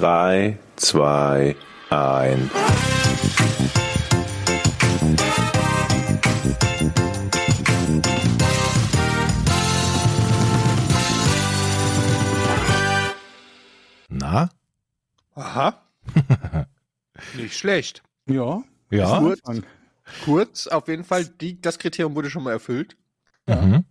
[0.00, 1.56] 3, 2,
[1.90, 2.50] 1.
[14.08, 14.48] Na?
[15.34, 15.82] Aha.
[17.36, 18.02] Nicht schlecht.
[18.24, 18.62] Ja.
[18.90, 19.18] Ja.
[19.18, 19.40] Kurz,
[20.24, 22.96] kurz, auf jeden Fall, die, das Kriterium wurde schon mal erfüllt.
[23.46, 23.84] Mhm.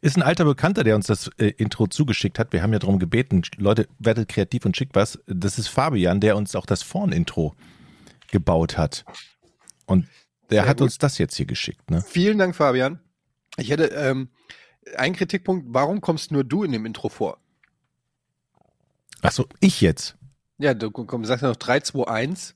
[0.00, 2.52] Ist ein alter Bekannter, der uns das äh, Intro zugeschickt hat.
[2.52, 5.18] Wir haben ja darum gebeten, Leute, werdet kreativ und schickt was.
[5.26, 7.54] Das ist Fabian, der uns auch das Vorn-Intro
[8.30, 9.04] gebaut hat.
[9.86, 10.06] Und
[10.50, 10.86] der Sehr hat gut.
[10.86, 11.90] uns das jetzt hier geschickt.
[11.90, 12.02] Ne?
[12.06, 13.00] Vielen Dank, Fabian.
[13.56, 14.28] Ich hätte ähm,
[14.96, 17.38] einen Kritikpunkt, warum kommst nur du in dem Intro vor?
[19.22, 20.16] Achso, ich jetzt.
[20.58, 22.54] Ja, du komm, sagst ja noch 3, 2, 1.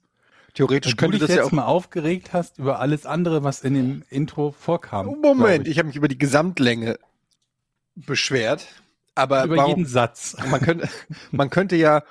[0.54, 1.52] Theoretisch Wenn du könnte dich das ja jetzt auch.
[1.52, 5.06] mal aufgeregt hast über alles andere, was in dem Intro vorkam.
[5.06, 6.98] Moment, glaub ich, habe mich über die Gesamtlänge
[7.94, 8.66] beschwert.
[9.14, 10.36] Aber über warum, jeden Satz.
[10.50, 10.88] man könnte,
[11.30, 12.02] man könnte ja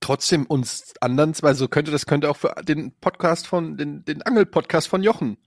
[0.00, 4.22] trotzdem uns anderen zwei, so könnte das könnte auch für den Podcast von, den, den
[4.22, 5.38] Angel-Podcast von Jochen.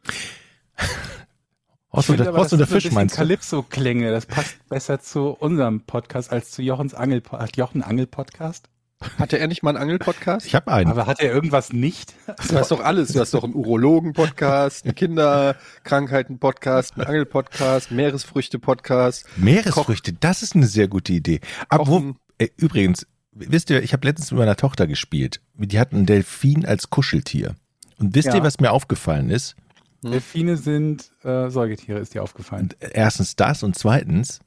[1.91, 3.17] Horst und der, aber, Horst das und der Fisch meinst du?
[3.17, 8.69] Calypso-Klänge, das passt besser zu unserem Podcast als zu Jochens Angel Hat Jochen Angel-Podcast?
[9.17, 10.45] Hatte er nicht mal einen Angel-Podcast?
[10.45, 10.89] Ich habe einen.
[10.91, 12.13] Aber hat er irgendwas nicht?
[12.49, 13.13] Du hast doch alles.
[13.13, 19.25] Du hast doch einen Urologen-Podcast, einen Kinderkrankheiten-Podcast, einen Angel-Podcast, Meeresfrüchte-Podcast.
[19.37, 21.39] Meeresfrüchte, das ist eine sehr gute Idee.
[21.69, 25.41] Aber wo, äh, übrigens, wisst ihr, ich habe letztens mit meiner Tochter gespielt.
[25.55, 27.55] Die hatten einen Delfin als Kuscheltier.
[27.97, 28.35] Und wisst Ja.
[28.35, 29.55] ihr, was mir aufgefallen ist?
[30.03, 32.63] Delfine sind äh, Säugetiere, ist dir aufgefallen.
[32.63, 34.39] Und erstens das und zweitens,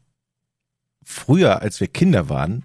[1.05, 2.64] früher, als wir Kinder waren,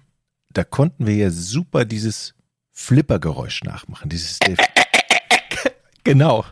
[0.52, 2.34] da konnten wir ja super dieses
[2.72, 4.08] Flippergeräusch nachmachen.
[4.08, 4.38] Dieses
[6.04, 6.44] Genau.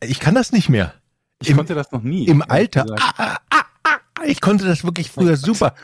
[0.00, 0.94] Ich kann das nicht mehr.
[1.40, 2.26] Ich Im- konnte das noch nie.
[2.26, 2.86] Im Alter.
[2.98, 5.74] Ah, ah, ah, ich konnte das wirklich früher super.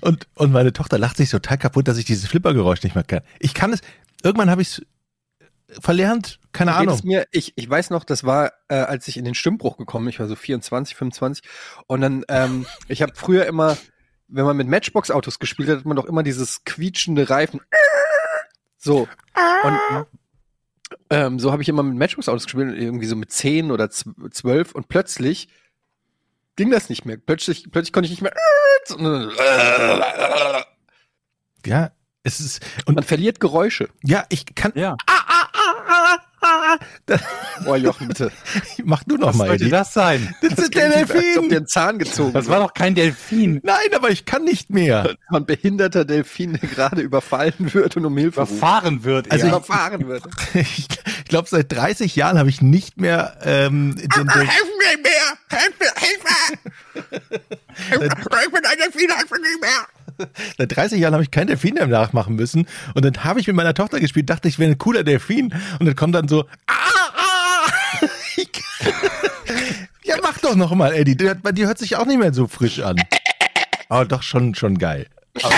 [0.00, 3.22] Und, und meine Tochter lacht sich total kaputt, dass ich dieses Flippergeräusch nicht mehr kann.
[3.40, 3.80] Ich kann es,
[4.22, 4.82] irgendwann habe ich es
[5.82, 7.00] verlernt, keine Ahnung.
[7.04, 10.10] Mir, ich, ich weiß noch, das war, äh, als ich in den Stimmbruch gekommen bin,
[10.10, 11.44] ich war so 24, 25.
[11.86, 13.76] Und dann, ähm, ich habe früher immer,
[14.30, 17.60] wenn man mit Matchbox-Autos gespielt hat, hat man doch immer dieses quietschende Reifen.
[18.78, 19.08] So.
[19.62, 20.06] Und
[21.10, 24.88] ähm, so habe ich immer mit Matchbox-Autos gespielt, irgendwie so mit 10 oder 12 und
[24.88, 25.48] plötzlich
[26.56, 27.16] ging das nicht mehr.
[27.16, 28.34] Plötzlich, plötzlich konnte ich nicht mehr.
[31.66, 31.92] Ja,
[32.22, 33.88] es ist, und Man verliert Geräusche.
[34.02, 34.96] ja, ich kann, Ja,
[37.66, 38.32] Oh, Jochen, bitte.
[38.84, 39.70] mach du noch was mal, sollte Eddie.
[39.70, 40.34] das sein?
[40.40, 41.52] Das ist der Delfin.
[41.52, 43.60] einen Zahn gezogen Das war doch kein Delfin.
[43.62, 45.14] Nein, aber ich kann nicht mehr.
[45.28, 48.52] ein behinderter Delfin, der gerade überfallen wird und um Hilfe ruft.
[48.52, 49.30] Überfahren wird.
[49.30, 50.24] Also ich- überfahren wird.
[50.54, 50.88] Ich,
[51.18, 54.40] ich glaube, seit 30 Jahren habe ich nicht mehr ähm, den Delfin.
[54.42, 55.12] mir mehr!
[55.48, 55.92] Helf mir!
[56.00, 57.40] Hilfe!
[57.90, 59.86] Ich bin ein Delfin, helf mir nicht mehr!
[60.58, 62.66] Seit 30 Jahren habe ich keinen Delfin mehr nachmachen müssen.
[62.94, 65.54] Und dann habe ich mit meiner Tochter gespielt, dachte ich wäre ein cooler Delfin.
[65.78, 66.74] Und dann kommt dann so, ah,
[67.16, 67.70] ah.
[70.04, 71.16] Ja, mach doch noch mal, Eddie.
[71.16, 72.96] Die, hört- die hört sich auch nicht mehr so frisch an.
[73.88, 75.06] Aber doch schon, schon geil.
[75.42, 75.54] aber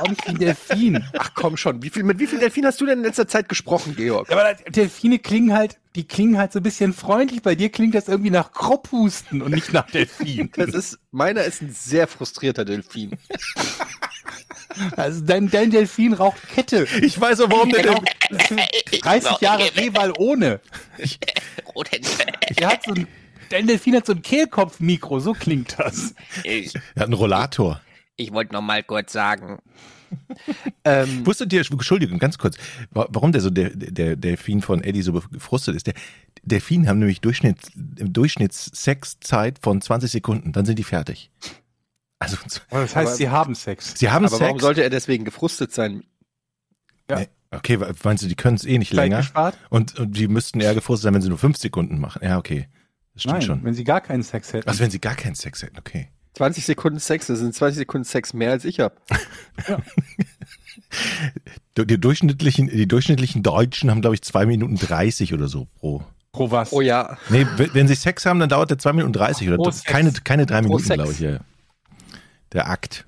[0.00, 1.04] auch nicht wie ein Delfin.
[1.18, 3.48] Ach komm schon, wie viel, mit wie viel Delfin hast du denn in letzter Zeit
[3.48, 4.28] gesprochen, Georg?
[4.30, 7.42] Ja, aber Delfine klingen halt, die klingen halt so ein bisschen freundlich.
[7.42, 10.50] Bei dir klingt das irgendwie nach Kropfhusten und nicht nach Delfin.
[10.56, 13.12] Das ist, meiner ist ein sehr frustrierter Delfin.
[14.96, 16.86] Also dein, dein Delfin raucht Kette.
[17.00, 17.94] Ich weiß auch, warum der, Der
[18.30, 20.60] Delfin, raucht 30 Jahre Rehwall ohne.
[22.58, 23.08] Der hat so ein,
[23.48, 26.14] dein Delfin hat so ein Kehlkopfmikro, so klingt das.
[26.44, 27.80] Der hat einen Rollator.
[28.18, 29.58] Ich wollte noch mal kurz sagen,
[30.84, 32.56] Ähm, Wusstet ihr, Entschuldigung, ganz kurz,
[32.92, 35.86] wa- warum der so der, der Delfin von Eddie so gefrustet ist?
[35.86, 35.92] Der
[36.42, 37.58] Delfine haben nämlich Durchschnitt,
[37.98, 41.30] im Durchschnittssexzeit von 20 Sekunden, dann sind die fertig.
[42.20, 43.94] Also Das heißt, Aber- sie haben Sex.
[43.98, 44.62] sie haben aber warum Sex.
[44.62, 46.04] sollte er deswegen gefrustet sein?
[47.10, 47.20] Ja.
[47.20, 49.18] Nee, Okay, meinst du, die können es eh nicht Zeit länger?
[49.18, 49.56] gespart?
[49.70, 52.20] Und, und die müssten eher gefrustet sein, wenn sie nur fünf Sekunden machen.
[52.22, 52.68] Ja, okay.
[53.14, 53.64] Das stimmt Nein, schon.
[53.64, 54.68] wenn sie gar keinen Sex hätten.
[54.68, 56.08] Also wenn sie gar keinen Sex hätten, okay.
[56.34, 59.00] 20 Sekunden Sex, das sind 20 Sekunden Sex mehr als ich hab.
[61.76, 66.02] Die, die durchschnittlichen, die durchschnittlichen Deutschen haben, glaube ich, zwei Minuten 30 oder so pro.
[66.32, 66.72] Pro was?
[66.72, 67.18] Oh ja.
[67.28, 70.60] Nee, wenn sie Sex haben, dann dauert der zwei Minuten 30 oder keine, keine drei
[70.60, 70.94] Pro Minuten, Sex.
[70.94, 71.20] glaube ich.
[71.20, 71.38] Ja.
[72.52, 73.04] Der Akt.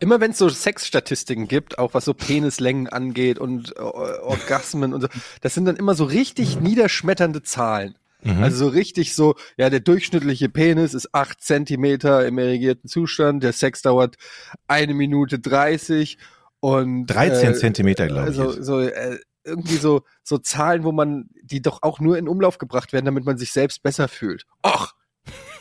[0.00, 5.00] Immer wenn es so Sexstatistiken gibt, auch was so Penislängen angeht und äh, Orgasmen und
[5.00, 5.08] so,
[5.40, 7.94] das sind dann immer so richtig niederschmetternde Zahlen.
[8.22, 8.42] Mhm.
[8.42, 13.52] Also so richtig so, ja, der durchschnittliche Penis ist acht Zentimeter im erregierten Zustand, der
[13.52, 14.16] Sex dauert
[14.68, 16.18] eine Minute 30
[16.60, 18.58] und 13 äh, Zentimeter, glaube also, ich.
[18.58, 18.66] ist.
[18.66, 22.92] so äh, irgendwie so so Zahlen, wo man die doch auch nur in Umlauf gebracht
[22.92, 24.44] werden, damit man sich selbst besser fühlt.
[24.62, 24.92] Ach,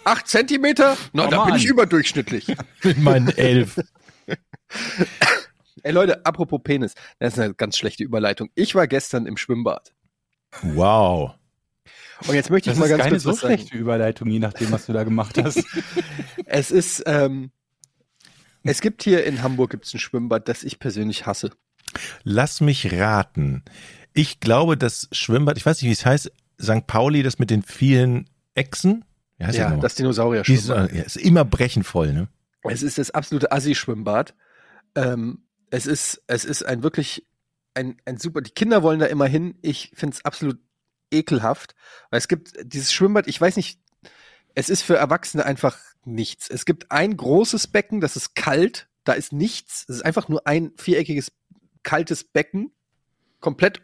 [0.04, 0.98] acht Zentimeter?
[1.14, 2.48] Na, da bin ich überdurchschnittlich.
[2.84, 3.80] Mit meinen elf.
[5.84, 8.50] Ey Leute, apropos Penis, das ist eine ganz schlechte Überleitung.
[8.56, 9.94] Ich war gestern im Schwimmbad.
[10.62, 11.36] Wow.
[12.28, 13.54] Und jetzt möchte ich Das mal ist ganz keine kurz so was sagen.
[13.56, 15.64] schlechte Überleitung, je nachdem, was du da gemacht hast.
[16.52, 17.52] Es ist, ähm,
[18.64, 21.52] es gibt hier in Hamburg gibt's ein Schwimmbad, das ich persönlich hasse.
[22.24, 23.64] Lass mich raten.
[24.14, 26.32] Ich glaube, das Schwimmbad, ich weiß nicht, wie es heißt,
[26.62, 26.88] St.
[26.88, 29.06] Pauli, das mit den vielen Echsen.
[29.38, 29.80] Ja, nochmal?
[29.80, 32.28] das dinosaurier Die ist, ja, ist immer brechenvoll, ne?
[32.64, 34.34] Es ist das absolute Assi-Schwimmbad.
[34.96, 37.26] Ähm, es ist, es ist ein wirklich
[37.74, 38.42] ein, ein super.
[38.42, 39.56] Die Kinder wollen da immer hin.
[39.62, 40.58] Ich finde es absolut
[41.12, 41.76] ekelhaft,
[42.10, 43.28] weil es gibt dieses Schwimmbad.
[43.28, 43.80] Ich weiß nicht.
[44.56, 46.50] Es ist für Erwachsene einfach nichts.
[46.50, 48.88] Es gibt ein großes Becken, das ist kalt.
[49.04, 49.86] Da ist nichts.
[49.88, 51.32] Es ist einfach nur ein viereckiges
[51.84, 52.72] kaltes Becken,
[53.40, 53.82] komplett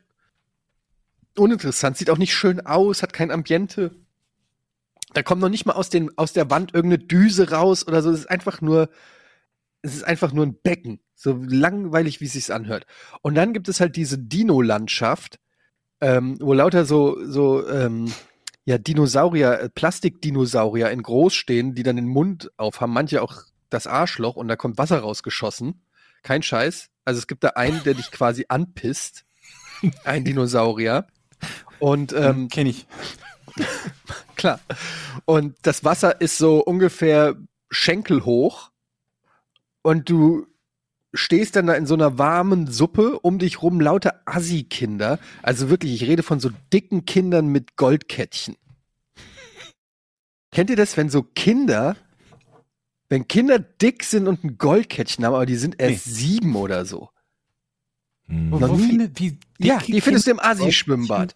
[1.38, 1.98] uninteressant.
[1.98, 3.96] Sieht auch nicht schön aus, hat kein Ambiente.
[5.14, 8.12] Da kommt noch nicht mal aus, den, aus der Wand irgendeine Düse raus oder so.
[8.12, 8.90] Es ist einfach nur,
[9.82, 11.00] es ist einfach nur ein Becken.
[11.16, 12.86] So langweilig, wie es sich anhört.
[13.22, 15.40] Und dann gibt es halt diese Dino-Landschaft,
[16.02, 18.12] ähm, wo lauter so, so, ähm,
[18.66, 23.88] ja, Dinosaurier, äh, Plastikdinosaurier in groß stehen, die dann den Mund aufhaben, manche auch das
[23.88, 25.86] Arschloch und da kommt Wasser rausgeschossen.
[26.24, 26.90] Kein Scheiß.
[27.06, 29.26] Also es gibt da einen, der dich quasi anpisst.
[30.04, 31.08] Ein Dinosaurier.
[31.80, 32.88] Und ähm, Kenn ich.
[34.36, 34.60] Klar.
[35.26, 37.36] Und das Wasser ist so ungefähr
[37.70, 38.72] schenkelhoch.
[39.82, 40.48] Und du
[41.16, 45.20] stehst dann da in so einer warmen Suppe, um dich rum lauter Assi-Kinder.
[45.42, 48.56] Also wirklich, ich rede von so dicken Kindern mit Goldkettchen.
[50.52, 51.98] Kennt ihr das, wenn so Kinder,
[53.10, 57.10] wenn Kinder dick sind und ein Goldkettchen haben, aber die sind erst sieben oder so?
[58.28, 58.50] Hm.
[58.50, 61.36] Noch nie- wie Ja, die findest du im Asi-Schwimmbad.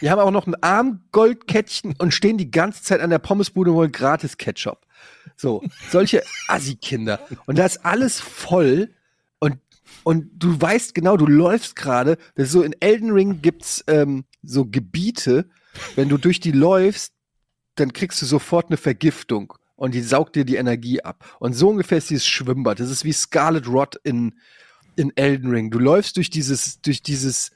[0.00, 3.76] Die haben auch noch ein Armgoldkettchen und stehen die ganze Zeit an der Pommesbude und
[3.76, 4.86] wollen gratis Ketchup.
[5.36, 7.20] So, solche Assi-Kinder.
[7.46, 8.94] Und da ist alles voll
[10.04, 14.24] und, du weißt genau, du läufst gerade, das ist so in Elden Ring gibt's ähm,
[14.42, 15.48] so Gebiete,
[15.96, 17.12] wenn du durch die läufst,
[17.74, 21.36] dann kriegst du sofort eine Vergiftung und die saugt dir die Energie ab.
[21.38, 22.80] Und so ungefähr ist dieses Schwimmbad.
[22.80, 24.34] Das ist wie Scarlet Rot in,
[24.96, 25.70] in Elden Ring.
[25.70, 27.52] Du läufst durch dieses, durch dieses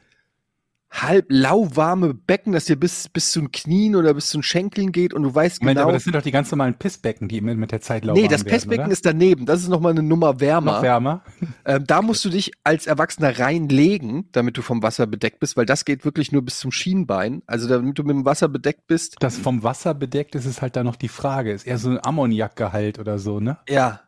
[0.92, 4.92] halb lauwarme Becken, das dir bis, bis zu den Knien oder bis zu den Schenkeln
[4.92, 5.84] geht und du weißt Moment, genau.
[5.84, 8.20] aber das sind doch die ganz normalen Pissbecken, die mit, mit der Zeit laufen.
[8.20, 9.46] nee, das Pestbecken ist daneben.
[9.46, 10.74] Das ist nochmal eine Nummer wärmer.
[10.74, 11.22] noch wärmer.
[11.64, 15.64] Ähm, da musst du dich als Erwachsener reinlegen, damit du vom Wasser bedeckt bist, weil
[15.64, 17.42] das geht wirklich nur bis zum Schienbein.
[17.46, 19.16] Also damit du mit dem Wasser bedeckt bist.
[19.20, 21.52] Das vom Wasser bedeckt ist, ist halt da noch die Frage.
[21.52, 23.58] Ist eher so ein Ammoniakgehalt oder so, ne?
[23.68, 24.00] Ja.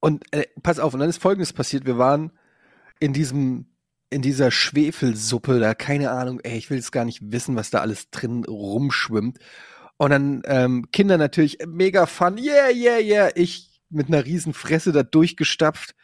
[0.00, 1.86] Und äh, pass auf, und dann ist Folgendes passiert.
[1.86, 2.32] Wir waren
[2.98, 3.66] in diesem,
[4.10, 7.80] in dieser Schwefelsuppe, da keine Ahnung, ey, ich will jetzt gar nicht wissen, was da
[7.80, 9.38] alles drin rumschwimmt.
[9.96, 13.30] Und dann ähm, Kinder natürlich mega fun, yeah, yeah, yeah.
[13.34, 15.94] Ich mit einer riesen Fresse da durchgestapft.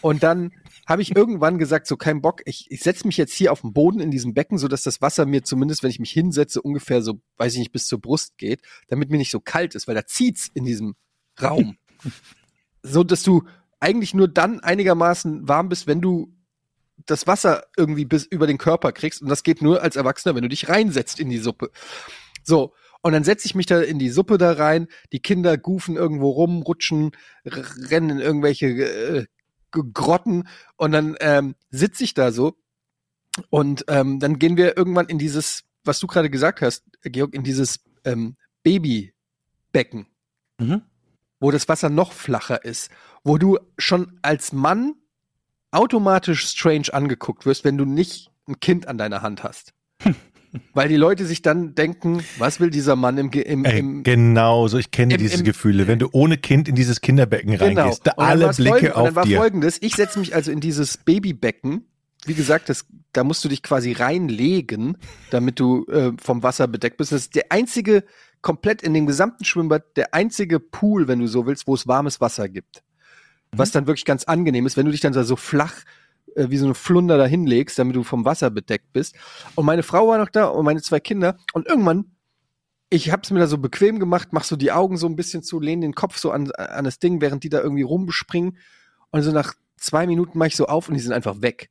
[0.00, 0.52] Und dann
[0.86, 3.72] habe ich irgendwann gesagt, so kein Bock, ich, ich setze mich jetzt hier auf den
[3.72, 7.02] Boden in diesem Becken, so dass das Wasser mir zumindest, wenn ich mich hinsetze, ungefähr
[7.02, 9.96] so, weiß ich nicht, bis zur Brust geht, damit mir nicht so kalt ist, weil
[9.96, 10.94] da zieht's in diesem
[11.40, 11.76] Raum.
[12.82, 13.42] so dass du
[13.80, 16.32] eigentlich nur dann einigermaßen warm bist, wenn du
[17.04, 19.22] das Wasser irgendwie bis über den Körper kriegst.
[19.22, 21.70] Und das geht nur als Erwachsener, wenn du dich reinsetzt in die Suppe.
[22.42, 22.74] So.
[23.02, 24.88] Und dann setze ich mich da in die Suppe da rein.
[25.12, 27.12] Die Kinder goofen irgendwo rum, rutschen,
[27.44, 29.26] rennen in irgendwelche äh,
[29.70, 30.48] Grotten.
[30.76, 32.56] Und dann ähm, sitze ich da so.
[33.50, 37.44] Und ähm, dann gehen wir irgendwann in dieses, was du gerade gesagt hast, Georg, in
[37.44, 40.06] dieses ähm, Babybecken
[40.58, 40.82] Mhm.
[41.38, 42.90] wo das Wasser noch flacher ist,
[43.22, 44.94] wo du schon als Mann
[45.76, 49.72] automatisch strange angeguckt wirst, wenn du nicht ein Kind an deiner Hand hast.
[50.72, 54.02] Weil die Leute sich dann denken, was will dieser Mann im, Ge- im, Ey, im
[54.04, 55.86] genau, so ich kenne im- diese im- Gefühle.
[55.86, 57.64] Wenn du ohne Kind in dieses Kinderbecken genau.
[57.82, 59.36] reingehst, da Und alle Blicke folgend- und auf dann war dir.
[59.38, 61.84] folgendes, ich setze mich also in dieses Babybecken.
[62.24, 64.96] Wie gesagt, das, da musst du dich quasi reinlegen,
[65.30, 67.12] damit du äh, vom Wasser bedeckt bist.
[67.12, 68.04] Das ist der einzige,
[68.40, 72.20] komplett in dem gesamten Schwimmbad, der einzige Pool, wenn du so willst, wo es warmes
[72.20, 72.82] Wasser gibt.
[73.58, 75.74] Was dann wirklich ganz angenehm ist, wenn du dich dann da so flach
[76.36, 79.16] äh, wie so eine Flunder da hinlegst, damit du vom Wasser bedeckt bist.
[79.54, 81.36] Und meine Frau war noch da und meine zwei Kinder.
[81.52, 82.12] Und irgendwann,
[82.90, 85.60] ich hab's mir da so bequem gemacht, mach so die Augen so ein bisschen zu,
[85.60, 88.58] lehne den Kopf so an, an das Ding, während die da irgendwie rumspringen.
[89.10, 91.70] Und so nach zwei Minuten mach ich so auf und die sind einfach weg.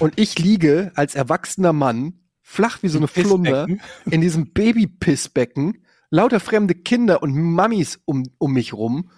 [0.00, 3.68] Und ich liege als erwachsener Mann flach wie so eine Flunder
[4.10, 9.10] in diesem Babypissbecken, lauter fremde Kinder und Mammis um, um mich rum.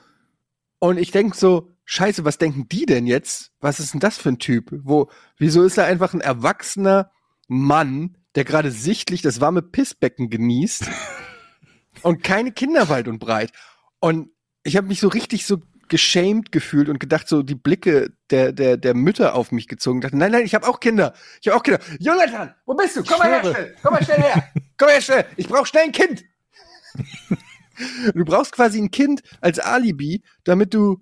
[0.83, 3.53] Und ich denk so, scheiße, was denken die denn jetzt?
[3.61, 4.71] Was ist denn das für ein Typ?
[4.83, 7.13] Wo, wieso ist er einfach ein erwachsener
[7.47, 10.91] Mann, der gerade sichtlich das warme Pissbecken genießt
[12.03, 13.53] und keine Kinder weit und breit?
[14.01, 14.31] Und
[14.65, 18.77] ich habe mich so richtig so geschämt gefühlt und gedacht, so die Blicke der, der,
[18.77, 20.01] der Mütter auf mich gezogen.
[20.01, 21.15] Dachte, nein, nein, ich habe auch Kinder.
[21.41, 21.79] Ich habe auch Kinder.
[22.01, 23.05] Jonathan, wo bist du?
[23.05, 23.77] Komm mal her schnell.
[23.85, 24.53] Komm mal schnell her.
[24.77, 25.27] Komm her schnell.
[25.37, 26.25] Ich brauche schnell ein Kind.
[28.15, 31.01] du brauchst quasi ein Kind als Alibi, damit du,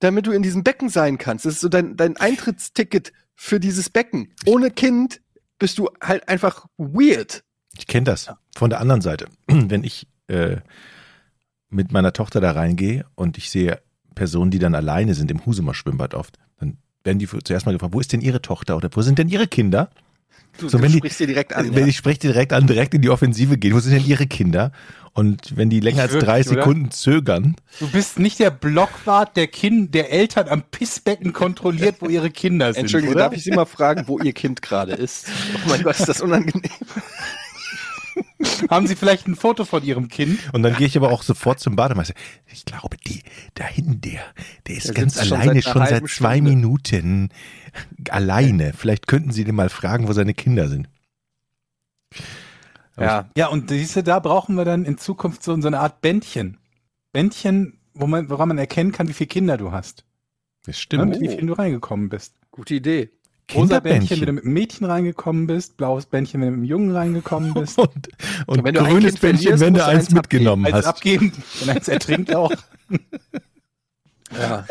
[0.00, 1.44] damit du in diesem Becken sein kannst.
[1.44, 4.32] Das ist so dein, dein Eintrittsticket für dieses Becken.
[4.46, 5.20] Ohne Kind
[5.58, 7.44] bist du halt einfach weird.
[7.76, 9.26] Ich kenne das von der anderen Seite.
[9.46, 10.58] Wenn ich äh,
[11.68, 13.80] mit meiner Tochter da reingehe und ich sehe
[14.14, 17.94] Personen, die dann alleine sind im Husumer Schwimmbad oft, dann werden die zuerst mal gefragt,
[17.94, 19.90] wo ist denn ihre Tochter oder wo sind denn ihre Kinder?
[20.58, 21.74] Du, So, du wenn die- sprichst dir direkt an.
[21.74, 21.88] Wenn ja.
[21.88, 24.70] ich spreche die direkt an, direkt in die Offensive gehen, wo sind denn ihre Kinder?
[25.12, 26.48] Und wenn die länger als drei oder?
[26.48, 32.08] Sekunden zögern, Du bist nicht der Blockwart der Kind, der Eltern am Pissbecken kontrolliert, wo
[32.08, 33.24] ihre Kinder sind, Entschuldigung, oder?
[33.24, 35.26] darf ich Sie mal fragen, wo Ihr Kind gerade ist?
[35.64, 36.62] Oh mein Gott, ist das unangenehm.
[38.70, 40.38] Haben Sie vielleicht ein Foto von Ihrem Kind?
[40.52, 42.14] Und dann gehe ich aber auch sofort zum Bademeister.
[42.52, 43.22] Ich glaube, die,
[43.54, 44.20] da hinten, der,
[44.68, 46.50] der ist Der ganz alleine seit schon seit zwei Stunde.
[46.50, 47.28] Minuten
[48.10, 48.72] alleine.
[48.76, 50.88] Vielleicht könnten Sie den mal fragen, wo seine Kinder sind.
[52.98, 56.00] Ja, Ja, und siehst du, da brauchen wir dann in Zukunft so, so eine Art
[56.00, 56.58] Bändchen.
[57.12, 60.04] Bändchen, wo man, woran man erkennen kann, wie viele Kinder du hast.
[60.66, 61.20] Das Und stimmt.
[61.20, 62.34] wie viel du reingekommen bist.
[62.50, 63.10] gute Idee.
[63.54, 64.20] Rosa Bändchen, wenn du Kinderbändchen.
[64.20, 67.78] mit einem Mädchen reingekommen bist, blaues Bändchen, wenn du mit einem Jungen reingekommen bist.
[67.78, 68.08] Und,
[68.46, 70.86] und wenn ein grünes Bändchen, wenn du eins eins mitgenommen Eins hast.
[70.86, 72.52] abgeben und eins ertrinkt auch.
[74.36, 74.64] Ja.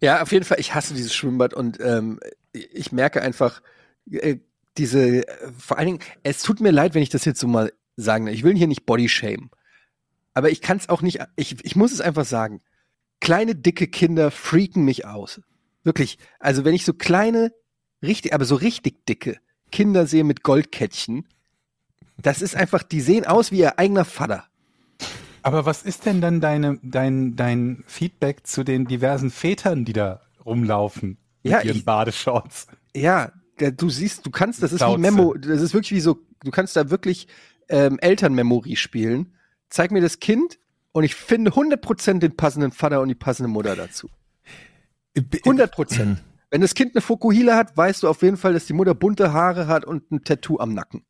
[0.00, 2.20] ja, auf jeden Fall, ich hasse dieses Schwimmbad und ähm,
[2.52, 3.62] ich merke einfach,
[4.10, 4.36] äh,
[4.76, 7.72] diese, äh, vor allen Dingen, es tut mir leid, wenn ich das jetzt so mal
[7.96, 8.26] sagen.
[8.28, 9.50] Ich will hier nicht Bodyshamen.
[10.32, 12.62] Aber ich kann es auch nicht, ich, ich muss es einfach sagen.
[13.20, 15.40] Kleine, dicke Kinder freaken mich aus.
[15.82, 16.18] Wirklich.
[16.38, 17.52] Also wenn ich so kleine,
[18.02, 19.38] richtig, aber so richtig dicke
[19.70, 21.26] Kinder sehe mit Goldkettchen,
[22.16, 24.44] das ist einfach, die sehen aus wie ihr eigener Vater.
[25.42, 30.20] Aber was ist denn dann deine, dein, dein Feedback zu den diversen Vätern, die da
[30.44, 32.66] rumlaufen mit Ja, ihren ich- Badeshorts?
[32.94, 34.96] Ja, du siehst, du kannst, das ist wie.
[34.98, 37.28] Memo, das ist wirklich wie so, du kannst da wirklich
[37.68, 39.34] ähm, Elternmemory spielen.
[39.68, 40.58] Zeig mir das Kind
[40.92, 44.08] und ich finde 100% den passenden Vater und die passende Mutter dazu.
[45.16, 46.16] 100%.
[46.50, 49.32] Wenn das Kind eine Fokuhila hat, weißt du auf jeden Fall, dass die Mutter bunte
[49.32, 51.04] Haare hat und ein Tattoo am Nacken.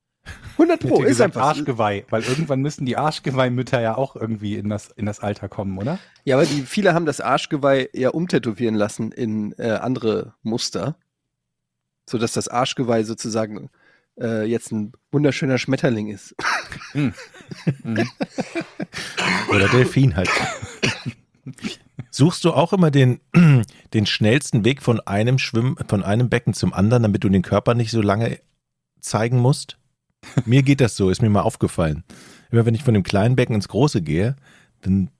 [0.53, 1.43] 100 Ich Pro, ist einfach.
[1.43, 5.79] Arschgeweih, weil irgendwann müssen die Arschgeweihmütter ja auch irgendwie in das, in das Alter kommen,
[5.79, 5.99] oder?
[6.25, 10.97] Ja, aber die, viele haben das Arschgeweih ja umtätowieren lassen in äh, andere Muster,
[12.09, 13.71] sodass das Arschgeweih sozusagen
[14.21, 16.35] äh, jetzt ein wunderschöner Schmetterling ist.
[19.51, 20.29] Oder Delfin halt.
[22.11, 23.21] Suchst du auch immer den,
[23.95, 27.75] den schnellsten Weg von einem Schwimm, von einem Becken zum anderen, damit du den Körper
[27.75, 28.41] nicht so lange
[29.01, 29.80] zeigen musst?
[30.45, 32.05] Mir geht das so, ist mir mal aufgefallen.
[32.51, 34.37] Immer wenn ich von dem kleinen Becken ins große gehe,
[34.83, 35.11] dann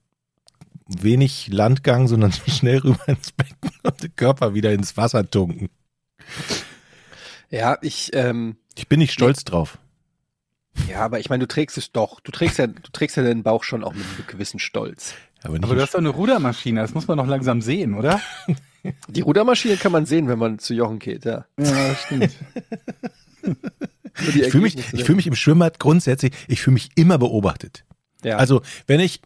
[0.87, 5.69] wenig Landgang, sondern schnell rüber ins Becken und den Körper wieder ins Wasser tunken.
[7.49, 9.77] Ja, ich, ähm, Ich bin nicht stolz drauf.
[10.89, 12.19] ja, aber ich meine, du trägst es doch.
[12.19, 15.13] Du trägst ja, du trägst ja deinen Bauch schon auch mit einem gewissen Stolz.
[15.43, 18.21] Aber nicht Aber du hast doch eine Rudermaschine, das muss man doch langsam sehen, oder?
[19.07, 21.45] Die Rudermaschine kann man sehen, wenn man zu Jochen geht, ja.
[21.57, 22.31] Ja, das stimmt.
[24.19, 27.85] Ich fühle mich, ich fühle mich im Schwimmbad grundsätzlich, ich fühle mich immer beobachtet.
[28.23, 28.37] ja.
[28.37, 29.21] Also, wenn ich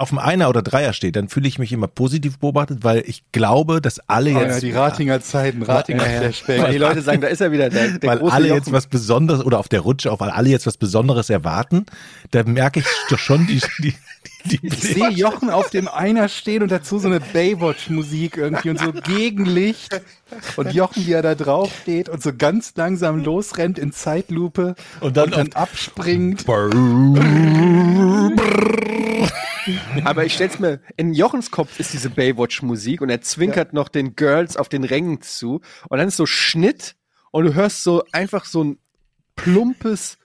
[0.00, 3.22] auf dem Einer oder Dreier stehe, dann fühle ich mich immer positiv beobachtet, weil ich
[3.32, 6.20] glaube, dass alle Oh ja, jetzt, die Ratinger Zeiten, Ratinger ja, ja.
[6.20, 6.62] Flashback.
[6.62, 8.58] Weil die Leute sagen, da ist er wieder, der, der weil große alle Jochen.
[8.58, 11.84] jetzt was Besonderes oder auf der Rutsche, auf weil alle jetzt was Besonderes erwarten,
[12.30, 13.94] da merke ich doch schon die, die,
[14.46, 18.78] die, Ich sehe Jochen auf dem Einer stehen und dazu so eine Baywatch-Musik irgendwie und
[18.78, 20.00] so Gegenlicht.
[20.56, 25.16] Und Jochen, wie er da drauf steht und so ganz langsam losrennt in Zeitlupe Und
[25.16, 26.46] dann und dann abspringt.
[30.04, 34.16] Aber ich stell's mir, in Jochens Kopf ist diese Baywatch-Musik und er zwinkert noch den
[34.16, 35.60] Girls auf den Rängen zu.
[35.88, 36.96] Und dann ist so Schnitt
[37.30, 38.78] und du hörst so einfach so ein
[39.36, 40.18] plumpes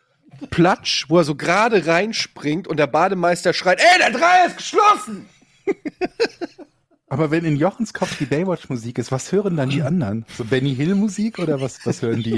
[0.50, 5.30] Platsch, wo er so gerade reinspringt und der Bademeister schreit, ey, der Dreier ist geschlossen!
[7.08, 10.26] Aber wenn in Jochens Kopf die Baywatch-Musik ist, was hören dann die anderen?
[10.36, 12.32] So Benny Hill-Musik oder was, was hören die?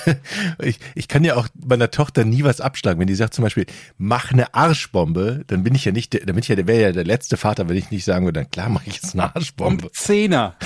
[0.62, 3.00] Ich, ich kann ja auch meiner Tochter nie was abschlagen.
[3.00, 3.66] Wenn die sagt zum Beispiel,
[3.98, 6.80] mach eine Arschbombe, dann bin ich ja nicht, der, dann bin ich ja, der wäre
[6.80, 9.34] ja der letzte Vater, wenn ich nicht sagen würde, dann klar mache ich jetzt eine
[9.34, 9.86] Arschbombe.
[9.86, 10.56] Um Zehner.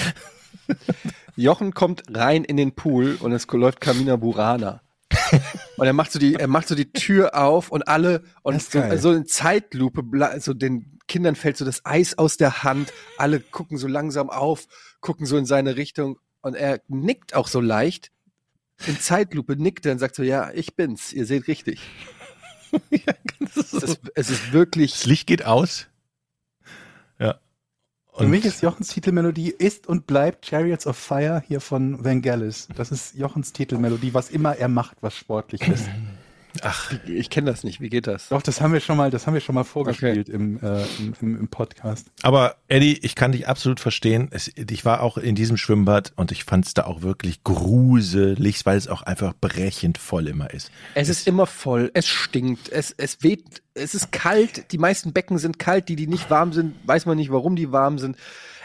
[1.36, 4.82] Jochen kommt rein in den Pool und es läuft Kamina Burana.
[5.80, 8.82] Und er macht so die, er macht so die Tür auf und alle und so,
[8.98, 10.02] so in Zeitlupe,
[10.38, 12.92] so den Kindern fällt so das Eis aus der Hand.
[13.16, 14.66] Alle gucken so langsam auf,
[15.00, 18.12] gucken so in seine Richtung und er nickt auch so leicht.
[18.86, 21.80] In Zeitlupe nickt er und sagt so, ja, ich bin's, ihr seht richtig.
[22.90, 23.78] ja, ist Es so.
[23.78, 24.92] ist, es ist wirklich.
[24.92, 25.86] Das Licht geht aus.
[28.12, 28.18] Ja.
[28.18, 32.68] Für mich ist Jochens Titelmelodie ist und bleibt Chariots of Fire hier von Vangelis.
[32.76, 35.88] Das ist Jochens Titelmelodie, was immer er macht, was sportlich ist.
[36.62, 37.80] ach, Ich kenne das nicht.
[37.80, 38.28] Wie geht das?
[38.28, 41.38] Doch, das haben wir schon mal, das haben wir schon mal vorgespielt im, äh, im,
[41.38, 42.06] im, Podcast.
[42.22, 44.28] aber Eddie, ich kann dich absolut verstehen.
[44.30, 48.64] Es, ich war auch in diesem Schwimmbad und ich fand es da auch wirklich gruselig,
[48.66, 50.70] weil es auch einfach brechend voll immer ist.
[50.94, 55.38] Es ist immer voll, es stinkt, es, es weht, es ist kalt, die meisten Becken
[55.38, 58.16] sind kalt, die, die nicht warm sind, weiß man nicht, warum die warm sind.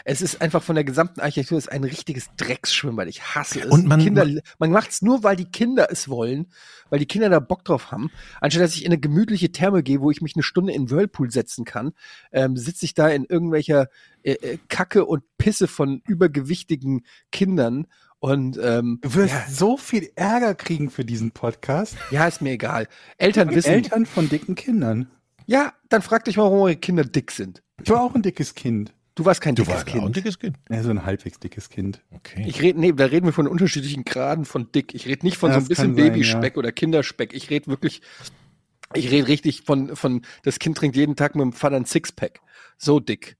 [0.08, 3.08] Es ist einfach von der gesamten Architektur es ist ein richtiges Drecksschwimmbad.
[3.08, 3.66] Ich hasse es.
[3.66, 4.24] Und man- Kinder,
[4.60, 6.46] man macht es nur, weil die Kinder es wollen,
[6.90, 8.12] weil die Kinder da Bock drauf haben.
[8.40, 11.32] Anstatt dass ich in eine gemütliche Therme gehe, wo ich mich eine Stunde in Whirlpool
[11.32, 11.92] setzen kann,
[12.30, 13.88] ähm, sitze ich da in irgendwelcher
[14.22, 17.88] äh, äh, Kacke und Pisse von übergewichtigen Kindern.
[18.20, 21.96] Und ähm, Du wirst ja, so viel Ärger kriegen für diesen Podcast.
[22.12, 22.86] ja, ist mir egal.
[23.18, 25.10] Eltern Von wissen, Eltern von dicken Kindern.
[25.46, 27.62] Ja, dann frag dich mal, warum eure Kinder dick sind.
[27.82, 28.92] Ich war auch ein dickes Kind.
[29.16, 30.16] Du warst kein Du dickes warst auch ein Kind.
[30.16, 30.56] dickes Kind.
[30.70, 32.02] Ja, so ein halbwegs dickes Kind.
[32.10, 32.44] Okay.
[32.46, 34.94] Ich rede, nee, da reden wir von unterschiedlichen Graden von dick.
[34.94, 37.32] Ich rede nicht von Ja, so ein bisschen Babyspeck oder Kinderspeck.
[37.32, 38.02] Ich rede wirklich,
[38.94, 42.40] ich rede richtig von, von, das Kind trinkt jeden Tag mit dem Vater ein Sixpack.
[42.76, 43.38] So dick.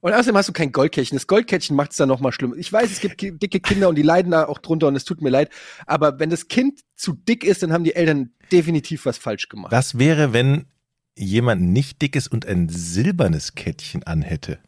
[0.00, 1.16] Und außerdem hast du kein Goldkettchen.
[1.16, 2.54] Das Goldkettchen macht es dann noch mal schlimm.
[2.56, 5.22] Ich weiß, es gibt dicke Kinder und die leiden da auch drunter und es tut
[5.22, 5.50] mir leid.
[5.86, 9.72] Aber wenn das Kind zu dick ist, dann haben die Eltern definitiv was falsch gemacht.
[9.72, 10.66] Was wäre, wenn
[11.18, 14.58] jemand nicht dick ist und ein silbernes Kettchen anhätte?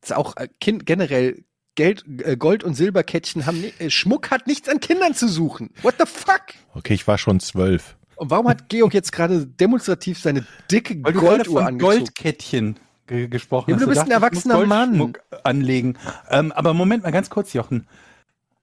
[0.00, 1.44] Das ist auch äh, kind, generell
[1.74, 5.70] Geld, äh, Gold- und Silberkettchen haben, äh, Schmuck hat nichts an Kindern zu suchen.
[5.82, 6.42] What the fuck?
[6.74, 7.96] Okay, ich war schon zwölf.
[8.16, 11.98] Und warum hat Georg jetzt gerade demonstrativ seine dicke Weil du Golduhr von angezogen?
[11.98, 15.12] Goldkettchen ge gesprochen Ja, du bist ein ich muss erwachsener Mann.
[15.44, 15.98] Anlegen.
[16.30, 17.86] Ähm, aber Moment mal ganz kurz, Jochen.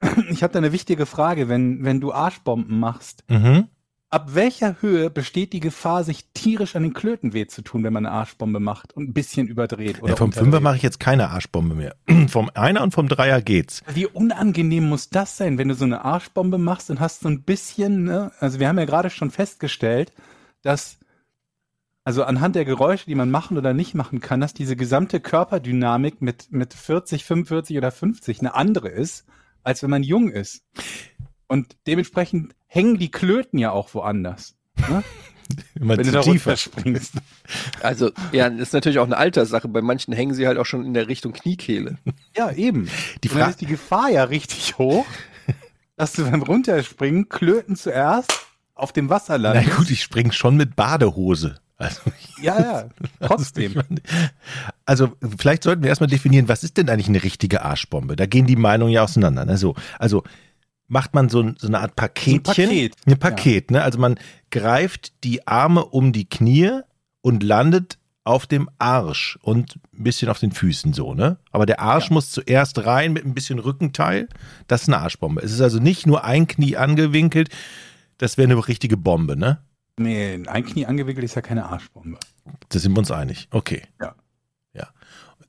[0.31, 1.47] Ich habe da eine wichtige Frage.
[1.49, 3.67] Wenn, wenn du Arschbomben machst, Mhm.
[4.13, 7.93] Ab welcher Höhe besteht die Gefahr, sich tierisch an den Klöten weh zu tun, wenn
[7.93, 10.01] man eine Arschbombe macht und ein bisschen überdreht?
[10.01, 10.45] Oder Ja, vom unterdreht?
[10.45, 11.95] Fünfer mache ich jetzt keine Arschbombe mehr.
[12.27, 13.81] vom Einer und vom Dreier geht's.
[13.91, 17.41] Wie unangenehm muss das sein, wenn du so eine Arschbombe machst und hast so ein
[17.41, 18.31] bisschen, ne?
[18.39, 20.13] Also wir haben ja gerade schon festgestellt,
[20.61, 20.99] dass
[22.05, 26.21] also anhand der Geräusche, die man machen oder nicht machen kann, dass diese gesamte Körperdynamik
[26.21, 29.25] mit, mit 40, 45 oder 50 eine andere ist,
[29.63, 30.63] als wenn man jung ist.
[31.47, 34.55] Und dementsprechend hängen die Klöten ja auch woanders.
[34.89, 35.03] Ne?
[35.79, 36.47] Immer wenn du zu da tief.
[36.47, 37.13] runterspringst.
[37.81, 39.67] Also, ja, das ist natürlich auch eine Alterssache.
[39.67, 41.97] Bei manchen hängen sie halt auch schon in der Richtung Kniekehle.
[42.35, 42.89] Ja, eben.
[43.23, 45.05] Die Frage, ist die Gefahr ja richtig hoch,
[45.97, 48.31] dass du beim Runterspringen Klöten zuerst
[48.73, 49.77] auf dem Wasser na landest.
[49.77, 51.59] gut, ich spring schon mit Badehose.
[51.77, 52.01] Also,
[52.41, 52.89] Ja, ja,
[53.27, 53.73] trotzdem.
[54.85, 58.15] Also, vielleicht sollten wir erstmal definieren, was ist denn eigentlich eine richtige Arschbombe?
[58.15, 59.45] Da gehen die Meinungen ja auseinander.
[59.45, 59.57] Ne?
[59.57, 60.23] So, also,
[60.87, 62.43] macht man so, ein- so eine Art Paketchen?
[62.43, 63.81] Paket, Ein Paket, ne?
[63.83, 64.19] Also, man
[64.51, 66.81] greift die Arme um die Knie
[67.21, 71.37] und landet auf dem Arsch und ein bisschen auf den Füßen so, ne?
[71.51, 74.29] Aber der Arsch muss zuerst rein mit ein bisschen Rückenteil.
[74.67, 75.41] Das ist eine Arschbombe.
[75.41, 77.49] Es ist also nicht nur ein Knie angewinkelt.
[78.17, 79.61] Das wäre eine richtige Bombe, ne?
[79.99, 82.17] Nee, ein Knie angewickelt ist ja keine Arschbombe.
[82.69, 83.47] Da sind wir uns einig.
[83.51, 83.81] Okay.
[83.99, 84.15] Ja.
[84.73, 84.87] Ja.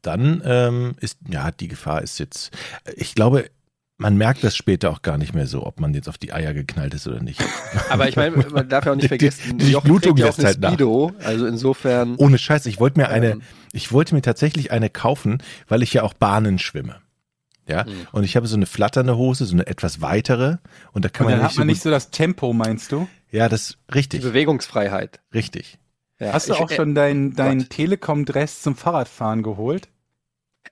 [0.03, 2.51] Dann ähm, ist, ja, die Gefahr ist jetzt,
[2.97, 3.49] ich glaube,
[3.97, 6.53] man merkt das später auch gar nicht mehr so, ob man jetzt auf die Eier
[6.53, 7.41] geknallt ist oder nicht.
[7.91, 10.39] Aber ich meine, man darf ja auch nicht Die- die- vergessen, die Jochen Blutung lässt
[10.41, 10.69] eine halt nach.
[10.71, 11.13] Speedo.
[11.23, 12.17] Also insofern.
[12.17, 13.43] Ohne Scheiß, ich wollte mir eine, Ähm.
[13.73, 16.97] ich wollte mir tatsächlich eine kaufen, weil ich ja auch Bahnen schwimme.
[17.69, 18.09] Ja, Mhm.
[18.13, 20.57] und ich habe so eine flatternde Hose, so eine etwas weitere
[20.93, 22.93] und da kann Und man dann nicht hat man so nicht so das Tempo, meinst
[22.93, 23.09] du?
[23.31, 25.21] Ja, das ist Die richtig, Bewegungsfreiheit.
[25.33, 25.79] richtig.
[26.21, 26.33] Ja.
[26.35, 27.69] Hast du Ich- auch äh, schon dein, dein.
[27.71, 29.89] Telekom-Dress zum Fahrradfahren geholt?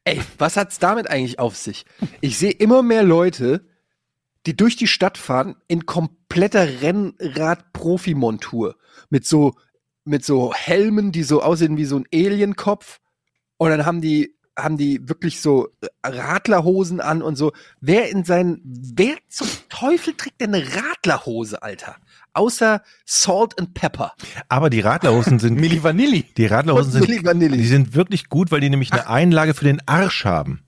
[0.04, 1.84] Ey, was hat's damit eigentlich auf sich?
[2.20, 3.64] Ich sehe immer mehr Leute,
[4.46, 8.76] die durch die Stadt fahren in kompletter Rennrad-Profi-Montur.
[9.10, 9.54] Mit so,
[10.04, 12.98] mit so Helmen, die so aussehen wie so ein Alienkopf.
[13.58, 15.68] Und dann haben die, haben die wirklich so
[16.04, 17.52] Radlerhosen an und so.
[17.80, 21.96] Wer in seinen, wer zum Teufel trägt denn eine Radlerhose, Alter?
[22.34, 24.12] Außer Salt and Pepper.
[24.48, 26.24] Aber die Radlerhosen sind, Milli Vanilli.
[26.36, 27.58] die Radlerhosen sind Milli Vanilli.
[27.58, 30.64] Die sind wirklich gut, weil die nämlich eine Einlage für den Arsch haben.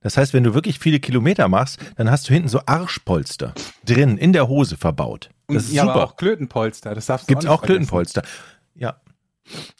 [0.00, 3.52] Das heißt, wenn du wirklich viele Kilometer machst, dann hast du hinten so Arschpolster
[3.84, 5.30] drin in der Hose verbaut.
[5.46, 6.04] Und Das ist ja, aber super.
[6.04, 6.94] auch Klötenpolster.
[6.94, 7.78] Das darfst du Gibt's nicht auch vergessen.
[7.88, 8.22] Klötenpolster.
[8.74, 9.00] Ja.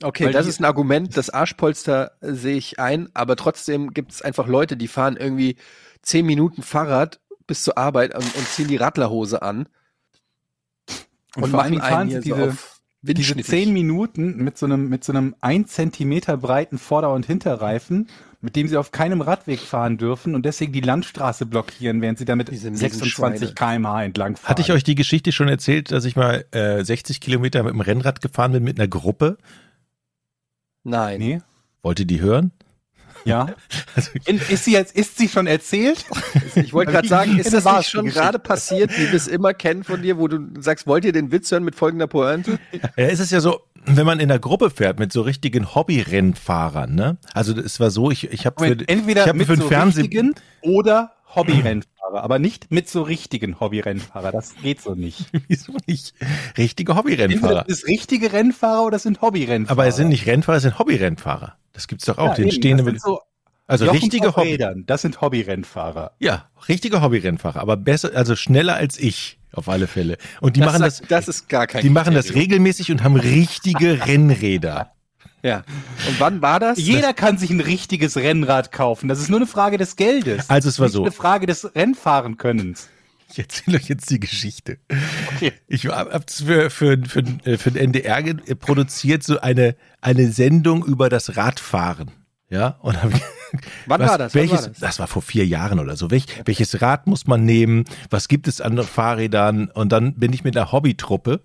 [0.03, 1.17] Okay, Weil das ist ein Argument.
[1.17, 5.57] Das Arschpolster äh, sehe ich ein, aber trotzdem gibt es einfach Leute, die fahren irgendwie
[6.03, 9.69] zehn Minuten Fahrrad bis zur Arbeit und, und ziehen die Radlerhose an
[11.43, 12.81] Und, vor allen Dingen fahren sie hier so diese, auf.
[13.03, 18.09] diese zehn Minuten mit so einem, mit so einem ein Zentimeter breiten Vorder- und Hinterreifen,
[18.41, 22.25] mit dem sie auf keinem Radweg fahren dürfen und deswegen die Landstraße blockieren, während sie
[22.25, 24.51] damit Diese miesen 26 km/h entlang fahren.
[24.51, 27.81] Hatte ich euch die Geschichte schon erzählt, dass ich mal äh, 60 Kilometer mit dem
[27.81, 29.39] Rennrad gefahren bin mit einer Gruppe?
[30.85, 31.19] Nein.
[31.19, 31.41] Nee?
[31.83, 32.53] Wollt ihr die hören?
[33.25, 33.49] Ja.
[33.95, 36.05] Also, In, ist sie jetzt, ist sie schon erzählt?
[36.55, 39.55] Ich wollte gerade sagen, ist das War nicht schon gerade passiert, wie wir es immer
[39.55, 42.61] kennen von dir, wo du sagst, wollt ihr den Witz hören mit folgender Pointe?
[42.73, 46.95] Ja, es ist ja so, wenn man in der Gruppe fährt mit so richtigen Hobby-Rennfahrern,
[46.95, 47.17] ne?
[47.33, 49.69] Also es war so, ich, ich habe für, entweder ich hab mit für den so
[49.69, 54.33] Fernseh richtigen oder Hobbyrennfahrer, aber nicht mit so richtigen Hobbyrennfahrer.
[54.33, 55.27] Das geht so nicht.
[55.49, 56.15] wieso nicht
[56.57, 57.65] richtige Hobby-Rennfahrer.
[57.67, 59.79] das ist richtige Rennfahrer oder sind Hobbyrennfahrer.
[59.79, 61.57] Aber es sind nicht Rennfahrer, es sind Hobby-Rennfahrer.
[61.79, 62.31] Das gibt's doch auch.
[62.31, 63.21] ja, den eben, stehen das mit, sind so
[63.69, 64.49] also Jochen richtige Hobby.
[64.49, 66.11] Rädern, das sind Hobbyrennfahrer.
[66.19, 70.17] Ja, richtige Hobby-Rennfahrer, aber besser, also schneller als ich auf alle Fälle.
[70.41, 73.15] Und die machen das, sagt- das ist gar kein die machen das regelmäßig und haben
[73.15, 74.91] richtige Rennräder.
[75.45, 75.59] Ja.
[76.09, 76.79] Und wann war das?
[76.79, 79.09] Jeder kann sich ein richtiges Rennrad kaufen.
[79.09, 80.51] Das ist nur eine Frage des Geldes.
[80.51, 81.03] Also es war so.
[81.03, 82.89] eine Frage des Rennfahrenkönnens.
[83.31, 84.79] Ich erzähle euch jetzt die Geschichte.
[85.35, 85.53] Okay.
[85.67, 87.23] Ich habe für, für, für,
[87.59, 92.11] für den NDR äh, produziert so eine, eine Sendung über das Radfahren.
[92.51, 93.21] Ja, und hab ich,
[93.87, 94.35] Wann was, war das?
[94.35, 94.79] Welches, war das?
[94.79, 96.11] das war vor vier Jahren oder so.
[96.11, 97.85] Welch, Welches Rad muss man nehmen?
[98.09, 99.69] Was gibt es an Fahrrädern?
[99.69, 101.41] Und dann bin ich mit einer Hobbytruppe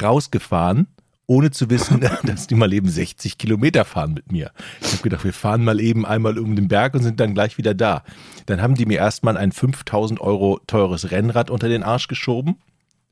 [0.00, 0.86] rausgefahren,
[1.28, 4.50] ohne zu wissen, dass die mal eben 60 Kilometer fahren mit mir.
[4.80, 7.58] Ich habe gedacht, wir fahren mal eben einmal um den Berg und sind dann gleich
[7.58, 8.02] wieder da.
[8.46, 12.56] Dann haben die mir erstmal ein 5000 Euro teures Rennrad unter den Arsch geschoben,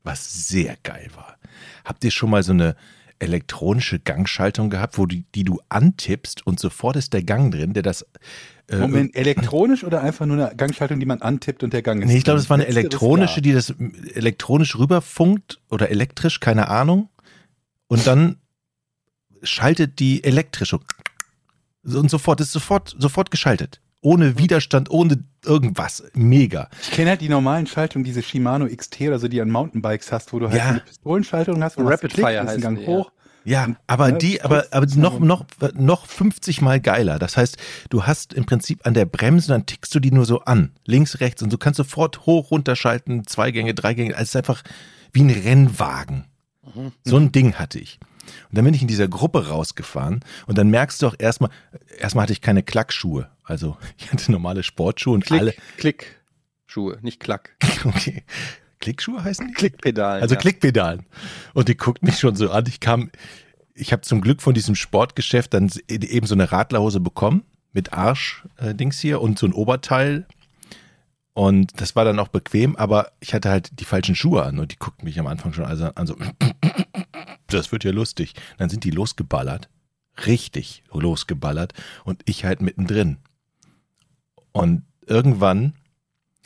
[0.03, 1.37] was sehr geil war.
[1.85, 2.75] Habt ihr schon mal so eine
[3.19, 7.83] elektronische Gangschaltung gehabt, wo die, die du antippst und sofort ist der Gang drin, der
[7.83, 8.05] das
[8.69, 12.07] äh, Moment, elektronisch oder einfach nur eine Gangschaltung, die man antippt und der Gang ist?
[12.07, 12.43] Nee, ich glaube, drin?
[12.43, 13.73] das war eine elektronische, die das
[14.13, 17.09] elektronisch rüberfunkt oder elektrisch, keine Ahnung.
[17.87, 18.37] Und dann
[19.43, 26.69] schaltet die elektrisch so- und sofort ist sofort sofort geschaltet, ohne Widerstand, ohne irgendwas, mega.
[26.81, 30.33] Ich kenne halt die normalen Schaltungen, diese Shimano XT oder so, die an Mountainbikes hast,
[30.33, 30.69] wo du halt Ja.
[30.69, 32.87] eine Pistolenschaltung hast und Rapid hast Fire heißen Gang die, ja.
[32.89, 33.11] hoch.
[33.45, 35.45] Ja, aber ne, die, aber, aber noch, noch,
[35.75, 37.17] noch 50 mal geiler.
[37.17, 37.55] Das heißt,
[37.89, 41.21] du hast im Prinzip an der Bremse, dann tickst du die nur so an, links,
[41.21, 44.15] rechts, und du kannst sofort hoch, runterschalten, zwei Gänge, drei Gänge.
[44.15, 44.63] Also es ist einfach
[45.13, 46.25] wie ein Rennwagen.
[47.03, 47.99] So ein Ding hatte ich.
[48.49, 51.49] Und dann bin ich in dieser Gruppe rausgefahren und dann merkst du auch erstmal,
[51.97, 53.29] erstmal hatte ich keine Klackschuhe.
[53.43, 56.21] Also ich hatte normale Sportschuhe und Klick, alle, Klick.
[56.65, 57.55] Schuhe, nicht Klack.
[57.85, 58.23] okay.
[58.79, 59.53] Klickschuhe heißen die?
[59.53, 60.21] Klickpedal.
[60.21, 60.41] Also ja.
[60.41, 61.05] Klickpedalen.
[61.53, 62.65] Und die guckt mich schon so an.
[62.67, 63.09] Ich kam,
[63.73, 68.99] ich habe zum Glück von diesem Sportgeschäft dann eben so eine Radlerhose bekommen mit Arsch-Dings
[68.99, 70.27] hier und so ein Oberteil.
[71.37, 74.71] Und das war dann auch bequem, aber ich hatte halt die falschen Schuhe an und
[74.71, 76.15] die guckten mich am Anfang schon also an so,
[77.47, 78.33] das wird ja lustig.
[78.57, 79.69] Dann sind die losgeballert,
[80.25, 83.17] richtig losgeballert und ich halt mittendrin.
[84.51, 85.73] Und irgendwann,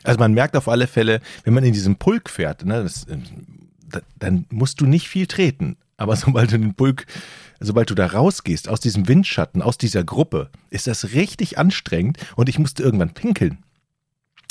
[0.02, 3.16] also man merkt auf alle Fälle, wenn man in diesem Pulk fährt, ne, das, äh,
[3.88, 5.78] da, dann musst du nicht viel treten.
[5.96, 7.06] Aber sobald du den Pulk,
[7.60, 12.50] sobald du da rausgehst aus diesem Windschatten, aus dieser Gruppe, ist das richtig anstrengend und
[12.50, 13.64] ich musste irgendwann pinkeln.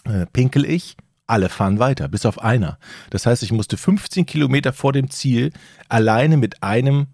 [0.05, 2.77] Äh, pinkel ich, alle fahren weiter, bis auf einer.
[3.09, 5.51] Das heißt, ich musste 15 Kilometer vor dem Ziel
[5.87, 7.07] alleine mit einem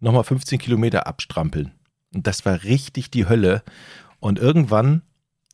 [0.00, 1.72] nochmal 15 Kilometer abstrampeln.
[2.12, 3.62] Und das war richtig die Hölle.
[4.18, 5.02] Und irgendwann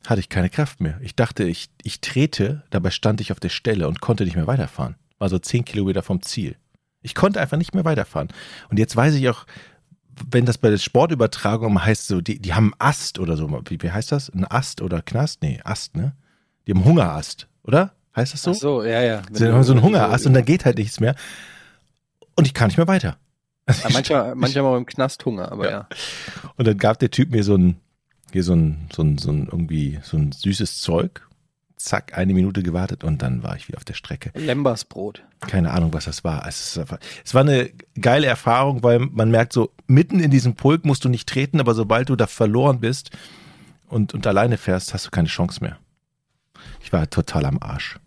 [0.05, 0.99] hatte ich keine Kraft mehr.
[1.01, 4.47] Ich dachte, ich, ich trete, dabei stand ich auf der Stelle und konnte nicht mehr
[4.47, 4.95] weiterfahren.
[5.19, 6.55] War so 10 Kilometer vom Ziel.
[7.01, 8.29] Ich konnte einfach nicht mehr weiterfahren.
[8.69, 9.45] Und jetzt weiß ich auch,
[10.29, 13.49] wenn das bei der Sportübertragung heißt, so, die, die haben einen Ast oder so.
[13.67, 14.29] Wie, wie heißt das?
[14.29, 15.41] Ein Ast oder Knast?
[15.41, 16.13] Nee, Ast, ne?
[16.65, 17.93] Die haben Hungerast, oder?
[18.15, 18.51] Heißt das so?
[18.51, 19.21] Ach so, ja, ja.
[19.31, 21.15] Sie haben so einen Hungerast und da geht halt nichts mehr.
[22.35, 23.17] Und ich kann nicht mehr weiter.
[23.67, 25.87] Ja, manchmal, manchmal mal im Knast Hunger, aber ja.
[26.55, 27.77] Und dann gab der Typ mir so ein,
[28.31, 31.26] hier so ein, so ein, so ein irgendwie, so ein süßes Zeug.
[31.77, 34.31] Zack, eine Minute gewartet und dann war ich wieder auf der Strecke.
[34.33, 35.23] Lembersbrot.
[35.41, 36.47] Keine Ahnung, was das war.
[36.47, 40.55] Es, ist einfach, es war eine geile Erfahrung, weil man merkt so, mitten in diesem
[40.55, 43.11] Pulk musst du nicht treten, aber sobald du da verloren bist
[43.89, 45.77] und, und alleine fährst, hast du keine Chance mehr.
[46.81, 47.99] Ich war total am Arsch.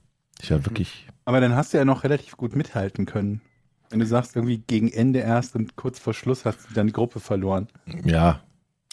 [0.43, 3.41] Ich war wirklich, Aber dann hast du ja noch relativ gut mithalten können.
[3.91, 6.93] Wenn du sagst, irgendwie gegen Ende erst und kurz vor Schluss hast du dann die
[6.93, 7.69] Gruppe verloren.
[8.05, 8.41] ja,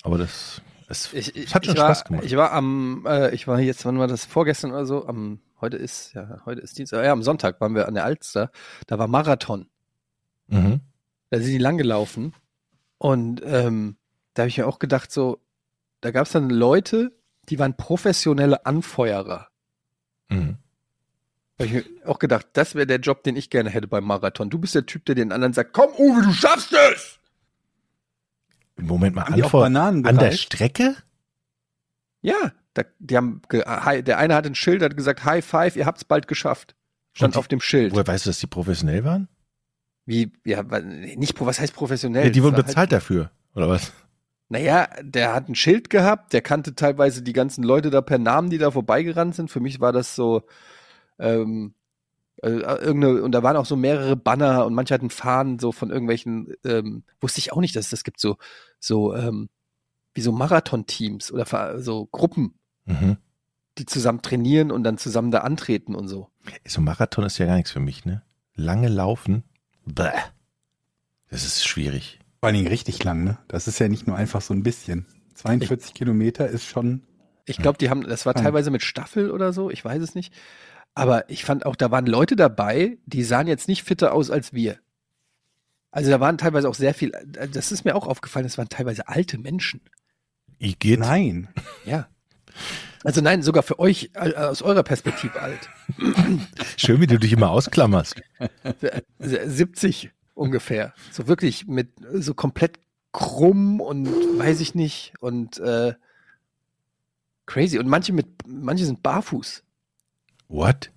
[0.03, 2.23] aber das, es, Ich, ich, es hat schon war, Spaß gemacht.
[2.25, 4.25] Ich war am, äh, ich war jetzt, wann war das?
[4.25, 5.05] Vorgestern oder so?
[5.05, 7.03] Am, heute ist, ja, heute ist Dienstag.
[7.03, 8.51] Ja, am Sonntag waren wir an der Alster.
[8.87, 9.67] Da war Marathon.
[10.47, 10.81] mhm.
[11.29, 12.33] Da sind die lang gelaufen.
[12.97, 13.97] Und ähm,
[14.33, 15.41] da habe ich mir auch gedacht, so,
[15.99, 17.11] da gab es dann Leute,
[17.49, 19.47] die waren professionelle Anfeuerer.
[20.29, 20.57] Mhm.
[21.59, 24.49] Hab ich mir auch gedacht, das wäre der Job, den ich gerne hätte beim Marathon.
[24.49, 27.19] Du bist der Typ, der den anderen sagt, komm Uwe, du schaffst es!
[28.77, 30.31] Moment mal, Antwort Bananen an der?
[30.33, 30.95] Strecke?
[32.21, 36.05] Ja, da, die haben, der eine hat ein Schild, hat gesagt, High Five, ihr habt's
[36.05, 36.75] bald geschafft.
[37.13, 37.93] Stand die- auf dem Schild.
[37.93, 39.27] Woher weißt du, dass die professionell waren?
[40.05, 42.25] Wie, ja, nicht, was heißt professionell?
[42.25, 43.91] Ja, die wurden war bezahlt dafür, oder was?
[44.49, 48.49] Naja, der hat ein Schild gehabt, der kannte teilweise die ganzen Leute da per Namen,
[48.49, 49.51] die da vorbeigerannt sind.
[49.51, 50.43] Für mich war das so,
[51.19, 51.73] ähm,
[52.41, 55.89] äh, irgendeine, und da waren auch so mehrere Banner und manche hatten Fahnen so von
[55.89, 58.37] irgendwelchen, ähm, wusste ich auch nicht, dass es das gibt, so,
[58.79, 59.49] so, ähm,
[60.13, 62.53] wie so Marathon-Teams oder so Gruppen,
[62.85, 63.17] Mhm.
[63.77, 66.29] die zusammen trainieren und dann zusammen da antreten und so.
[66.65, 68.23] So ein Marathon ist ja gar nichts für mich, ne?
[68.55, 69.43] Lange laufen,
[69.85, 70.09] bäh.
[71.29, 72.19] Das ist schwierig.
[72.39, 73.37] Vor allen Dingen richtig lang, ne?
[73.47, 75.05] Das ist ja nicht nur einfach so ein bisschen.
[75.35, 77.03] 42 Kilometer ist schon.
[77.45, 78.43] Ich glaube, die haben, das war Hm.
[78.43, 80.33] teilweise mit Staffel oder so, ich weiß es nicht.
[80.95, 84.53] Aber ich fand auch, da waren Leute dabei, die sahen jetzt nicht fitter aus als
[84.53, 84.77] wir.
[85.91, 87.11] Also da waren teilweise auch sehr viel,
[87.51, 89.81] das ist mir auch aufgefallen, es waren teilweise alte Menschen.
[90.59, 90.99] Ich geht.
[90.99, 91.49] Nein.
[91.85, 92.07] Ja.
[93.03, 95.69] Also nein, sogar für euch äh, aus eurer Perspektive alt.
[96.77, 98.21] Schön, wie du dich immer ausklammerst.
[98.63, 100.93] Äh, 70 ungefähr.
[101.11, 102.79] So wirklich mit so komplett
[103.13, 105.93] krumm und weiß ich nicht und äh,
[107.45, 107.77] crazy.
[107.77, 109.63] Und manche mit, manche sind barfuß.
[110.49, 110.91] What?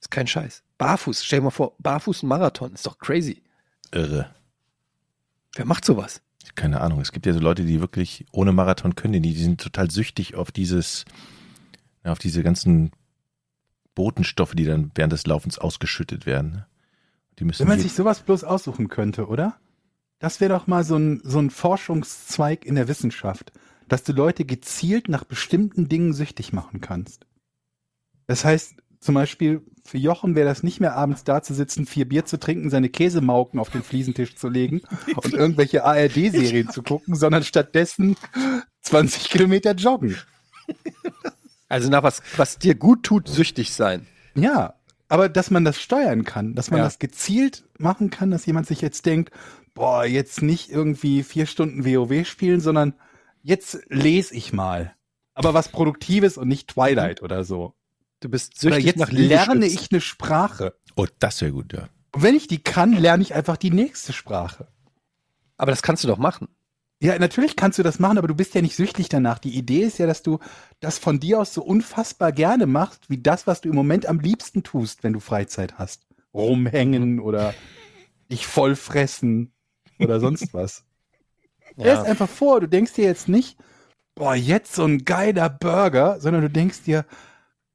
[0.00, 0.62] Ist kein Scheiß.
[0.78, 3.42] Barfuß, stell dir mal vor, barfuß ein Marathon, ist doch crazy.
[3.92, 4.34] Irre.
[5.54, 6.22] Wer macht sowas?
[6.54, 7.00] Keine Ahnung.
[7.00, 10.34] Es gibt ja so Leute, die wirklich ohne Marathon können, die, die sind total süchtig
[10.34, 11.04] auf dieses,
[12.04, 12.92] auf diese ganzen
[13.94, 16.52] Botenstoffe, die dann während des Laufens ausgeschüttet werden.
[16.52, 16.66] ne?
[17.38, 19.58] Die müssen Wenn man sich sowas bloß aussuchen könnte, oder?
[20.18, 23.52] Das wäre doch mal so ein, so ein Forschungszweig in der Wissenschaft,
[23.88, 27.26] dass du Leute gezielt nach bestimmten Dingen süchtig machen kannst.
[28.26, 32.06] Das heißt, zum Beispiel für Jochen wäre das nicht mehr abends da zu sitzen, vier
[32.08, 34.82] Bier zu trinken, seine Käsemauken auf den Fliesentisch zu legen
[35.16, 38.16] und irgendwelche ARD-Serien zu gucken, sondern stattdessen
[38.82, 40.16] 20 Kilometer joggen.
[41.68, 44.06] Also nach was, was dir gut tut, süchtig sein.
[44.34, 44.74] Ja,
[45.08, 46.84] aber dass man das steuern kann, dass man Ja.
[46.84, 49.30] das gezielt machen kann, dass jemand sich jetzt denkt,
[49.74, 52.94] boah, jetzt nicht irgendwie vier Stunden WoW spielen, sondern
[53.42, 54.94] jetzt lese ich mal.
[55.34, 57.74] Aber was Produktives und nicht Twilight oder so.
[58.20, 60.74] Du bist Oder süchtig jetzt nach lerne ich eine Sprache.
[60.94, 61.88] Oh, das wäre gut, ja.
[62.12, 64.68] Und wenn ich die kann, lerne ich einfach die nächste Sprache.
[65.56, 66.48] Aber das kannst du doch machen.
[67.02, 69.38] Ja, natürlich kannst du das machen, aber du bist ja nicht süchtig danach.
[69.38, 70.38] Die Idee ist ja, dass du
[70.80, 74.20] das von dir aus so unfassbar gerne machst, wie das, was du im Moment am
[74.20, 76.06] liebsten tust, wenn du Freizeit hast.
[76.34, 77.54] Rumhängen oder
[78.30, 79.52] dich vollfressen
[79.98, 80.84] oder sonst was.
[81.72, 83.56] Stell es einfach vor, du denkst dir jetzt nicht,
[84.14, 87.06] boah, jetzt so ein geiler Burger, sondern du denkst dir,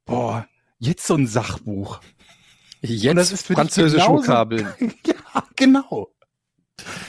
[0.06, 0.48] boah,
[0.80, 2.00] jetzt so ein Sachbuch.
[2.82, 4.68] Jetzt Und das ist für dich französisch genauso- Vokabeln.
[5.06, 6.12] ja, genau.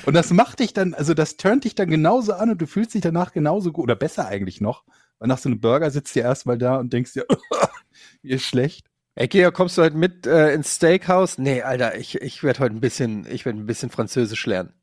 [0.05, 2.95] Und das macht dich dann, also das turnt dich dann genauso an und du fühlst
[2.95, 4.85] dich danach genauso gut oder besser eigentlich noch.
[5.19, 7.27] Weil nach so einem Burger sitzt du erstmal da und denkst dir,
[8.23, 8.87] wie ist schlecht.
[9.15, 11.39] Ey, Georg, kommst du heute mit äh, ins Steakhouse?
[11.39, 14.75] Nee, Alter, ich, ich werde heute ein bisschen, ich werde ein bisschen Französisch lernen.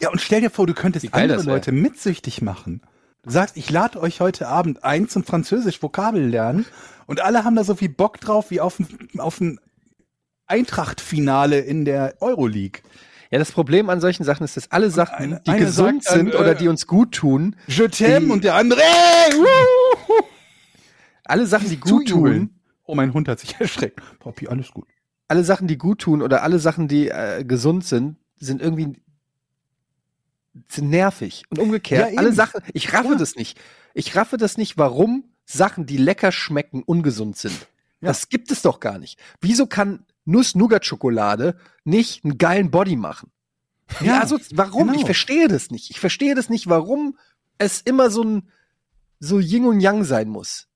[0.00, 1.42] Ja, und stell dir vor, du könntest andere.
[1.42, 2.80] Leute mitsüchtig machen.
[3.24, 6.66] Du sagst, ich lade euch heute Abend ein zum Französisch Vokabel lernen
[7.06, 8.86] und alle haben da so viel Bock drauf wie auf ein,
[9.18, 9.58] auf ein
[10.46, 12.82] Eintracht-Finale in der Euroleague.
[13.30, 16.16] Ja, das Problem an solchen Sachen ist, dass alle Sachen, eine- die eine gesund sagt
[16.18, 20.22] sind oder äh, die uns gut tun, Je t'aime und der andere, wuhu.
[21.24, 22.50] alle Sachen, die gut tun,
[22.86, 24.00] Oh, mein Hund hat sich erschreckt.
[24.18, 24.86] Poppy, alles gut.
[25.28, 29.00] alle Sachen, die gut tun oder alle Sachen, die äh, gesund sind, sind irgendwie
[30.78, 31.44] nervig.
[31.50, 33.14] Und umgekehrt, Ja, alle Sachen, ich raffe Ja.
[33.16, 33.58] das nicht.
[33.94, 37.54] Ich raffe das nicht, warum Sachen, die lecker schmecken, ungesund sind.
[38.00, 38.08] Ja.
[38.08, 39.18] Das gibt es doch gar nicht.
[39.40, 43.30] Wieso kann Nuss-Nougat-Schokolade nicht einen geilen Body machen?
[44.00, 44.88] Ja, also warum?
[44.88, 44.98] genau.
[44.98, 45.90] Ich verstehe das nicht.
[45.90, 47.18] Ich verstehe das nicht, warum
[47.58, 48.48] es immer so ein
[49.20, 50.68] so Yin und Yang sein muss.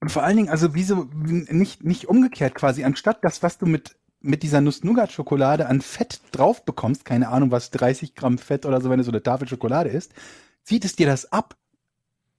[0.00, 3.96] Und vor allen Dingen, also wieso nicht, nicht umgekehrt quasi, anstatt das, was du mit,
[4.20, 8.90] mit dieser Nuss-Nougat-Schokolade an Fett drauf bekommst, keine Ahnung, was 30 Gramm Fett oder so,
[8.90, 10.12] wenn du so eine Tafel Schokolade isst,
[10.64, 11.56] zieht es dir das ab.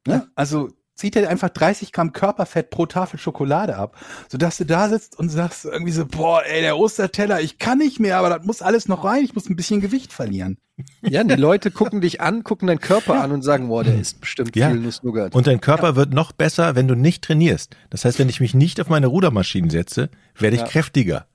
[0.05, 0.13] Ne?
[0.13, 0.27] Ja.
[0.35, 3.95] Also zieht dir einfach 30 Gramm Körperfett pro Tafel Schokolade ab,
[4.29, 7.99] sodass du da sitzt und sagst irgendwie so, boah, ey, der Osterteller, ich kann nicht
[7.99, 10.57] mehr, aber das muss alles noch rein, ich muss ein bisschen Gewicht verlieren.
[11.01, 14.21] Ja, die Leute gucken dich an, gucken deinen Körper an und sagen, boah, der ist
[14.21, 14.69] bestimmt Ja.
[14.71, 15.35] viel Nuss-Nougat.
[15.35, 17.75] Und dein Körper wird noch besser, wenn du nicht trainierst.
[17.91, 20.67] Das heißt, wenn ich mich nicht auf meine Rudermaschinen setze, werde ich Ja.
[20.67, 21.27] kräftiger.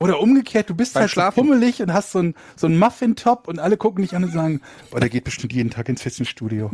[0.00, 1.36] Oder umgekehrt, du bist Beim halt Schlafen.
[1.36, 4.32] so pummelig und hast so ein, so ein Muffin-Top und alle gucken dich an und
[4.32, 4.60] sagen,
[4.90, 6.70] boah, der geht bestimmt jeden Tag ins Fitnessstudio.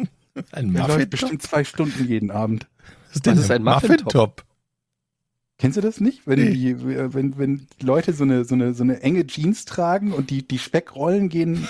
[0.53, 1.11] Ein Der läuft Muffin-Top?
[1.11, 2.67] bestimmt zwei Stunden jeden Abend.
[3.09, 4.45] Was ist denn Was ist ein Muffin-Top?
[5.59, 6.27] Kennst du das nicht?
[6.27, 6.77] Wenn, die,
[7.15, 10.59] wenn, wenn Leute so eine, so, eine, so eine enge Jeans tragen und die, die
[10.59, 11.67] Speckrollen gehen,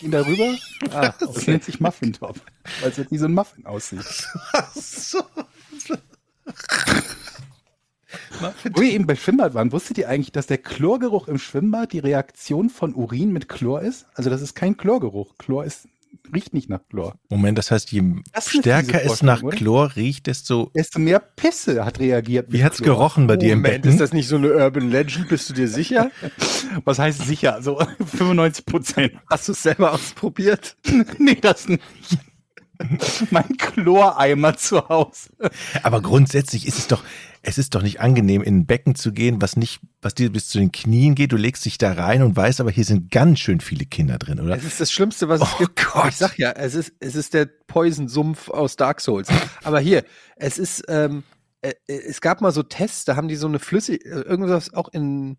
[0.00, 0.54] gehen darüber?
[0.92, 2.40] Ah, das nennt sich Muffin Top.
[2.80, 4.04] Weil es wie so ein Muffin aussieht.
[4.52, 5.22] Ach so.
[8.74, 11.98] Wo wir eben bei Schwimmbad waren, wusstet ihr eigentlich, dass der Chlorgeruch im Schwimmbad die
[12.00, 14.06] Reaktion von Urin mit Chlor ist?
[14.14, 15.36] Also das ist kein Chlorgeruch.
[15.38, 15.88] Chlor ist,
[16.32, 17.14] riecht nicht nach Chlor.
[17.28, 18.02] Moment, das heißt, je
[18.32, 19.42] Das stärker es nach?
[19.50, 20.70] Chlor riecht, desto.
[20.74, 22.46] Desto mehr Pisse hat reagiert.
[22.52, 22.96] Wie hat's Chlor.
[22.96, 23.90] gerochen bei dir im Moment, Becken?
[23.92, 25.28] ist das nicht so eine Urban Legend?
[25.28, 26.10] Bist du dir sicher?
[26.84, 27.62] Was heißt sicher?
[27.62, 27.78] So
[28.16, 29.12] 95 Prozent.
[29.30, 30.76] Hast du es selber ausprobiert?
[31.18, 31.82] nee, das nicht.
[33.30, 35.30] mein Chloreimer zu Hause.
[35.82, 37.02] Aber grundsätzlich ist es doch,
[37.42, 40.48] es ist doch nicht angenehm, in ein Becken zu gehen, was nicht, was dir bis
[40.48, 41.32] zu den Knien geht.
[41.32, 44.40] Du legst dich da rein und weißt, aber hier sind ganz schön viele Kinder drin,
[44.40, 44.56] oder?
[44.56, 45.92] Es ist das Schlimmste, was es Oh gibt.
[45.92, 46.08] Gott.
[46.08, 49.28] Ich sag ja, es ist, es ist der Poison-Sumpf aus Dark Souls.
[49.62, 50.04] Aber hier,
[50.36, 51.22] es ist, ähm,
[51.62, 54.74] äh, äh, es gab mal so Tests, da haben die so eine Flüssig, äh, irgendwas
[54.74, 55.36] auch in,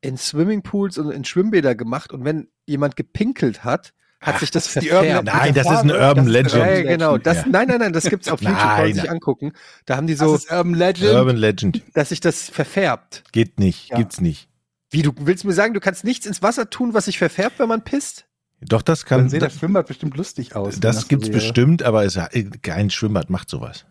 [0.00, 4.72] in Swimmingpools und in Schwimmbäder gemacht und wenn jemand gepinkelt hat, hat Ach, sich das
[4.72, 5.26] das die Urban verfärbt.
[5.26, 6.54] Nein, das ist eine Farbe, Urban das Legend.
[6.54, 7.18] Ja, ja, genau.
[7.18, 7.44] Das, Ja.
[7.48, 9.52] Nein, nein, nein, das gibt's auf YouTube, kann man Nein, sich angucken.
[9.84, 11.10] Da haben die So, so, das ist Urban Legend.
[11.14, 11.82] Urban Legend.
[11.94, 13.24] dass sich das verfärbt.
[13.32, 13.98] Geht nicht, Ja.
[13.98, 14.48] gibt's nicht.
[14.90, 17.68] Wie, du willst mir sagen, du kannst nichts ins Wasser tun, was sich verfärbt, wenn
[17.68, 18.26] man pisst?
[18.62, 20.80] Doch, das Dann kann, sieht das das, Schwimmbad bestimmt lustig aus.
[20.80, 21.36] das so gibt's wäre.
[21.38, 22.18] bestimmt, aber es,
[22.62, 23.84] kein Schwimmbad macht sowas.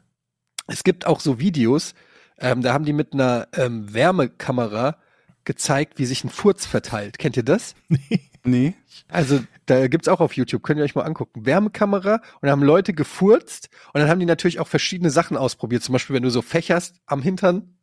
[0.67, 1.93] Es gibt auch so Videos,
[2.39, 4.97] ähm, da haben die mit einer ähm, Wärmekamera
[5.45, 7.17] gezeigt, wie sich ein Furz verteilt.
[7.17, 7.75] Kennt ihr das?
[8.47, 8.75] Nee.
[9.07, 11.45] Also, da gibt's auch auf YouTube, könnt ihr euch mal angucken.
[11.45, 15.83] Wärmekamera und da haben Leute gefurzt und dann haben die natürlich auch verschiedene Sachen ausprobiert.
[15.83, 17.75] Zum Beispiel, wenn du so fächerst am Hintern,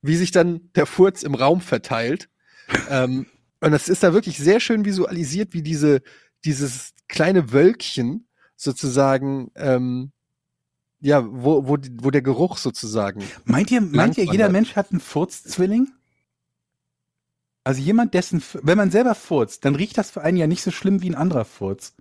[0.00, 2.28] wie sich dann der Furz im Raum verteilt.
[2.90, 3.26] ähm,
[3.60, 6.00] und das ist da wirklich sehr schön visualisiert, wie diese,
[6.44, 10.12] dieses kleine Wölkchen sozusagen, ähm,
[11.00, 13.22] ja, wo, wo, wo der Geruch sozusagen.
[13.44, 14.48] Meint ihr, meint ihr, jeder.
[14.48, 15.88] Mensch hat einen Furzzwilling?
[17.64, 20.70] Also jemand, dessen, wenn man selber furzt, dann riecht das für einen ja nicht so
[20.70, 21.94] schlimm wie ein anderer Furz.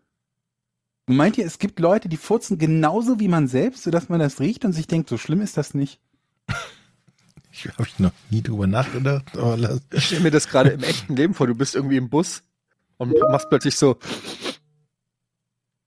[1.07, 4.39] Und meint ihr, es gibt Leute, die furzen genauso wie man selbst, sodass man das
[4.39, 5.99] riecht und sich denkt, so schlimm ist das nicht?
[7.59, 9.35] Ich habe noch nie drüber nachgedacht.
[9.35, 11.47] Aber lass, Ich stelle mir das gerade im echten Leben vor.
[11.47, 12.43] Du bist irgendwie im Bus
[12.97, 13.97] und machst plötzlich so.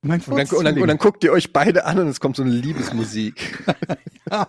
[0.03, 2.35] Mein Und dann, und, dann, und dann guckt ihr euch beide an und es kommt
[2.35, 3.65] so eine Liebesmusik.
[4.31, 4.47] Ja.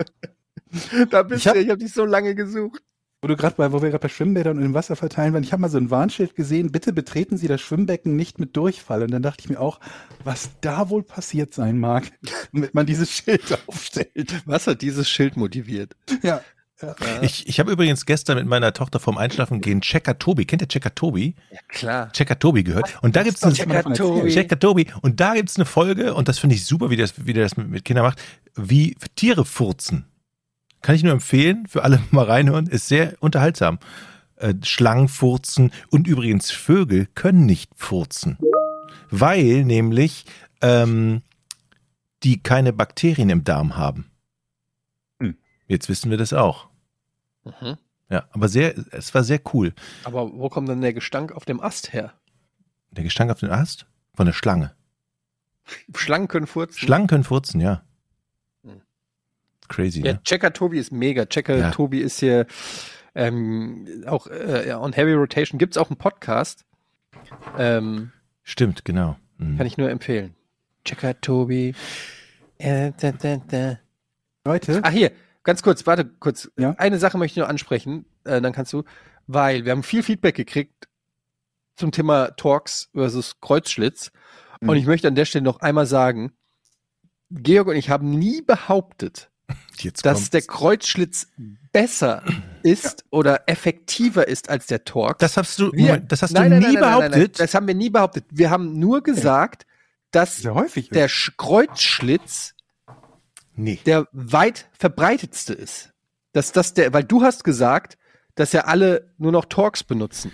[1.12, 2.81] Da bist Ich hab- du, ich habe dich so lange gesucht.
[3.23, 5.51] Wo du gerade bei, wo wir gerade bei Schwimmbädern und im Wasser verteilen waren, ich
[5.51, 9.03] habe mal so ein Warnschild gesehen, bitte betreten Sie das Schwimmbecken nicht mit Durchfall.
[9.03, 9.79] Und dann dachte ich mir auch,
[10.23, 12.12] was da wohl passiert sein mag,
[12.51, 14.41] damit man dieses Schild aufstellt.
[14.45, 15.95] Was hat dieses Schild motiviert?
[16.23, 16.41] Ja.
[17.21, 20.45] Ich, ich habe übrigens gestern mit meiner Tochter vorm Einschlafen gehen Checker Tobi.
[20.45, 21.36] Kennt ihr Checker Tobi?
[21.51, 22.12] Ja, klar.
[22.12, 22.97] Checker Tobi gehört.
[23.03, 24.31] Und da gibt's eine Checker Tobi.
[24.31, 24.88] Checker Tobi.
[25.03, 27.55] Und da gibt's eine Folge, und das finde ich super, wie, das, wie der das
[27.55, 28.19] mit, mit Kindern macht,
[28.55, 30.11] wie Tiere furzen.
[30.82, 33.80] Kann ich nur empfehlen, für alle mal reinhören, ist sehr unterhaltsam.
[34.36, 38.38] Äh, Schlangen furzen und übrigens Vögel können nicht furzen.
[39.10, 40.26] Weil nämlich
[40.62, 41.22] ähm,
[42.24, 44.12] die keine Bakterien im Darm haben.
[45.20, 45.38] Hm.
[45.67, 46.70] Jetzt wissen wir das auch.
[47.44, 47.78] Mhm.
[48.10, 49.74] Ja, aber sehr, es war sehr cool.
[50.04, 52.13] Aber wo kommt dann der Gestank auf dem Ast her?
[52.91, 54.76] Der Gestank auf den Ast von der Schlange.
[55.96, 56.78] Schlangen können furzen.
[56.78, 57.84] Schlangen können furzen, ja.
[59.71, 60.23] Crazy, Ja, ne?
[60.23, 61.25] Checker Tobi ist mega.
[61.25, 61.71] Checker Ja.
[61.71, 62.45] Tobi ist hier
[63.15, 65.57] ähm, auch äh, on Heavy Rotation.
[65.57, 66.65] Gibt's auch einen Podcast.
[67.57, 68.12] Ähm,
[68.43, 69.17] Stimmt, genau.
[69.38, 69.57] Mhm.
[69.57, 70.36] kann ich nur empfehlen.
[70.86, 71.73] Checker Tobi.
[72.57, 73.79] Äh, da, da, da.
[74.45, 75.12] Leute, Ah, hier,
[75.43, 76.51] ganz kurz, warte kurz.
[76.57, 76.75] Ja?
[76.77, 78.84] Eine Sache möchte ich noch ansprechen, äh, dann kannst du,
[79.27, 80.88] weil wir haben viel Feedback gekriegt
[81.75, 84.12] zum Thema Torx versus Kreuzschlitz.
[84.60, 84.69] Mhm.
[84.69, 86.34] Und ich möchte an der Stelle noch einmal sagen,
[87.31, 89.31] Georg und ich haben nie behauptet,
[89.79, 90.29] Jetzt dass kommt's.
[90.31, 91.27] der Kreuzschlitz
[91.71, 92.23] besser
[92.63, 95.17] ist oder effektiver ist als der Torx.
[95.19, 97.39] das hast du, Wir- Moment, das hast Nein, du nein, nie nein, behauptet.
[97.39, 98.25] Das haben wir nie behauptet.
[98.29, 99.65] Wir haben nur gesagt,
[100.11, 100.89] dass häufig.
[100.89, 102.53] der Sch- Kreuzschlitz
[103.55, 103.79] nee.
[103.85, 105.89] der weit verbreitetste ist.
[106.33, 107.97] Dass das der, weil du hast gesagt,
[108.35, 110.31] dass ja alle nur noch Talks benutzen.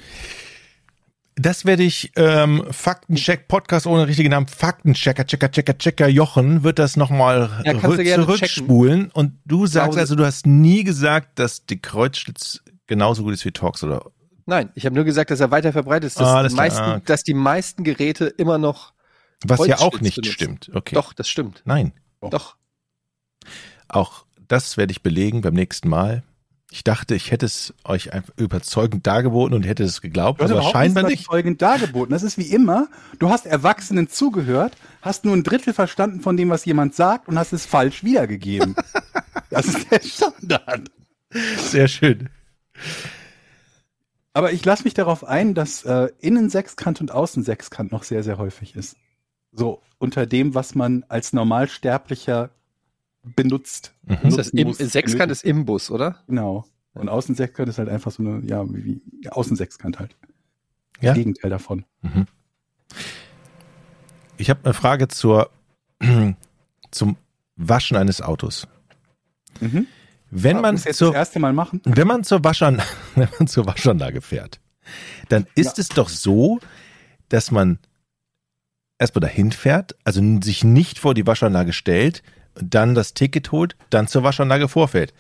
[1.40, 6.80] Das werde ich, ähm, Faktencheck, Podcast ohne richtigen Namen, Faktenchecker, Checker, Checker, Checker, Jochen, wird
[6.80, 9.12] das nochmal Ja, zurückspulen.
[9.12, 10.00] Und du sagst Pause.
[10.00, 14.06] also, du hast nie gesagt, dass die Kreuzschlitz genauso gut ist wie Talks, oder?
[14.48, 16.96] Nein, ich habe nur gesagt, dass er weiter verbreitet ist, dass, Ah, die meisten, Ah,
[16.96, 17.04] okay.
[17.06, 18.94] dass die meisten Geräte immer noch.
[19.46, 20.34] Was ja auch nicht benutzen.
[20.34, 20.72] stimmt.
[20.74, 20.96] Okay.
[20.96, 21.62] Doch, das stimmt.
[21.66, 21.94] Nein.
[22.22, 22.56] Doch.
[23.88, 26.24] Auch das werde ich belegen beim nächsten Mal.
[26.70, 31.22] Ich dachte, ich hätte es euch überzeugend dargeboten und hätte es geglaubt, aber scheinbar nicht.
[31.22, 32.12] überzeugend dargeboten.
[32.12, 32.90] Das ist wie immer.
[33.20, 37.40] Du hast Erwachsenen zugehört, hast nur ein Drittel verstanden von dem, was jemand sagt und
[37.40, 38.76] hast es falsch wiedergegeben.
[39.50, 40.92] das ist der Standard.
[41.58, 42.30] Sehr schön.
[44.34, 48.76] Aber ich lasse mich darauf ein, dass äh, Innensechskant und Außensechskant noch sehr, sehr häufig
[48.76, 48.98] ist.
[49.54, 52.52] So unter dem, was man als Normalsterblicher
[53.36, 53.94] benutzt.
[54.06, 54.28] Mhm.
[54.28, 56.24] Ist das im, Sechskant ist Imbus, oder?
[56.28, 56.66] Genau.
[56.94, 60.16] Und Außensechskant ist halt einfach so eine, ja, wie, wie ja, Außensechskant halt.
[61.00, 61.14] Ja.
[61.14, 61.86] Gegenteil davon.
[64.38, 65.52] Ich habe eine Frage zur,
[66.92, 67.18] zum
[67.56, 68.68] Waschen eines Autos.
[69.60, 69.88] Mhm.
[70.30, 71.82] Wenn man Muss jetzt zur, das erste Mal machen.
[71.86, 74.60] wenn man zur Waschanlage, wenn man zur Waschanlage fährt,
[75.30, 76.60] dann ist es doch so,
[77.30, 77.80] dass man
[79.00, 82.24] erstmal dahin fährt, also sich nicht vor die Waschanlage stellt,
[82.62, 85.14] dann das Ticket holt, dann zur Waschanlage vorfährt.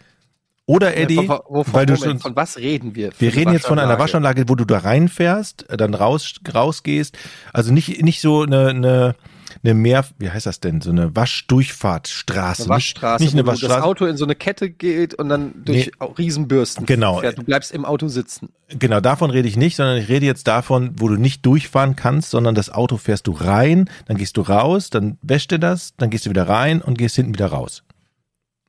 [0.69, 3.11] Oder Eddie, Von, von, weil du schon, von was reden wir?
[3.17, 4.41] wir reden jetzt von einer Waschanlage.
[4.41, 7.17] Waschanlage, wo du da reinfährst, dann raus, rausgehst.
[7.53, 9.15] Also nicht, nicht so eine, eine,
[9.63, 10.81] eine mehr, wie heißt das denn?
[10.81, 12.63] So eine Waschdurchfahrtsstraße.
[12.63, 13.83] Eine Waschstraße, Nicht, nicht eine wo das Waschstraße.
[13.85, 16.05] Auto in so eine Kette geht und dann durch Nee.
[16.17, 17.19] Riesenbürsten Genau.
[17.19, 17.37] fährt.
[17.37, 18.49] Du bleibst im Auto sitzen.
[18.69, 22.31] Genau, davon rede ich nicht, sondern ich rede jetzt davon, wo du nicht durchfahren kannst,
[22.31, 26.09] sondern das Auto fährst du rein, dann gehst du raus, dann wäscht du das, dann
[26.09, 27.83] gehst du wieder rein und gehst hinten wieder raus.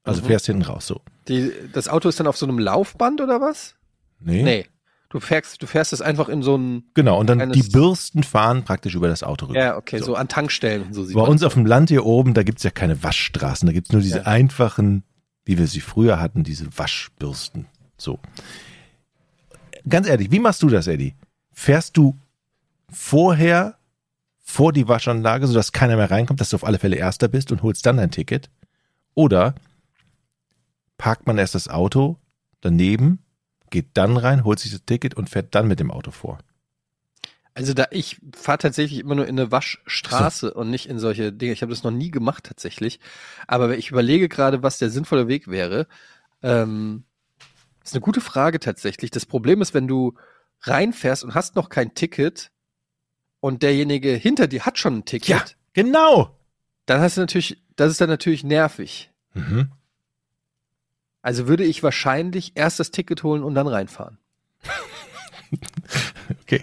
[0.05, 0.27] Also Mhm.
[0.27, 1.01] fährst hinten raus, so.
[1.29, 3.75] Die, das Auto ist dann auf so einem Laufband oder was?
[4.21, 4.43] Nee.
[4.43, 4.67] Nee.
[5.11, 8.65] Du fährst, du fährst es einfach in so ein, Genau, und dann die Bürsten fahren
[8.65, 9.59] praktisch über das Auto rüber.
[9.59, 12.63] ja, okay, so, an Tankstellen so Bei uns auf dem Land hier oben, da gibt's
[12.63, 14.25] ja keine Waschstraßen, da gibt's nur diese Ja.
[14.27, 15.05] einfachen,
[15.47, 17.67] wie wir sie früher hatten, diese Waschbürsten.
[17.97, 18.19] So.
[19.89, 21.15] Ganz ehrlich, wie machst du das, Eddie?
[21.53, 22.15] Fährst du
[22.91, 23.77] vorher
[24.45, 27.63] vor die Waschanlage, sodass keiner mehr reinkommt, dass du auf alle Fälle Erster bist und
[27.63, 28.51] holst dann dein Ticket?
[29.15, 29.55] Oder
[30.99, 32.19] parkt man erst das Auto
[32.61, 33.21] daneben,
[33.71, 36.39] geht dann rein, holt sich das Ticket und fährt dann mit dem Auto vor?
[37.55, 41.53] Also da ich fahre tatsächlich immer nur in eine Waschstraße und nicht in solche Dinge.
[41.53, 43.01] Ich habe das noch nie gemacht tatsächlich.
[43.49, 45.89] Aber ich überlege gerade, was der sinnvolle Weg wäre.
[46.41, 47.03] Ähm,
[47.83, 49.11] ist eine gute Frage tatsächlich.
[49.11, 50.15] Das Problem ist, wenn du
[50.61, 52.53] reinfährst und hast noch kein Ticket
[53.41, 55.45] und derjenige hinter dir hat schon ein Ticket, Ja.
[55.73, 56.37] Genau!
[56.87, 59.11] dann hast du natürlich, das ist dann natürlich nervig.
[59.35, 59.71] Mhm.
[61.29, 64.17] Also würde ich wahrscheinlich erst das Ticket holen und dann reinfahren.
[66.43, 66.63] Okay.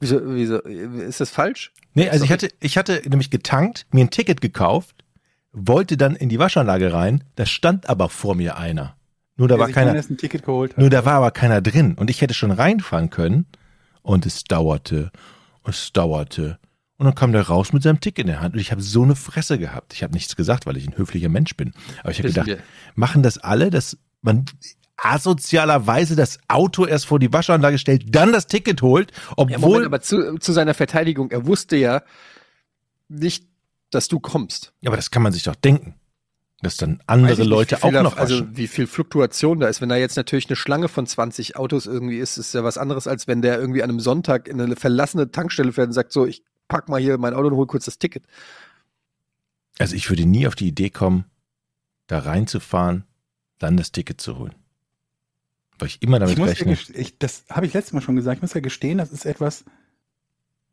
[0.00, 1.72] Wieso, wieso, ist das falsch?
[1.94, 5.02] Nee, also ich hatte, ich hatte nämlich getankt, mir ein Ticket gekauft,
[5.52, 8.96] wollte dann in die Waschanlage rein, da stand aber vor mir einer.
[9.36, 10.78] Nur da Der war keiner, erst ein Ticket geholt hat.
[10.78, 13.46] nur da war aber keiner drin und ich hätte schon reinfahren können
[14.02, 15.10] und es dauerte
[15.62, 16.58] und es dauerte
[17.02, 19.02] und dann kam der raus mit seinem Ticket in der Hand und ich habe so
[19.02, 19.92] eine Fresse gehabt.
[19.92, 21.72] Ich habe nichts gesagt, weil ich ein höflicher Mensch bin.
[22.00, 22.58] Aber ich habe gedacht, wir.
[22.94, 24.44] machen das alle, dass man
[24.96, 29.86] asozialerweise das Auto erst vor die Waschanlage stellt, dann das Ticket holt, Ja, obwohl Moment,
[29.86, 32.02] aber zu, zu seiner Verteidigung, er wusste ja
[33.08, 33.44] nicht,
[33.90, 34.72] dass du kommst.
[34.80, 35.94] Ja, aber das kann man sich doch denken.
[36.62, 38.56] Dass dann andere nicht, Leute auch noch Also waschen.
[38.56, 39.80] wie viel Fluktuation da ist.
[39.80, 43.08] Wenn da jetzt natürlich eine Schlange von 20 Autos irgendwie ist, ist ja was anderes,
[43.08, 46.24] als wenn der irgendwie an einem Sonntag in eine verlassene Tankstelle fährt und sagt, so,
[46.24, 48.24] ich pack mal hier mein Auto und hol kurz das Ticket.
[49.78, 51.24] Also ich würde nie auf die Idee kommen,
[52.06, 53.04] da reinzufahren,
[53.58, 54.54] dann das Ticket zu holen.
[55.78, 56.74] Weil ich immer damit ich muss ja rechne.
[56.74, 58.38] gest- ich, das habe ich letztes Mal schon gesagt.
[58.38, 59.64] Ich muss ja gestehen, das ist etwas,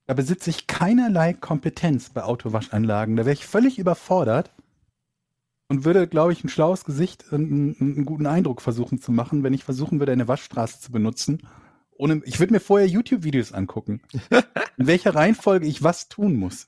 [0.06, 3.16] da besitze ich keinerlei Kompetenz bei Autowaschanlagen.
[3.16, 4.52] Da wäre ich völlig überfordert
[5.68, 9.43] und würde, glaube ich, ein schlaues Gesicht und einen, einen guten Eindruck versuchen zu machen,
[9.43, 11.41] wenn ich versuchen würde, eine Waschstraße zu benutzen.
[12.00, 14.02] Ohne, ich würde mir vorher YouTube-Videos angucken,
[14.78, 16.68] in welcher Reihenfolge ich was tun muss.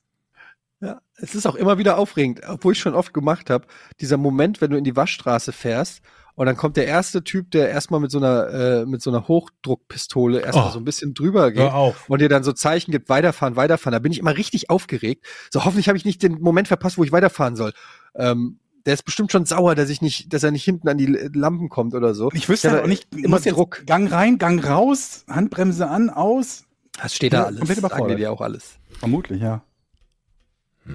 [0.82, 3.66] Ja, es ist auch immer wieder aufregend, obwohl ich schon oft gemacht habe,
[4.02, 6.02] dieser Moment, wenn du in die Waschstraße fährst
[6.36, 8.50] und dann kommt der erste Typ, der erstmal mit so einer
[8.82, 10.72] äh, mit so einer Hochdruckpistole erstmal Oh.
[10.72, 11.72] so ein bisschen drüber geht
[12.08, 13.94] und dir dann so Zeichen gibt, weiterfahren, weiterfahren.
[13.94, 15.26] Da bin ich immer richtig aufgeregt.
[15.50, 17.74] So hoffentlich habe ich nicht den Moment verpasst, wo ich weiterfahren soll.
[18.16, 21.06] Ähm, der ist bestimmt schon sauer, dass ich nicht, dass er nicht hinten an die
[21.06, 22.32] Lampen kommt oder so.
[22.34, 23.84] Ich wüsste Ja, halt auch nicht, immer muss jetzt Druck.
[23.86, 26.66] Gang rein, Gang raus, Handbremse an, aus.
[27.02, 27.60] Das steht da Ja, alles.
[27.60, 28.20] komplett überfordert.
[28.20, 28.78] dir auch alles.
[29.00, 29.64] Vermutlich, ja.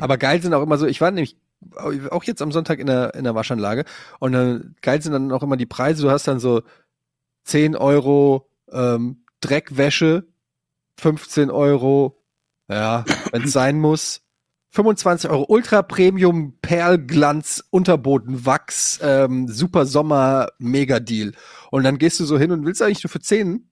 [0.01, 1.37] Aber geil sind auch immer so, ich war nämlich
[2.11, 3.85] auch jetzt am Sonntag in der, in der Waschanlage
[4.19, 6.03] und dann geil sind dann auch immer die Preise.
[6.03, 6.63] Du hast dann so
[7.45, 10.27] 10 Euro ähm, Dreckwäsche,
[10.99, 12.19] 15 Euro,
[12.69, 14.23] ja, wenn es sein muss.
[14.77, 21.33] 25 Euro Ultra Premium Perlglanz Unterboden Wachs ähm, Super Sommer Mega Deal.
[21.71, 23.71] Und dann gehst du so hin und willst eigentlich nur für 10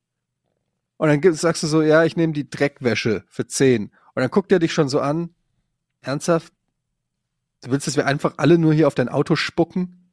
[0.97, 4.51] und dann sagst du so ja ich nehme die Dreckwäsche für 10 und dann guckt
[4.51, 5.35] er dich schon so an.
[6.01, 6.55] Ernsthaft?
[7.63, 10.11] Du willst dass wir einfach alle nur hier auf dein Auto spucken?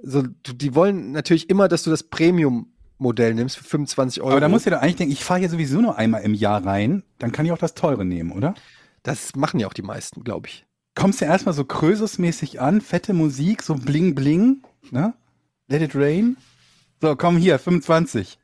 [0.00, 4.30] So du, die wollen natürlich immer dass du das Premium Modell nimmst für 25 Euro
[4.30, 6.64] Aber da muss ja doch eigentlich denken, ich fahre hier sowieso nur einmal im Jahr
[6.64, 8.54] rein, dann kann ich auch das teure nehmen, oder?
[9.02, 13.14] Das machen ja auch die meisten glaube ich Kommst ja erstmal so Krösus-mäßig an, fette
[13.14, 15.14] Musik, so bling bling, ne?
[15.68, 16.36] Let it rain.
[17.00, 18.38] So, komm hier, 25.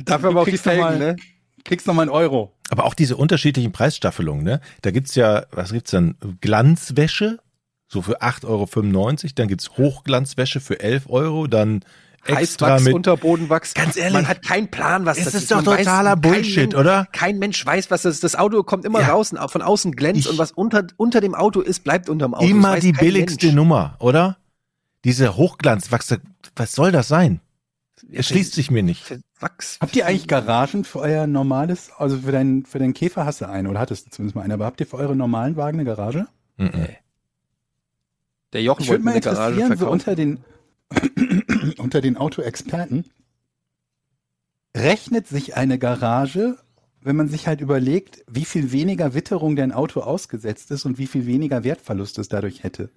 [0.00, 1.16] Dafür aber auch die kriegst noch Felgen, mal- ne?
[1.64, 2.52] Kriegst noch mal einen Euro.
[2.70, 4.60] Aber auch diese unterschiedlichen Preisstaffelungen, ne?
[4.82, 6.16] Da gibt's ja, was gibt's dann?
[6.40, 7.38] Glanzwäsche,
[7.86, 9.32] so für 8,95 Euro.
[9.36, 11.46] Dann gibt's Hochglanzwäsche für 11 Euro.
[11.46, 11.84] Dann
[12.28, 12.94] Heißwachs, mit.
[12.94, 13.74] Unterbodenwachs.
[13.74, 15.50] Ganz ehrlich, man hat keinen Plan, was es das ist ist.
[15.50, 17.06] doch Man weiß- totaler kein Bullshit, Mensch- oder?
[17.12, 18.24] Kein Mensch weiß, was das ist.
[18.24, 19.08] Das Auto kommt immer Ja.
[19.08, 22.42] raus, von außen glänzt Ich- und was unter, unter dem Auto ist, bleibt unterm Auto.
[22.44, 23.56] Das Immer weiß die kein billigste Mensch.
[23.56, 24.36] Nummer, oder?
[25.04, 26.20] Diese Hochglanzwachse,
[26.54, 27.40] was soll das sein?
[28.12, 29.18] Es schließt sich mir nicht.
[29.40, 29.78] Wachs.
[29.80, 33.48] Habt ihr eigentlich Garagen für euer normales, also für deinen, für deinen Käfer hast du
[33.48, 35.84] eine oder hattest du zumindest mal eine, aber habt ihr für eure normalen Wagen eine
[35.84, 36.26] Garage?
[36.56, 36.70] Mhm.
[38.52, 39.92] Der Jochen Ich würde wollte mal eine Garage interessieren, so verkaufen.
[39.92, 40.44] unter den,
[41.78, 43.04] unter den Autoexperten,
[44.76, 46.56] rechnet sich eine Garage,
[47.00, 51.06] wenn man sich halt überlegt, wie viel weniger Witterung dein Auto ausgesetzt ist und wie
[51.06, 52.90] viel weniger Wertverlust es dadurch hätte?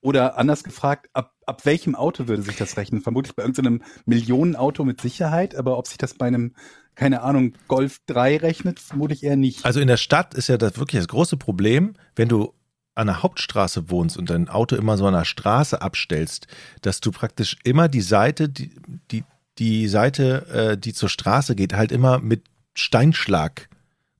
[0.00, 3.00] Oder anders gefragt, ab, ab welchem Auto würde sich das rechnen?
[3.00, 6.54] Vermutlich bei irgendeinem Millionenauto mit Sicherheit, aber ob sich das bei einem,
[6.94, 9.64] keine Ahnung, Golf 3 rechnet, vermutlich eher nicht.
[9.64, 12.52] Also in der Stadt ist ja das wirklich das große Problem, wenn du
[12.98, 16.46] an der Hauptstraße wohnst und dein Auto immer so an der Straße abstellst,
[16.82, 18.72] dass du praktisch immer die Seite, die,
[19.10, 19.24] die,
[19.58, 22.42] die Seite, äh, die zur Straße geht, halt immer mit
[22.74, 23.68] Steinschlag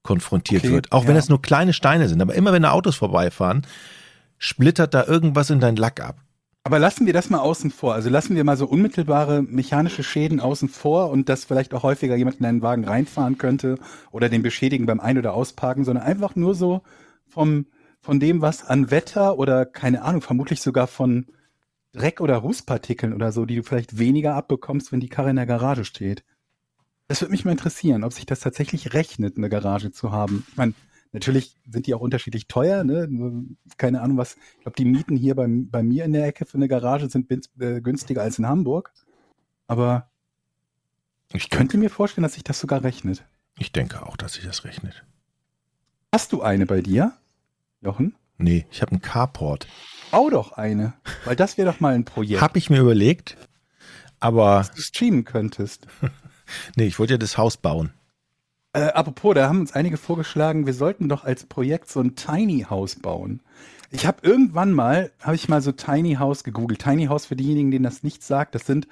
[0.02, 0.92] konfrontiert Okay, wird.
[0.92, 1.18] Auch wenn ja.
[1.18, 2.22] es nur kleine Steine sind.
[2.22, 3.66] Aber immer wenn da Autos vorbeifahren,
[4.38, 6.16] splittert da irgendwas in dein Lack ab.
[6.64, 7.94] Aber lassen wir das mal außen vor.
[7.94, 12.14] Also lassen wir mal so unmittelbare mechanische Schäden außen vor und dass vielleicht auch häufiger
[12.14, 13.76] jemand in einen Wagen reinfahren könnte
[14.12, 16.82] oder den beschädigen beim Ein- oder Ausparken, sondern einfach nur so
[17.26, 17.66] vom,
[18.08, 21.26] von dem, was an Wetter oder keine Ahnung, vermutlich sogar von
[21.92, 25.44] Dreck oder Rußpartikeln oder so, die du vielleicht weniger abbekommst, wenn die Karre in der
[25.44, 26.24] Garage steht.
[27.08, 30.46] Das würde mich mal interessieren, ob sich das tatsächlich rechnet, eine Garage zu haben.
[30.48, 30.72] Ich meine,
[31.12, 33.10] natürlich sind die auch unterschiedlich teuer, ne?
[33.76, 36.56] Keine Ahnung, was, ich glaube, die Mieten hier bei, bei mir in der Ecke für
[36.56, 37.30] eine Garage sind
[37.60, 38.94] äh, günstiger als in Hamburg.
[39.66, 40.10] Aber
[41.34, 43.26] ich könnte mir vorstellen, dass sich das sogar rechnet.
[43.58, 45.04] Ich denke auch, dass sich das rechnet.
[46.10, 47.12] Hast du eine bei dir,
[47.80, 48.14] Jochen?
[48.38, 49.66] Nee, ich habe einen Carport.
[50.10, 53.36] Bau doch eine, weil das wäre doch mal ein Projekt, Hab ich mir überlegt,
[54.20, 55.86] aber das du streamen könntest.
[56.76, 57.92] nee, ich wollte ja das Haus bauen.
[58.72, 62.66] Äh, apropos, da haben uns einige vorgeschlagen, wir sollten doch als Projekt so ein Tiny
[62.68, 63.42] House bauen.
[63.90, 66.80] Ich habe irgendwann mal, habe ich mal so Tiny House gegoogelt.
[66.80, 68.86] Tiny House für diejenigen, denen das nichts sagt, das sind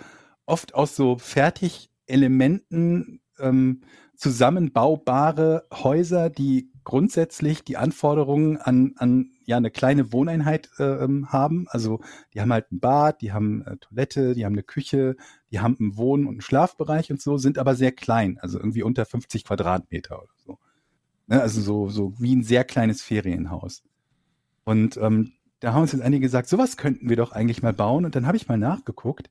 [0.46, 3.82] oft aus so Fertigelementen ähm,
[4.16, 11.66] zusammenbaubare Häuser, die grundsätzlich die Anforderungen an, an ja eine kleine Wohneinheit äh, ähm, haben.
[11.68, 12.00] Also
[12.32, 15.16] die haben halt ein Bad, die haben äh, Toilette, die haben eine Küche,
[15.50, 18.84] die haben einen Wohn- und einen Schlafbereich und so, sind aber sehr klein, also irgendwie
[18.84, 20.58] unter 50 Quadratmeter oder so.
[21.26, 23.82] Ne, also so, so wie ein sehr kleines Ferienhaus.
[24.62, 28.04] Und ähm, da haben uns jetzt einige gesagt, sowas könnten wir doch eigentlich mal bauen.
[28.04, 29.28] Und dann habe ich mal nachgeguckt.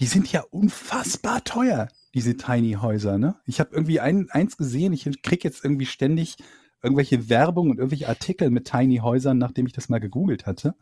[0.00, 3.18] Die sind ja unfassbar teuer, diese Tiny Häuser.
[3.18, 3.36] Ne?
[3.44, 6.38] Ich habe irgendwie ein, eins gesehen, ich krieg jetzt irgendwie ständig
[6.82, 10.74] irgendwelche Werbung und irgendwelche Artikel mit Tiny Häusern, nachdem ich das mal gegoogelt hatte.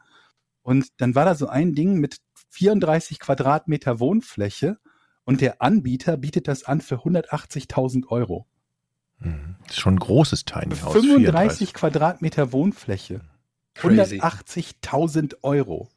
[0.62, 2.18] Und dann war da so ein Ding mit
[2.50, 4.78] 34 Quadratmeter Wohnfläche
[5.24, 8.46] und der Anbieter bietet das an für 180.000 Euro.
[9.18, 9.56] Mhm.
[9.62, 10.92] Das ist schon ein großes Tiny House.
[10.92, 13.20] 35 Quadratmeter Wohnfläche.
[13.74, 14.20] Crazy.
[14.20, 15.88] 180.000 Euro.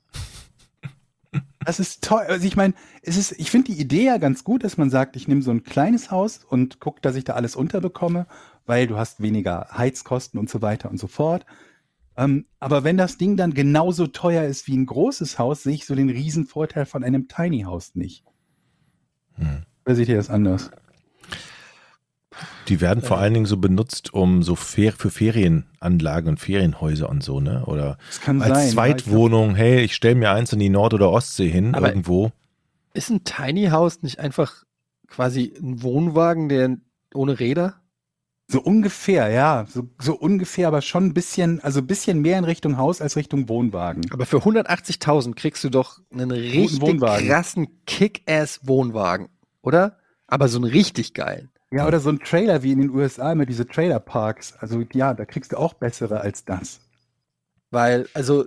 [1.66, 2.24] Das ist toll.
[2.28, 5.16] Also ich meine, es ist, ich finde die Idee ja ganz gut, dass man sagt,
[5.16, 8.26] ich nehme so ein kleines Haus und gucke, dass ich da alles unterbekomme,
[8.66, 11.46] weil du hast weniger Heizkosten und so weiter und so fort.
[12.18, 15.86] Ähm, aber wenn das Ding dann genauso teuer ist wie ein großes Haus, sehe ich
[15.86, 18.26] so den Riesenvorteil von einem Tiny House nicht.
[19.36, 19.64] Hm.
[19.86, 20.72] Oder seht ihr das anders?
[22.68, 27.24] Die werden vor allen Dingen so benutzt, um so Fer für Ferienanlagen und Ferienhäuser und
[27.24, 27.66] so, ne?
[27.66, 28.70] Oder Das kann als sein.
[28.72, 32.32] Zweitwohnung, hey, ich stelle mir eins in die Nord- oder Ostsee hin, Aber- irgendwo.
[32.94, 34.64] Ist ein Tiny House nicht einfach
[35.08, 36.78] quasi ein Wohnwagen, der
[37.14, 37.76] ohne Räder?
[38.48, 39.66] So ungefähr, ja.
[39.70, 43.16] So, so ungefähr, aber schon ein bisschen, also ein bisschen mehr in Richtung Haus als
[43.16, 44.02] Richtung Wohnwagen.
[44.12, 47.28] Aber für 180.000 kriegst du doch einen richtig Wohnwagen.
[47.28, 49.30] krassen Kick-Ass-Wohnwagen,
[49.62, 49.98] oder?
[50.28, 51.50] Aber so einen richtig geilen.
[51.74, 54.54] Ja, oder so ein Trailer wie in den USA mit diese Trailerparks.
[54.60, 56.82] Also ja, da kriegst du auch bessere als das.
[57.72, 58.46] Weil, also,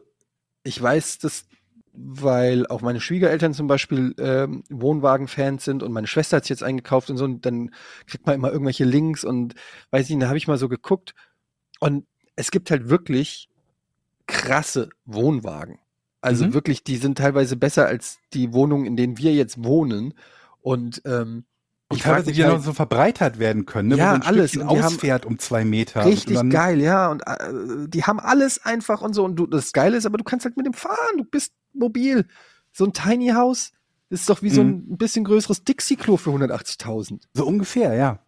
[0.64, 1.46] ich weiß das,
[1.92, 6.62] weil auch meine Schwiegereltern zum Beispiel ähm, Wohnwagen-Fans sind und meine Schwester hat sich jetzt
[6.64, 7.72] eingekauft und so, und dann
[8.06, 9.54] kriegt man immer irgendwelche Links und
[9.90, 11.14] weiß ich, da habe ich mal so geguckt.
[11.80, 12.06] Und
[12.36, 13.48] es gibt halt wirklich
[14.26, 15.78] krasse Wohnwagen.
[16.20, 16.54] Also Mhm.
[16.54, 20.14] wirklich, die sind teilweise besser als die Wohnungen, in denen wir jetzt wohnen.
[20.62, 21.44] Und ähm,
[21.94, 23.96] Und ich teilweise die halt, noch so verbreitert werden können, ne?
[23.96, 24.58] Ja, Wo so ein alles.
[24.58, 26.04] Ausfährt um zwei Meter.
[26.04, 27.10] Richtig Und dann- geil, ja.
[27.10, 29.24] Und äh, die haben alles einfach und so.
[29.24, 31.16] Und du, das Geile ist, aber du kannst halt mit dem fahren.
[31.18, 32.26] Du bist mobil.
[32.72, 33.72] So ein Tiny House,
[34.10, 34.84] Das ist doch wie so Mhm.
[34.90, 37.22] ein bisschen größeres Dixie-Klo für 180.000.
[37.32, 38.18] So ungefähr, ja.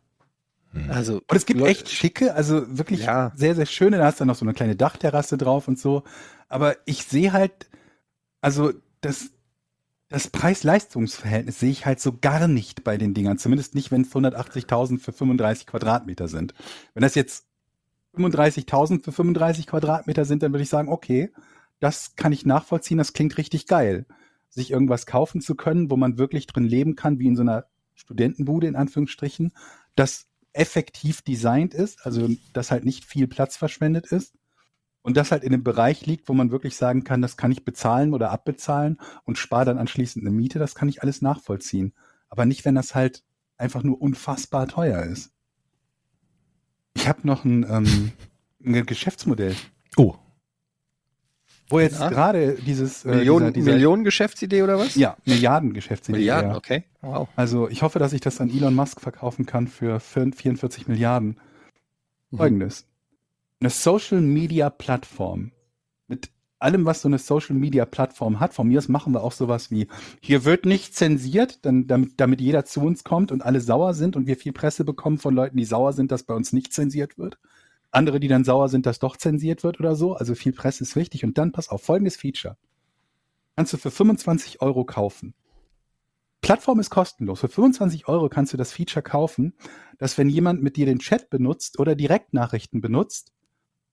[0.89, 3.33] Also, Und es gibt Leute- echt schicke, also wirklich Ja.
[3.37, 3.99] sehr, sehr schöne.
[3.99, 6.03] Da hast du noch so eine kleine Dachterrasse drauf und so.
[6.49, 7.69] Aber ich sehe halt,
[8.41, 9.31] also das,
[10.09, 13.39] das Preis-Leistungs-Verhältnis sehe ich halt so gar nicht bei den Dingern.
[13.39, 16.55] Zumindest nicht, wenn es 180.000 für 35 Quadratmeter sind.
[16.95, 17.47] Wenn das jetzt
[18.17, 21.33] 35.000 für 35 Quadratmeter sind, dann würde ich sagen, okay,
[21.81, 24.07] das kann ich nachvollziehen, das klingt richtig geil.
[24.49, 27.67] Sich irgendwas kaufen zu können, wo man wirklich drin leben kann, wie in so einer
[27.95, 29.53] Studentenbude in Anführungsstrichen,
[29.97, 34.35] das effektiv designt ist, also dass halt nicht viel Platz verschwendet ist
[35.07, 37.65] und das halt in einem Bereich liegt, wo man wirklich sagen kann, das kann ich
[37.65, 41.95] bezahlen oder abbezahlen und spare dann anschließend eine Miete, das kann ich alles nachvollziehen.
[42.29, 43.23] Aber nicht, wenn das halt
[43.57, 45.31] einfach nur unfassbar teuer ist.
[46.97, 48.11] Ich habe noch ein, ähm,
[48.65, 49.55] ein Geschäftsmodell,
[49.97, 50.17] Oh,
[51.69, 52.09] wo jetzt Ja.
[52.09, 54.97] gerade dieses äh, Millionen, dieser, dieser, Millionen Geschäftsidee oder was?
[54.97, 56.19] ja Milliarden-Geschäftsidee.
[56.19, 56.57] Milliarden, ja.
[56.57, 56.83] okay.
[57.03, 57.29] Wow.
[57.37, 61.39] Also ich hoffe, dass ich das an Elon Musk verkaufen kann für 44 Milliarden.
[62.33, 62.37] Mhm.
[62.37, 62.87] Folgendes.
[63.61, 65.53] Eine Social Media Plattform
[66.09, 68.55] mit allem, was so eine Social Media Plattform hat.
[68.55, 69.89] Von mir aus machen wir auch sowas wie,
[70.21, 74.17] hier wird nicht zensiert, dann, damit, damit jeder zu uns kommt und alle sauer sind
[74.17, 77.19] und wir viel Presse bekommen von Leuten, die sauer sind, dass bei uns nicht zensiert
[77.19, 77.39] wird.
[77.91, 80.15] Andere, die dann sauer sind, dass doch zensiert wird oder so.
[80.15, 81.25] Also viel Presse ist wichtig.
[81.25, 82.57] Und dann pass auf, folgendes Feature.
[83.57, 85.35] Kannst du für 25 Euro kaufen.
[86.43, 87.41] Plattform ist kostenlos.
[87.41, 89.55] Für 25 Euro kannst du das Feature kaufen,
[89.99, 93.33] dass wenn jemand mit dir den Chat benutzt oder Direktnachrichten benutzt,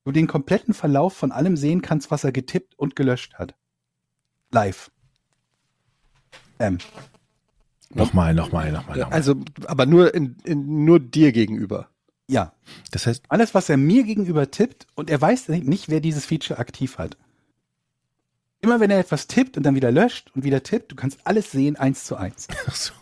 [0.06, 3.56] du den kompletten Verlauf von allem sehen kannst, was er getippt und gelöscht hat.
[4.52, 4.92] Live.
[6.60, 6.78] Ähm,
[7.94, 9.14] nochmal, nochmal, nochmal, nochmal.
[9.14, 9.36] Also,
[9.66, 11.90] aber nur in, in nur dir gegenüber.
[12.28, 12.54] ja.
[12.92, 16.60] Das heißt, Alles, was er mir gegenüber tippt und er weiß nicht, wer dieses Feature
[16.60, 17.18] aktiv hat.
[18.62, 21.52] Immer wenn er etwas tippt und dann wieder löscht und wieder tippt, du kannst alles
[21.52, 22.48] sehen, eins zu eins.
[22.68, 22.94] ach so.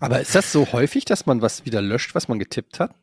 [0.00, 2.94] Aber ist das so häufig, dass man was wieder löscht, was man getippt hat?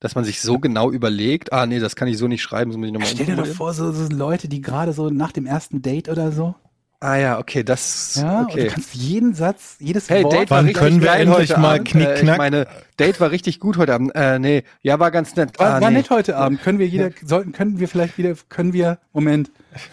[0.00, 2.78] Dass man sich so genau überlegt, ah nee, das kann ich so nicht schreiben, so
[2.78, 5.44] muss ich nochmal Stell dir doch vor, so, so Leute, die gerade so nach dem
[5.46, 6.54] ersten Date oder so.
[7.00, 8.66] Ah ja, okay, das Ja, und du okay.
[8.66, 10.32] kannst jeden Satz, jedes Hey, Wort.
[10.32, 11.82] Date war Wann richtig können wir endlich heute mal Äh,
[12.14, 12.38] ich Knack?
[12.38, 12.66] meine,
[12.98, 14.12] Date war richtig gut heute Abend.
[14.16, 15.58] Äh, nee, ja, war ganz nett.
[15.60, 15.98] War, ah, war nee.
[15.98, 16.60] nett heute Abend.
[16.60, 19.52] Können wir jeder, sollten, können wir vielleicht wieder, können wir, Moment.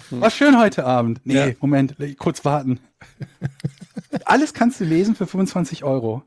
[0.10, 1.22] War schön heute Abend.
[1.26, 1.54] Nee, Ja.
[1.60, 2.80] Moment, kurz warten.
[4.26, 6.24] Alles kannst du lesen für 25 Euro.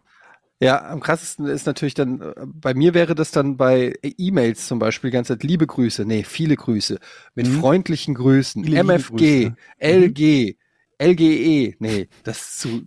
[0.60, 4.80] Ja, am krassesten ist natürlich dann, äh, bei mir wäre das dann bei E-Mails zum
[4.80, 6.98] Beispiel die ganze Zeit liebe Grüße, nee, viele Grüße,
[7.34, 7.60] mit Mhm.
[7.60, 9.52] freundlichen Grüßen, Viele MFG.
[9.78, 10.56] LG,
[10.98, 12.82] LGE, nee, das zu,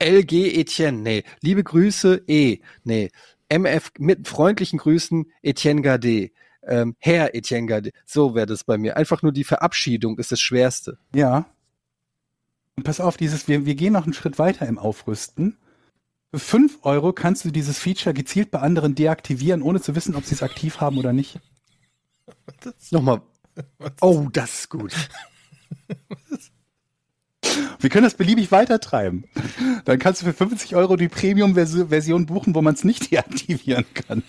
[0.00, 3.10] LG Etienne, nee, liebe Grüße, E, nee,
[3.48, 6.30] MF, mit freundlichen Grüßen, Etienne Gade,
[6.64, 8.96] ähm, Herr Etienne Gade, so wäre das bei mir.
[8.96, 10.98] Einfach nur die Verabschiedung ist das Schwerste.
[11.14, 11.46] Ja.
[12.74, 15.56] Und pass auf, dieses, wir, wir gehen noch einen Schritt weiter im Aufrüsten.
[16.32, 20.24] Für 5 Euro kannst du dieses Feature gezielt bei anderen deaktivieren, ohne zu wissen, ob
[20.24, 21.40] sie es aktiv haben oder nicht.
[22.90, 23.22] Nochmal.
[24.00, 24.92] Oh, das ist gut.
[27.78, 29.24] Wir können das beliebig weitertreiben.
[29.84, 34.22] Dann kannst du für 50 Euro die Premium-Version buchen, wo man es nicht deaktivieren kann.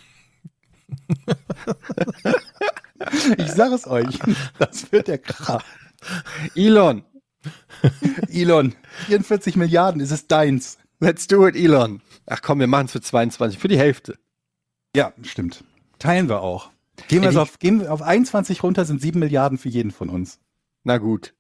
[3.38, 4.20] Ich sage es euch,
[4.60, 5.64] das wird der Kracher.
[6.56, 7.04] Elon,
[8.30, 8.76] Elon,
[9.08, 10.78] 44 Milliarden, ist es deins.
[11.00, 12.02] Let's do it, Elon.
[12.26, 14.18] Ach komm, wir machen es für 22, für die Hälfte.
[14.96, 15.64] Ja, stimmt.
[16.00, 16.72] Teilen wir auch.
[17.08, 19.70] Gehen wir, Ey, so die- auf, gehen wir auf 21 runter, sind 7 Milliarden für
[19.70, 20.40] jeden von uns.
[20.84, 21.34] Na gut.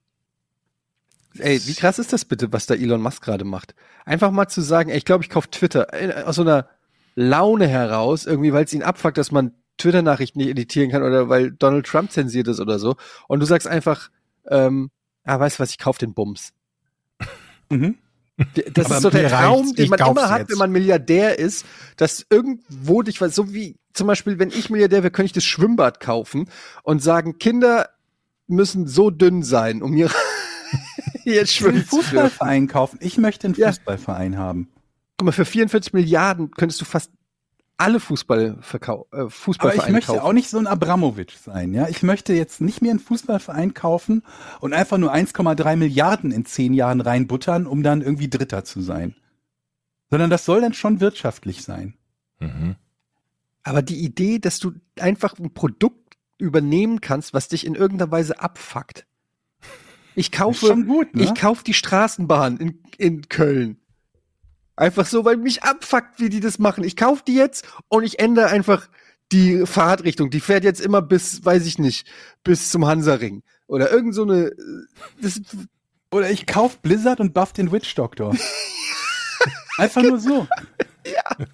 [1.39, 3.75] Ey, wie krass ist das bitte, was da Elon Musk gerade macht?
[4.05, 6.67] Einfach mal zu sagen, ey, ich glaube, ich kaufe Twitter äh, aus so einer
[7.15, 11.51] Laune heraus, irgendwie, weil es ihn abfuckt, dass man Twitter-Nachrichten nicht editieren kann oder weil
[11.51, 12.95] Donald Trump zensiert ist oder so.
[13.27, 14.09] Und du sagst einfach,
[14.47, 14.89] ähm,
[15.23, 16.53] ah, weißt du was, ich kauf den Bums.
[17.69, 17.97] Mhm.
[18.73, 20.51] Das Aber ist so der Traum, den man immer hat, jetzt.
[20.51, 21.65] wenn man Milliardär ist,
[21.95, 25.43] dass irgendwo dich, was so wie zum Beispiel, wenn ich Milliardär wäre, könnte ich das
[25.45, 26.47] Schwimmbad kaufen
[26.83, 27.89] und sagen, Kinder
[28.45, 30.11] müssen so dünn sein, um hier
[31.25, 31.95] jetzt Ich will einen schwimmen zu.
[31.97, 32.99] Fußballverein kaufen.
[33.01, 33.69] Ich möchte einen Ja.
[33.69, 34.69] Fußballverein haben.
[35.17, 37.11] Guck mal, für 44 Milliarden könntest du fast
[37.77, 40.25] alle Fußball verkau äh, Aber Fußballvereine ich möchte kaufen.
[40.25, 41.87] auch nicht so ein Abramowitsch sein, ja.
[41.87, 44.23] Ich möchte jetzt nicht mehr einen Fußballverein kaufen
[44.59, 49.15] und einfach nur 1,3 Milliarden in zehn Jahren reinbuttern, um dann irgendwie Dritter zu sein.
[50.09, 51.95] Sondern das soll dann schon wirtschaftlich sein.
[52.39, 52.75] Mhm.
[53.63, 58.39] Aber die Idee, dass du einfach ein Produkt übernehmen kannst, was dich in irgendeiner Weise
[58.39, 59.05] abfuckt.
[60.15, 61.23] Ich kaufe, gut, ne?
[61.23, 63.79] ich kaufe die Straßenbahn in, in Köln.
[64.77, 66.83] Einfach so, weil mich abfuckt, wie die das machen.
[66.83, 68.87] Ich kaufe die jetzt und ich ändere einfach
[69.31, 70.29] die Fahrtrichtung.
[70.29, 72.07] Die fährt jetzt immer bis, weiß ich nicht,
[72.43, 73.41] bis zum Hansaring.
[73.65, 74.51] Oder irgend so eine,
[75.19, 75.41] das,
[76.11, 78.35] Oder ich kauf Blizzard und buff den Witch Doctor.
[79.77, 80.47] Einfach nur so.
[81.05, 81.45] Ja.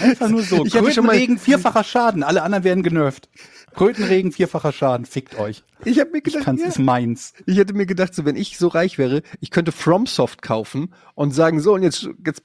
[0.00, 0.64] Einfach nur so.
[0.64, 2.22] Ich hatte schon mal- Krötenregen, vierfacher Schaden.
[2.22, 3.28] Alle anderen werden genervt.
[3.76, 5.06] Krötenregen, vierfacher Schaden.
[5.06, 5.62] Fickt euch.
[5.84, 6.68] Ich habe mir Ich gedacht, kann's, ja.
[6.68, 7.32] ist meins.
[7.46, 11.32] ich hätte mir gedacht, so wenn ich so reich wäre, ich könnte FromSoft kaufen und
[11.32, 12.42] sagen, so und jetzt jetzt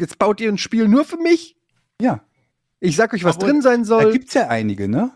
[0.00, 1.56] jetzt baut ihr ein Spiel nur für mich.
[2.00, 2.22] Ja.
[2.80, 4.12] Ich sag euch, was Aber drin sein Da soll.
[4.12, 5.10] gibt's ja einige, ne?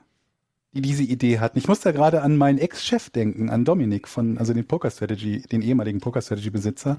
[0.73, 1.59] Die diese Idee hatten.
[1.59, 5.43] Ich muss da gerade an meinen Ex-Chef denken, an Dominik von, also den Poker Strategy,
[5.43, 6.99] den ehemaligen Poker Strategy Besitzer,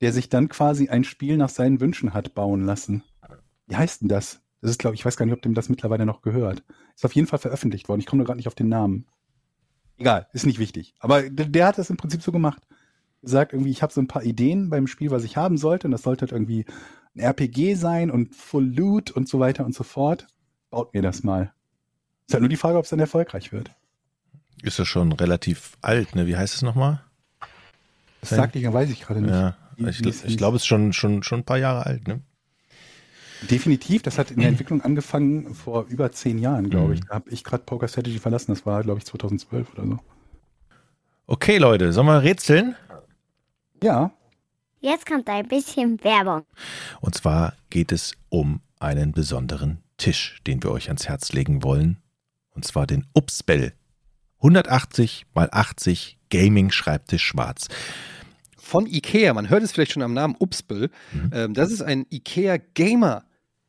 [0.00, 3.02] der sich dann quasi ein Spiel nach seinen Wünschen hat bauen lassen.
[3.68, 4.40] Wie heißt denn das?
[4.66, 6.64] Das ist, glaube ich, weiß gar nicht, ob dem das mittlerweile noch gehört.
[6.96, 8.00] Ist auf jeden Fall veröffentlicht worden.
[8.00, 9.06] Ich komme nur gerade nicht auf den Namen.
[9.96, 10.96] Egal, ist nicht wichtig.
[10.98, 12.66] Aber der, der hat das im Prinzip so gemacht.
[13.22, 15.86] Gesagt, irgendwie, ich habe so ein paar Ideen beim Spiel, was ich haben sollte.
[15.86, 16.66] Und das sollte halt irgendwie
[17.14, 20.26] ein RPG sein und Full Loot und so weiter und so fort.
[20.70, 21.52] Baut mir das mal.
[22.26, 23.70] Ist halt nur die Frage, ob es dann erfolgreich wird.
[24.62, 26.26] Ist ja schon relativ alt, ne?
[26.26, 27.04] Wie heißt es nochmal?
[28.20, 28.38] Das Ja.
[28.38, 29.30] sagt ich, weiß ich gerade nicht.
[29.30, 32.20] Ja, ich, ich glaube, es ist schon, schon, schon ein paar Jahre alt, ne?
[33.42, 37.00] Definitiv, das hat in der Entwicklung angefangen vor über zehn Jahren, glaube ich.
[37.00, 37.06] Mhm.
[37.08, 38.52] Da habe ich gerade Poker Strategy verlassen.
[38.52, 39.98] Das war, glaube ich, 2012 oder so.
[41.26, 42.76] Okay, Leute, sollen wir rätseln?
[43.82, 44.12] Ja,
[44.80, 46.44] Jetzt kommt ein bisschen Werbung.
[47.00, 51.96] Und zwar geht es um einen besonderen Tisch, den wir euch ans Herz legen wollen.
[52.50, 53.72] Und zwar den Upsbell.
[54.38, 57.68] 180 mal 80 Gaming Schreibtisch schwarz.
[58.58, 59.32] von Ikea.
[59.32, 60.90] Man hört es vielleicht schon am Namen Upsbill.
[61.12, 61.30] Mhm.
[61.32, 63.24] Ähm, das ist ein Ikea Gamer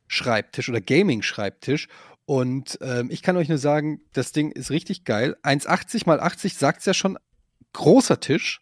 [0.08, 1.88] Schreibtisch oder Gaming Schreibtisch.
[2.26, 5.36] Und ähm, ich kann euch nur sagen, das Ding ist richtig geil.
[5.44, 7.18] 1,80 mal 80 sagt es ja schon.
[7.72, 8.60] Großer Tisch.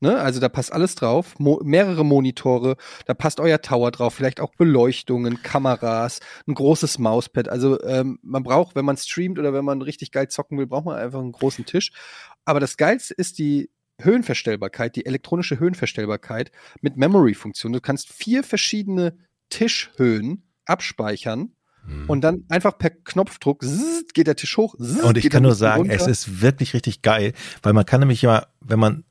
[0.00, 0.18] Ne?
[0.18, 1.38] Also da passt alles drauf.
[1.38, 2.76] Mo mehrere Monitore.
[3.06, 4.14] Da passt euer Tower drauf.
[4.14, 7.48] Vielleicht auch Beleuchtungen, Kameras, ein großes Mauspad.
[7.48, 10.86] Also ähm, man braucht, wenn man streamt oder wenn man richtig geil zocken will, braucht
[10.86, 11.92] man einfach einen großen Tisch.
[12.44, 13.70] Aber das Geilste ist die
[14.00, 16.50] Höhenverstellbarkeit, die elektronische Höhenverstellbarkeit
[16.82, 17.72] mit Memory-Funktion.
[17.72, 19.16] Du kannst vier verschiedene
[19.48, 21.52] Tischhöhen abspeichern
[22.08, 24.74] und dann einfach per Knopfdruck zzzt, geht der Tisch hoch.
[24.76, 25.94] zzzt, Und ich kann nur sagen, runter.
[25.94, 29.04] es ist wirklich richtig geil, weil man kann nämlich ja, wenn man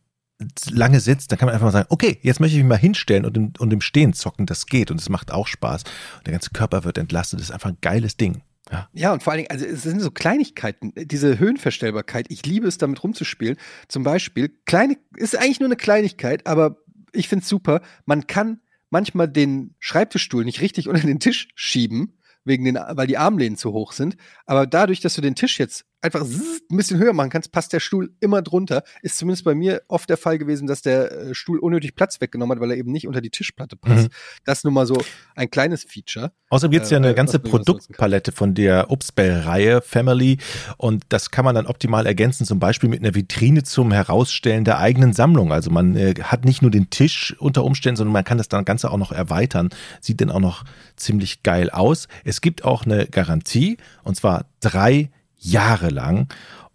[0.69, 3.25] lange sitzt, dann kann man einfach mal sagen, okay, jetzt möchte ich mich mal hinstellen
[3.25, 5.83] und im, und im Stehen zocken, das geht und es macht auch Spaß.
[6.17, 8.41] Und der ganze Körper wird entlastet, das ist einfach ein geiles Ding.
[8.69, 8.89] Ja.
[8.93, 12.77] Ja, und vor allen Dingen, also es sind so Kleinigkeiten, diese Höhenverstellbarkeit, ich liebe es,
[12.77, 13.57] damit rumzuspielen.
[13.87, 16.77] Zum Beispiel, kleine, ist eigentlich nur eine Kleinigkeit, aber
[17.13, 17.81] ich finde es super.
[18.05, 18.59] Man kann
[18.89, 23.73] manchmal den Schreibtischstuhl nicht richtig unter den Tisch schieben, wegen den, weil die Armlehnen zu
[23.73, 24.17] hoch sind.
[24.45, 27.79] Aber dadurch, dass du den Tisch jetzt einfach ein bisschen höher machen kannst, passt der
[27.79, 28.83] Stuhl immer drunter.
[29.01, 32.55] Ist zumindest bei mir oft der Fall gewesen, dass der äh, Stuhl unnötig Platz weggenommen
[32.55, 34.09] hat, weil er eben nicht unter die Tischplatte passt.
[34.45, 35.01] Das nur mal so
[35.35, 36.31] ein kleines Feature.
[36.49, 37.65] Außerdem gibt es ja Äh, eine ganze man nutzen kann.
[37.65, 40.37] Produktpalette von der Upsbell-Reihe Family
[40.77, 44.79] und das kann man dann optimal ergänzen, zum Beispiel mit einer Vitrine zum Herausstellen der
[44.79, 45.51] eigenen Sammlung.
[45.51, 48.65] Also man äh, hat nicht nur den Tisch unter Umständen, sondern man kann das dann
[48.65, 49.69] Ganze auch noch erweitern.
[50.01, 50.63] Sieht dann auch noch
[50.95, 52.07] ziemlich geil aus.
[52.23, 55.09] Es gibt auch eine Garantie und zwar drei
[55.45, 56.27] Jahre lang.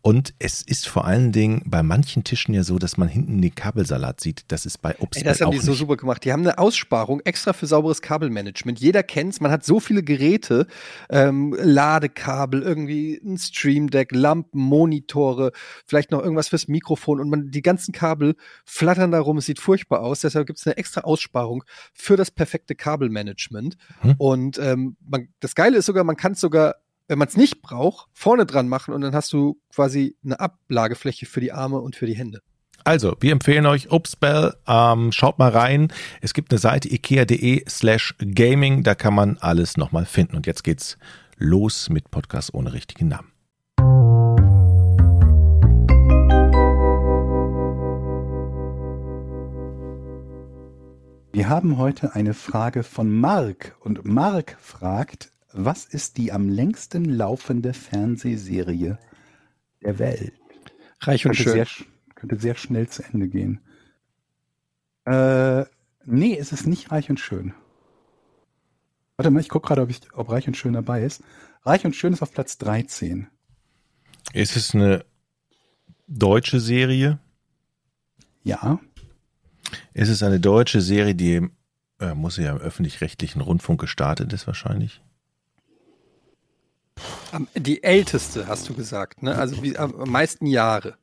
[0.02, 3.54] Und es ist vor allen Dingen bei manchen Tischen ja so, dass man hinten den
[3.54, 4.44] Kabelsalat sieht.
[4.48, 5.80] Das ist bei Ey, Upsbell das haben die so nicht.
[5.80, 6.24] super gemacht.
[6.24, 8.80] Die haben eine Aussparung extra für sauberes Kabelmanagement.
[8.80, 9.40] Jeder kennt's.
[9.40, 10.66] Man hat so viele Geräte,
[11.10, 15.52] ähm, Ladekabel, irgendwie ein Stream Deck, Lampen, Monitore,
[15.84, 19.36] vielleicht noch irgendwas fürs Mikrofon und man die ganzen Kabel flattern da rum.
[19.36, 20.20] Es sieht furchtbar aus.
[20.20, 21.62] Deshalb gibt's eine extra Aussparung
[21.92, 23.76] für das perfekte Kabelmanagement.
[24.00, 24.14] Hm.
[24.16, 26.76] Und ähm, man, das Geile ist sogar, man kann es sogar
[27.10, 31.26] wenn man es nicht braucht, vorne dran machen und dann hast du quasi eine Ablagefläche
[31.26, 32.40] für die Arme und für die Hände.
[32.84, 34.54] Also, wir empfehlen euch Upsbell.
[34.68, 35.92] Ähm, schaut mal rein.
[36.20, 38.84] Es gibt eine Seite ikea.de slash gaming.
[38.84, 40.36] Da kann man alles nochmal finden.
[40.36, 40.98] Und jetzt geht's
[41.36, 43.32] los mit Podcast ohne richtigen Namen.
[51.32, 57.04] Wir haben heute eine Frage von Mark und Mark fragt, was ist die am längsten
[57.04, 58.98] laufende Fernsehserie
[59.82, 60.32] der Welt?
[61.00, 61.52] Reich und Könnte schön.
[61.52, 61.66] sehr,
[62.14, 63.60] könnte sehr schnell zu Ende gehen.
[65.04, 65.64] Äh,
[66.04, 67.54] nee, es ist nicht Reich und Schön.
[69.16, 71.22] Warte mal, ich gucke gerade, ob, ich- ob Reich und Schön dabei ist.
[71.64, 73.28] Reich und Schön ist auf Platz 13.
[74.32, 75.04] Ist es eine
[76.06, 77.18] deutsche Serie?
[78.42, 78.80] Ja,
[79.92, 81.52] Ist es eine deutsche Serie, die im,
[82.00, 85.02] äh, muss ja im öffentlich-rechtlichen Rundfunk gestartet ist wahrscheinlich?
[87.56, 89.36] Die älteste, hast du gesagt, ne?
[89.36, 90.96] Also wie, am meisten Jahre.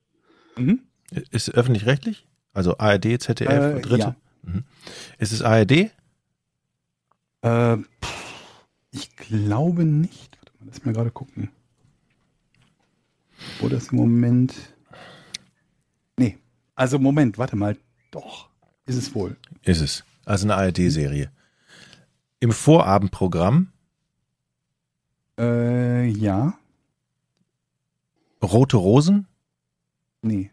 [0.56, 0.82] mhm.
[1.12, 2.28] Ist es öffentlich-rechtlich?
[2.54, 3.98] Also ARD, ZDF, Äh, dritte?
[4.02, 4.16] ja.
[4.43, 4.64] Mhm.
[5.20, 5.91] Ist es ARD?
[7.43, 7.78] Äh,
[8.91, 10.38] ich glaube nicht.
[10.38, 11.50] Warte mal, lass mal gerade gucken.
[13.60, 14.54] Wo das im Moment.
[16.18, 16.38] Nee.
[16.76, 17.78] Also Moment, warte mal.
[18.12, 18.50] Doch,
[18.86, 19.38] ist es wohl.
[19.64, 20.04] Ist es.
[20.26, 21.32] Also eine ARD-Serie.
[22.39, 23.72] Im Vorabendprogramm
[25.39, 26.57] Äh, ja.
[28.43, 29.27] Rote Rosen
[30.21, 30.51] Nee.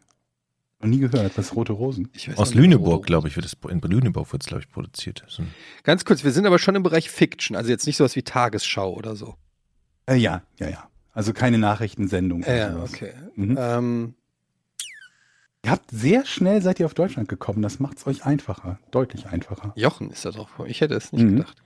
[0.81, 1.37] Noch nie gehört.
[1.39, 2.11] Was Rote Rosen?
[2.13, 5.25] Ich weiß aus Lüneburg, glaube ich, wird es in Lüneburg wird es, glaube ich, produziert.
[5.27, 5.43] So
[5.83, 8.93] Ganz kurz, wir sind aber schon im Bereich Fiction, also jetzt nicht sowas wie Tagesschau
[8.93, 9.37] oder so.
[10.07, 10.89] Äh, ja, ja, ja.
[11.13, 12.43] Also keine Nachrichtensendung.
[12.43, 12.93] oder Ja, sowas.
[12.93, 13.13] okay.
[13.37, 13.57] Mhm.
[13.59, 14.15] Ähm,
[15.65, 17.63] Ihr habt sehr schnell seid ihr auf Deutschland gekommen.
[17.63, 18.79] Das macht es euch einfacher.
[18.91, 19.73] Deutlich einfacher.
[19.77, 20.51] Jochen ist da drauf.
[20.67, 21.37] Ich hätte es nicht Mhm.
[21.37, 21.63] gedacht.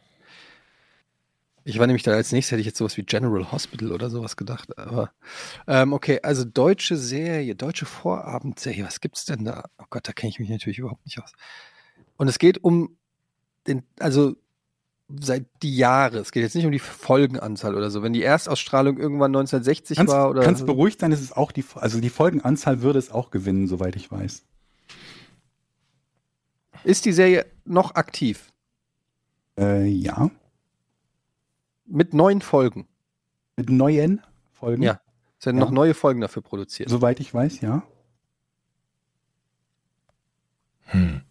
[1.68, 4.36] Ich war nämlich da als nächstes hätte ich jetzt sowas wie General Hospital oder sowas
[4.36, 4.78] gedacht.
[4.78, 5.12] Aber
[5.66, 9.64] ähm, okay, also deutsche Serie, deutsche Vorabendserie, was gibt's denn da?
[9.76, 11.30] Oh Gott, da kenne ich mich natürlich überhaupt nicht aus.
[12.16, 12.96] Und es geht um
[13.66, 14.34] den, also
[15.20, 16.20] seit die Jahre.
[16.20, 18.02] Es geht jetzt nicht um die Folgenanzahl oder so.
[18.02, 21.66] Wenn die Erstausstrahlung irgendwann 1960 Kannst, war oder kannst beruhigt sein, es ist auch die,
[21.74, 24.42] also die Folgenanzahl würde es auch gewinnen, soweit ich weiß.
[26.84, 28.52] ist die Serie noch aktiv
[29.58, 30.30] Äh, ja.
[31.88, 32.86] Mit neuen Folgen?
[33.56, 34.22] Mit neuen
[34.52, 34.82] Folgen.
[34.82, 35.00] Ja.
[35.38, 35.64] Es werden Ja.
[35.64, 36.88] noch neue Folgen dafür produziert.
[36.88, 37.82] Soweit ich weiß, ja.
[40.86, 41.22] Hm.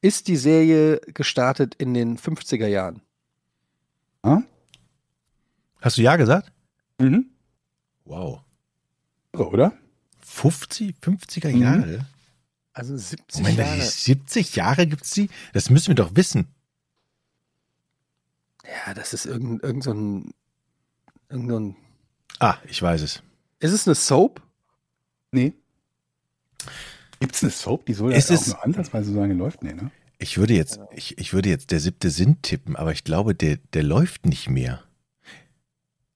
[0.00, 3.02] Ist die Serie gestartet in den 50er Jahren?
[4.24, 4.42] ja?
[5.80, 6.50] Hast du ja gesagt?
[6.98, 7.26] Mhm.
[8.04, 8.40] Wow.
[9.32, 9.72] So, oder?
[10.20, 11.62] 50, 50er Mhm.
[11.62, 12.06] Jahre?
[12.72, 13.76] Also 70 Moment, Jahre.
[13.76, 15.28] die 70 Jahre gibt's die?
[15.52, 16.48] Das müssen wir doch wissen.
[18.86, 20.32] Ja, das ist irgend, irgend so ein,
[21.28, 21.76] irgend so ein.
[22.38, 23.22] Ah, ich weiß es.
[23.60, 24.42] Ist es eine Soap?
[25.32, 25.54] Nee.
[27.20, 29.62] Gibt's eine Soap, die soll Ist ja auch es- nur ansatzweise so lange läuft?
[29.62, 29.90] Nee, ne?
[30.18, 33.58] Ich würde jetzt, ich, ich würde jetzt der siebte Sinn tippen, aber ich glaube, der,
[33.74, 34.82] der läuft nicht mehr.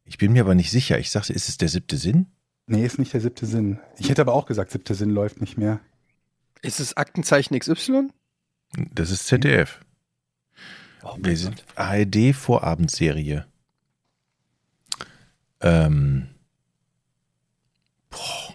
[0.04, 0.98] Ich bin mir aber nicht sicher.
[0.98, 2.26] Ich sagte, ist es der siebte Sinn?
[2.66, 3.78] Nee, ist nicht der siebte Sinn.
[3.98, 5.80] Ich hätte aber auch gesagt, siebte Sinn läuft nicht mehr.
[6.62, 8.08] Ist es Aktenzeichen XY?
[8.92, 9.80] Das ist ZDF.
[11.02, 13.46] Oh Wir sind ARD Vorabendserie.
[15.62, 16.28] Ähm,
[18.10, 18.54] boah,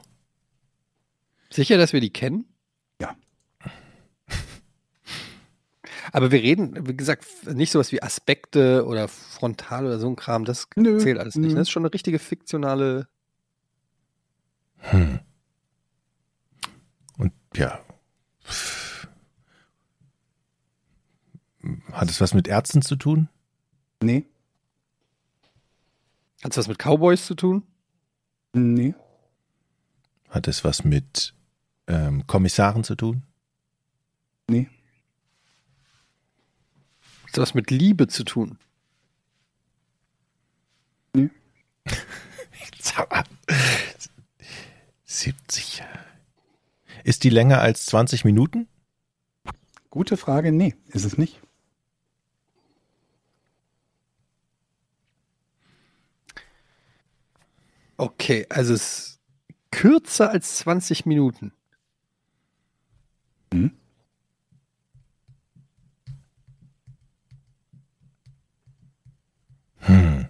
[1.51, 2.45] Sicher, dass wir die kennen?
[2.99, 3.15] Ja.
[6.11, 10.43] Aber wir reden, wie gesagt, nicht sowas wie Aspekte oder Frontal oder so ein Kram.
[10.45, 11.51] Das Nö, zählt alles nicht.
[11.51, 11.55] nö.
[11.55, 13.07] Das ist schon eine richtige fiktionale.
[14.79, 15.19] hm.
[17.17, 17.79] Und ja.
[21.91, 23.29] Hat es was mit Ärzten zu tun?
[24.01, 24.25] Nee.
[26.43, 27.63] Hat es was mit Cowboys zu tun?
[28.53, 28.93] Nee.
[30.29, 31.33] Hat es was mit
[31.87, 33.23] ähm, Kommissaren zu tun?
[34.47, 34.69] Nee.
[37.23, 38.57] Hat es was mit Liebe zu tun?
[43.09, 43.23] Mal.
[45.05, 45.99] 70 Jahre.
[47.03, 48.67] Ist die länger als 20 Minuten?
[49.89, 50.51] Gute Frage.
[50.51, 51.39] Nee, ist es nicht.
[57.97, 59.19] Okay, also es ist
[59.71, 61.53] kürzer als 20 Minuten.
[63.53, 63.71] Hm?
[69.79, 70.27] Hm.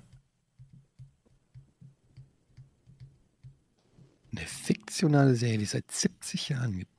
[4.32, 6.91] Eine fiktionale Serie, die es seit 70 Jahren gibt.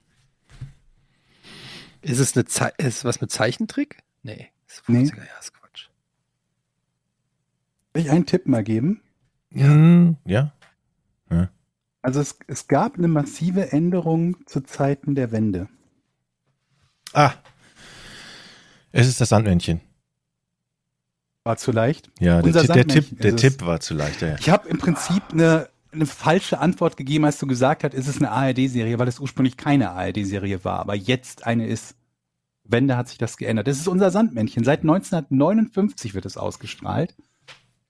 [2.02, 3.98] Ist es eine Ze ist was mit Zeichentrick?
[4.22, 5.02] Nee, das ist Nee.
[5.04, 5.88] 50er Jahre, ist Quatsch.
[7.94, 9.02] Soll ich einen Tipp mal geben?
[9.52, 10.52] Hm, ja.
[12.06, 15.66] Also es, es gab eine massive Änderung zu Zeiten der Wende.
[17.12, 17.32] Ah.
[18.92, 19.80] Es ist das Sandmännchen.
[21.42, 22.12] War zu leicht.
[22.20, 23.34] Ja, der, der, Tipp, der.
[23.34, 24.22] Tipp war zu leicht.
[24.22, 24.36] Ja, ja.
[24.38, 28.18] Ich habe im Prinzip eine, eine falsche Antwort gegeben, als du gesagt hast, ist es
[28.18, 31.96] eine ARD-Serie, weil es ursprünglich keine ARD-Serie war, aber jetzt eine ist.
[32.62, 33.66] Wende hat sich das geändert.
[33.66, 34.62] Das ist unser Sandmännchen.
[34.62, 37.16] Seit 1959 wird es ausgestrahlt.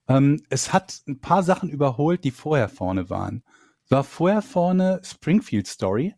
[0.07, 3.43] Ähm, es hat ein paar Sachen überholt, die vorher vorne waren.
[3.85, 6.15] Es war vorher vorne Springfield Story,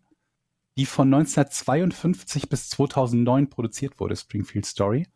[0.78, 5.08] die von 1952 bis 2009 produziert wurde, Springfield Story.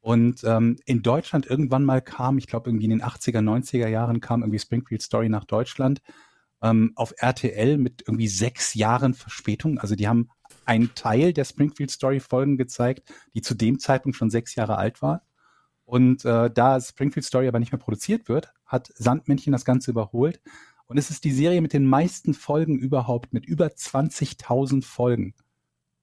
[0.00, 4.20] Und ähm, in Deutschland irgendwann mal kam, ich glaube irgendwie in den 80er, 90er Jahren
[4.20, 6.02] kam irgendwie Springfield Story nach Deutschland
[6.62, 9.78] ähm, auf RTL mit irgendwie sechs Jahren Verspätung.
[9.78, 10.30] Also die haben
[10.64, 15.02] einen Teil der Springfield Story Folgen gezeigt, die zu dem Zeitpunkt schon sechs Jahre alt
[15.02, 15.22] war.
[15.92, 20.40] Und äh, da Springfield Story aber nicht mehr produziert wird, hat Sandmännchen das Ganze überholt.
[20.86, 25.34] Und es ist die Serie mit den meisten Folgen überhaupt, mit über 20.000 Folgen.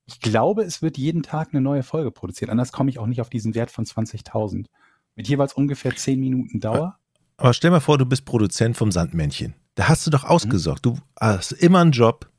[0.06, 2.52] Ich glaube, es wird jeden Tag eine neue Folge produziert.
[2.52, 4.68] Anders komme ich auch nicht auf diesen Wert von 20.000.
[5.16, 7.00] Mit jeweils ungefähr 10 Minuten Dauer.
[7.38, 9.56] Aber stell mal vor, du bist Produzent vom Sandmännchen.
[9.74, 10.86] Da hast du doch ausgesorgt.
[10.86, 12.30] Du hast immer einen Job.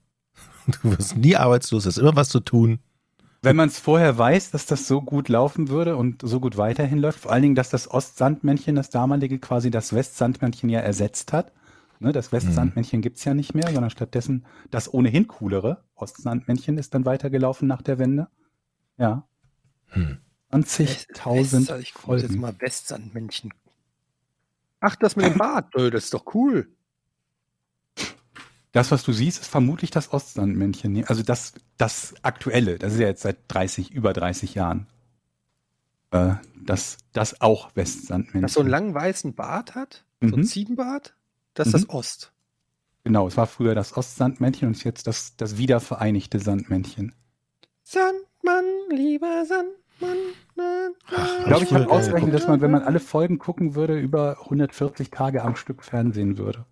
[0.82, 2.78] Du wirst nie arbeitslos, hast immer was zu tun.
[3.42, 6.98] Wenn man es vorher weiß, dass das so gut laufen würde und so gut weiterhin
[6.98, 11.52] läuft, vor allen Dingen, dass das Ostsandmännchen, das damalige, quasi das Westsandmännchen ja ersetzt hat.
[12.00, 17.04] Ne, das Westsandmännchen gibt's ja nicht mehr, sondern stattdessen das ohnehin coolere Ostsandmännchen ist dann
[17.04, 18.28] weitergelaufen nach der Wende.
[18.96, 19.26] Ja.
[19.88, 20.18] Hm.
[20.50, 23.52] 20.000 Ich gucke jetzt mal Westsandmännchen.
[24.80, 25.74] Ach, das mit dem Bart.
[25.74, 26.68] Das ist doch cool.
[28.72, 31.04] Das, was du siehst, ist vermutlich das Ostsandmännchen.
[31.06, 34.86] Also das, das aktuelle, das ist ja jetzt seit 30, über 30 Jahren.
[36.12, 38.42] Äh, das, das auch Westsandmännchen.
[38.42, 40.04] Das so einen langen weißen Bart hat.
[40.20, 40.34] So Mhm.
[40.34, 41.14] ein Ziegenbart.
[41.54, 41.78] Das ist Mhm.
[41.78, 42.32] das Ost.
[43.02, 47.14] Genau, es war früher das Ostsandmännchen und ist jetzt das, das wiedervereinigte Sandmännchen.
[47.82, 50.18] Sandmann, lieber Sandmann.
[50.54, 53.98] Na, na, Ich glaube, ich habe ausgerechnet, dass man, wenn man alle Folgen gucken würde,
[53.98, 56.66] über 140 Tage am Stück Fernsehen würde.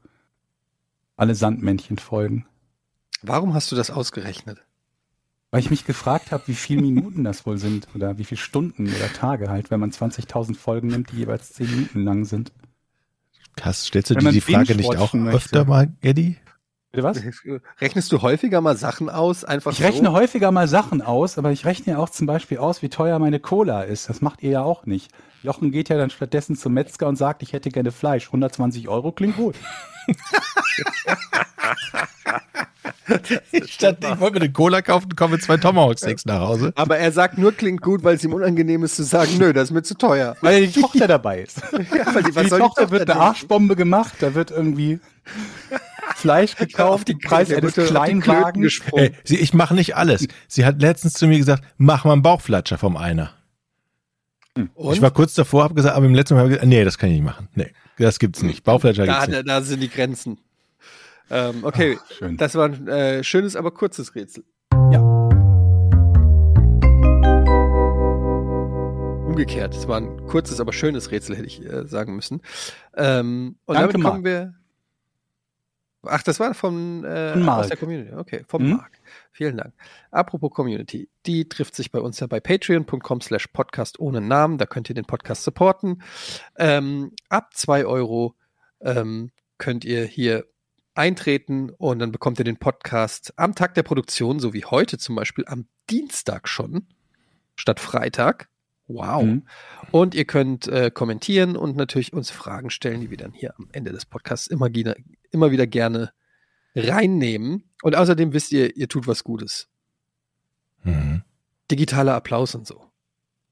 [1.19, 2.47] Alle Sandmännchen-Folgen.
[3.23, 4.63] Warum hast du das ausgerechnet?
[5.51, 8.87] Weil ich mich gefragt habe, wie viele Minuten das wohl sind oder wie viele Stunden
[8.87, 12.53] oder Tage halt, wenn man 20.000 Folgen nimmt, die jeweils 10 Minuten lang sind.
[13.61, 15.37] Hast, stellst du dir die Frage nicht auch möchte.
[15.37, 16.37] öfter mal, Eddie?
[16.93, 17.21] Bitte was?
[17.81, 19.45] Rechnest du häufiger mal Sachen aus?
[19.45, 20.15] Einfach Ich rechne so?
[20.15, 23.41] häufiger mal Sachen aus, aber ich rechne ja auch zum Beispiel aus, wie teuer meine
[23.41, 24.09] Cola ist.
[24.09, 25.11] Das macht ihr ja auch nicht.
[25.43, 28.27] Jochen geht ja dann stattdessen zum Metzger und sagt, ich hätte gerne Fleisch.
[28.27, 29.57] 120 Euro klingt gut.
[33.67, 36.73] Statt, ich wollte mir eine Cola kaufen, kommen mit zwei Tomahawk Steaks nach Hause.
[36.77, 39.65] Aber er sagt nur, klingt gut, weil es ihm unangenehm ist zu sagen, nö, das
[39.65, 40.37] ist mir zu teuer.
[40.43, 41.63] Weil die Tochter dabei ist.
[41.73, 43.21] Ja, weil die, Für die soll Tochter wird eine?
[43.21, 45.01] Arschbombe gemacht, da wird irgendwie
[46.17, 48.63] Fleisch Auf gekauft, die Preis eines die Kleinwagens.
[48.63, 49.05] gesprungen.
[49.07, 50.27] Ey, sie, ich mache nicht alles.
[50.49, 53.33] Sie hat letztens zu mir gesagt, mach mal einen Bauchflatscher vom Einer.
[54.75, 56.85] Und Ich war kurz davor, habe gesagt, aber im letzten Mal habe ich gesagt, nee,
[56.85, 57.49] das kann ich nicht machen.
[57.55, 58.65] Nee, das gibt's nicht.
[58.65, 59.49] Bauchflatscher da, gibt's da, nicht.
[59.49, 60.39] da sind die Grenzen.
[61.31, 62.37] Ähm, okay, Ach, schön.
[62.37, 64.45] das war ein äh, schönes, aber kurzes Rätsel.
[64.93, 65.01] Ja.
[69.27, 72.41] Umgekehrt, es war ein kurzes, aber schönes Rätsel, hätte ich äh, sagen müssen.
[72.97, 74.25] Ähm, und Danke, damit kommen Marc.
[74.25, 74.55] wir.
[76.03, 78.15] Ach, das war von, äh, Von aus der Community.
[78.15, 78.71] Okay, vom Mhm.
[78.77, 78.93] Marc.
[79.33, 79.75] Vielen Dank.
[80.11, 84.59] Apropos Community, die trifft sich bei uns ja bei patreon.com slash podcast ohne Namen.
[84.59, 86.03] Da könnt ihr den Podcast supporten.
[86.57, 88.35] Ähm, ab zwei Euro
[88.81, 90.47] ähm, könnt ihr hier
[90.99, 95.15] eintreten und dann bekommt ihr den Podcast am Tag der Produktion, so wie heute zum
[95.15, 96.87] Beispiel am Dienstag schon,
[97.57, 98.49] statt Freitag.
[98.89, 99.23] Wow.
[99.23, 99.43] Mhm.
[99.91, 103.69] Und ihr könnt äh, kommentieren und natürlich uns Fragen stellen, die wir dann hier am
[103.73, 104.69] Ende des Podcasts immer,
[105.31, 106.13] immer wieder gerne
[106.75, 107.65] reinnehmen.
[107.83, 109.69] Und außerdem wisst ihr, ihr tut was Gutes.
[110.83, 111.23] Mhm.
[111.71, 112.85] Digitaler Applaus und so.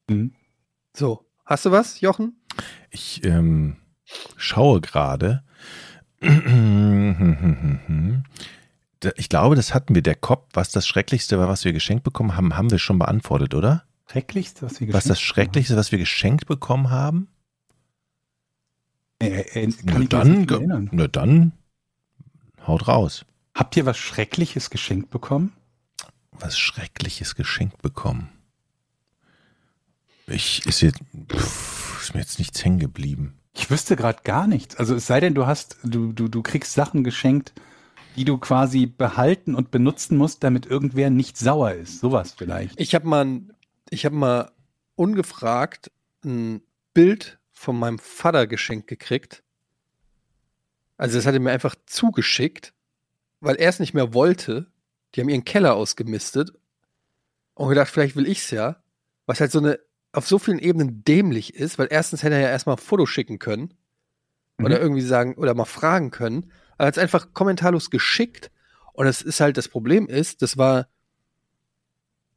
[0.08, 0.32] Mhm.
[0.94, 2.40] So, hast du was, Jochen?
[2.90, 3.76] Ich ähm,
[4.36, 5.44] schaue gerade.
[9.16, 10.02] Ich glaube, das hatten wir.
[10.02, 13.54] Der Kopf, was das Schrecklichste war, was wir geschenkt bekommen haben, haben wir schon beantwortet,
[13.54, 13.84] oder?
[14.10, 17.28] Schrecklichste, was wir Was das geschenkt Schrecklichste, was wir geschenkt bekommen haben?
[19.20, 19.22] haben.
[19.22, 20.88] Äh, äh, Na dann, erinnern.
[20.92, 21.52] na dann,
[22.66, 23.24] haut raus.
[23.54, 25.52] Habt ihr was Schreckliches geschenkt bekommen?
[26.32, 28.28] Was Schreckliches geschenkt bekommen.
[30.26, 31.00] Ich, ist jetzt,
[31.32, 33.38] pff, ist mir jetzt nichts hängen geblieben.
[33.58, 34.76] Ich wüsste gerade gar nichts.
[34.76, 37.54] Also es sei denn, du hast, du, du, du kriegst Sachen geschenkt,
[38.14, 42.00] die du quasi behalten und benutzen musst, damit irgendwer nicht sauer ist.
[42.00, 42.78] Sowas vielleicht.
[42.78, 43.40] Ich habe mal,
[43.88, 44.52] ich habe mal
[44.94, 45.90] ungefragt
[46.22, 46.60] ein
[46.92, 49.42] Bild von meinem Vater geschenkt gekriegt.
[50.98, 52.74] Also das hat er mir einfach zugeschickt,
[53.40, 54.66] weil er es nicht mehr wollte.
[55.14, 56.52] Die haben ihren Keller ausgemistet
[57.54, 58.82] und gedacht, vielleicht will ich's ja.
[59.24, 59.78] Was halt so eine
[60.16, 63.38] auf so vielen Ebenen dämlich ist, weil erstens hätte er ja erstmal ein Foto schicken
[63.38, 63.74] können
[64.58, 64.82] oder Mhm.
[64.82, 66.50] irgendwie sagen oder mal fragen können.
[66.72, 68.50] Aber er hat es einfach kommentarlos geschickt
[68.94, 70.88] und das ist halt das Problem ist, das war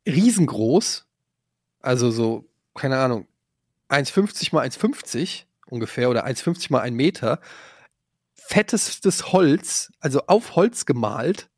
[0.05, 1.05] riesengroß,
[1.81, 3.27] also so, keine Ahnung,
[3.89, 7.39] 1,50 mal 1,50 ungefähr oder 1,50 mal 1 Meter.
[8.33, 11.49] Fettestes Holz, also auf Holz gemalt,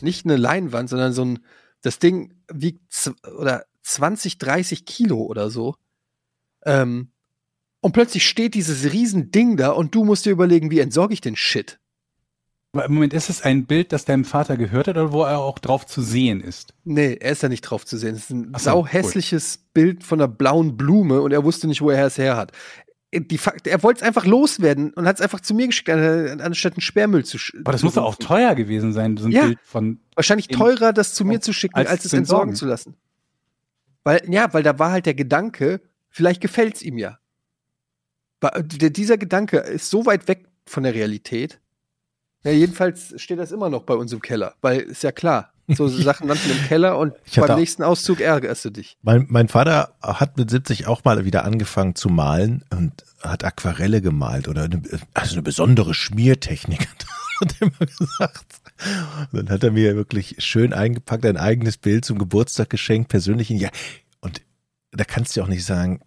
[0.00, 1.44] nicht eine Leinwand, sondern so ein,
[1.82, 5.74] das Ding wiegt oder 20, 30 Kilo oder so.
[6.64, 7.12] Ähm,
[7.80, 11.20] und plötzlich steht dieses riesen Ding da und du musst dir überlegen, wie entsorge ich
[11.20, 11.78] den Shit?
[12.72, 15.38] Aber im Moment ist es ein Bild, das deinem Vater gehört hat oder wo er
[15.38, 16.74] auch drauf zu sehen ist.
[16.84, 18.14] Nee, er ist da nicht drauf zu sehen.
[18.16, 21.90] Es ist ein so, sauhässliches Bild von einer blauen Blume und er wusste nicht, wo
[21.90, 22.52] er es her hat.
[23.14, 26.40] Die, Fakt- er wollte es einfach loswerden und hat es einfach zu mir geschickt, an-
[26.40, 29.32] anstatt einen Sperrmüll zu sch- Aber das muss doch auch teuer gewesen sein, so ein
[29.32, 29.44] Ja.
[29.46, 30.00] Bild von.
[30.16, 32.54] Wahrscheinlich in- teurer, das zu mir zu schicken, als als, es entsorgen.
[32.56, 32.96] zu lassen.
[34.06, 35.80] Weil, ja, weil da war halt der Gedanke,
[36.10, 37.18] vielleicht gefällt's ihm ja.
[38.62, 41.60] Dieser Gedanke ist so weit weg von der Realität.
[42.44, 45.88] Ja, jedenfalls steht das immer noch bei uns im Keller, weil ist ja klar, So
[45.88, 48.96] Sachen landen im Keller und beim nächsten Auszug ärgerst du dich.
[49.02, 54.00] Mein, mein Vater hat mit 70 auch mal wieder angefangen zu malen und hat Aquarelle
[54.00, 54.82] gemalt oder eine,
[55.14, 56.86] also eine besondere Schmiertechnik,
[57.40, 58.60] hat er immer gesagt.
[59.32, 63.48] Und dann hat er mir wirklich schön eingepackt, ein eigenes Bild zum Geburtstag geschenkt, persönlich.
[63.50, 63.70] Ja,
[64.20, 64.42] und
[64.92, 66.00] da kannst du auch nicht sagen,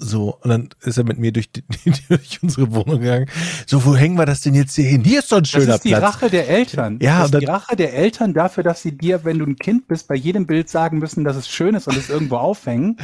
[0.00, 1.62] so, und dann ist er mit mir durch, die,
[2.08, 3.26] durch unsere Wohnung gegangen.
[3.66, 5.02] So, wo hängen wir das denn jetzt hier hin?
[5.02, 6.02] Hier ist doch ein Das schöner ist die Platz.
[6.04, 6.98] Rache der Eltern.
[7.02, 9.56] Ja, das ist die dann- Rache der Eltern dafür, dass sie dir, wenn du ein
[9.56, 12.96] Kind bist, bei jedem Bild sagen müssen, dass es schön ist und es irgendwo aufhängen.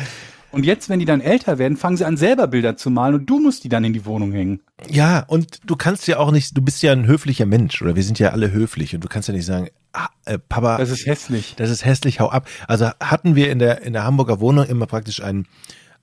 [0.55, 3.27] Und jetzt, wenn die dann älter werden, fangen sie an, selber Bilder zu malen und
[3.27, 4.61] du musst die dann in die Wohnung hängen.
[4.89, 8.05] Ja, und du kannst ja auch nicht, du bist ja ein höflicher Mensch oder wir
[8.05, 11.07] sind ja alle höflich und du kannst ja nicht sagen, ah, äh, Papa, Das ist
[11.07, 11.55] hässlich.
[11.57, 12.49] das ist hässlich, hau ab.
[12.69, 15.47] Also hatten wir in der, in der Hamburger Wohnung immer praktisch einen,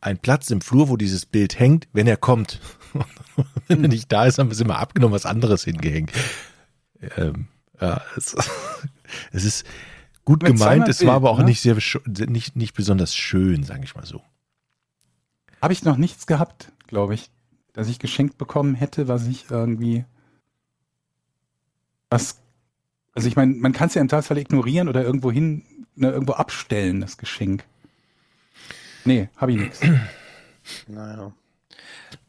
[0.01, 2.59] einen Platz im Flur, wo dieses Bild hängt, wenn er kommt.
[3.67, 6.11] wenn er nicht da ist, haben wir es immer abgenommen, was anderes hingehängt.
[7.17, 7.47] Ähm,
[7.79, 8.35] ja, es,
[9.31, 9.65] es ist
[10.25, 11.45] gut Mit gemeint, es war Bild, aber auch ne?
[11.45, 11.77] nicht sehr,
[12.27, 14.21] nicht, nicht besonders schön, sage ich mal so.
[15.61, 17.29] Habe ich noch nichts gehabt, glaube ich,
[17.73, 20.05] dass ich geschenkt bekommen hätte, was ich irgendwie
[22.09, 22.41] was
[23.13, 25.63] also ich meine, man kann es ja im Zweifelsfall ignorieren oder irgendwo hin,
[25.95, 27.65] ne, irgendwo abstellen, das Geschenk.
[29.03, 29.81] Nee, habe ich nichts.
[30.87, 31.33] Naja.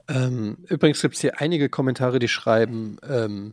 [0.09, 3.53] Ähm, übrigens gibt es hier einige Kommentare, die schreiben, ähm,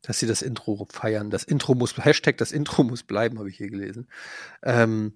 [0.00, 1.28] dass sie das Intro feiern.
[1.28, 4.06] Das Intro muss, Hashtag das Intro muss bleiben, habe ich hier gelesen.
[4.62, 5.14] Ähm,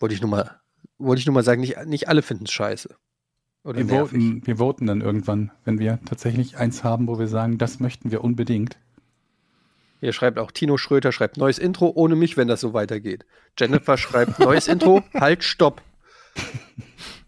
[0.00, 0.60] wollte ich nur mal,
[0.98, 2.96] wollte ich nur mal sagen, nicht, nicht alle finden es scheiße.
[3.62, 4.12] Oder Wir nervig.
[4.12, 8.10] voten, wir voten dann irgendwann, wenn wir tatsächlich eins haben, wo wir sagen, das möchten
[8.10, 8.78] wir unbedingt.
[10.00, 13.26] Hier schreibt auch Tino Schröter, schreibt neues Intro ohne mich, wenn das so weitergeht.
[13.58, 15.82] Jennifer schreibt neues Intro, halt, stopp.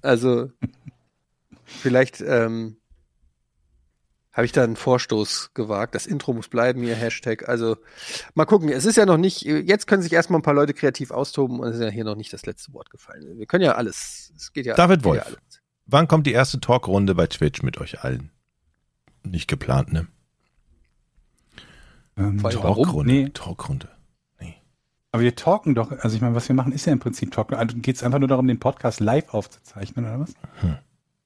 [0.00, 0.50] Also,
[1.66, 2.78] vielleicht ähm,
[4.32, 5.94] habe ich da einen Vorstoß gewagt.
[5.94, 7.48] Das Intro muss bleiben, hier Hashtag.
[7.48, 7.76] Also,
[8.34, 8.70] mal gucken.
[8.70, 11.68] Es ist ja noch nicht, jetzt können sich erstmal ein paar Leute kreativ austoben und
[11.68, 13.38] es ist ja hier noch nicht das letzte Wort gefallen.
[13.38, 14.32] Wir können ja alles.
[14.36, 15.26] Es geht ja, David ja Wolf.
[15.26, 15.38] alles.
[15.86, 18.30] Wann kommt die erste Talkrunde bei Twitch mit euch allen?
[19.22, 20.06] Nicht geplant, ne?
[22.16, 22.42] Ähm?
[22.42, 23.12] Talkrunde.
[23.12, 23.28] Nee.
[23.30, 23.88] Talkrunde.
[25.12, 27.56] aber wir talken doch, also ich meine, was wir machen, ist ja im Prinzip talken.
[27.56, 30.34] Also geht es einfach nur darum, den Podcast live aufzuzeichnen, oder was?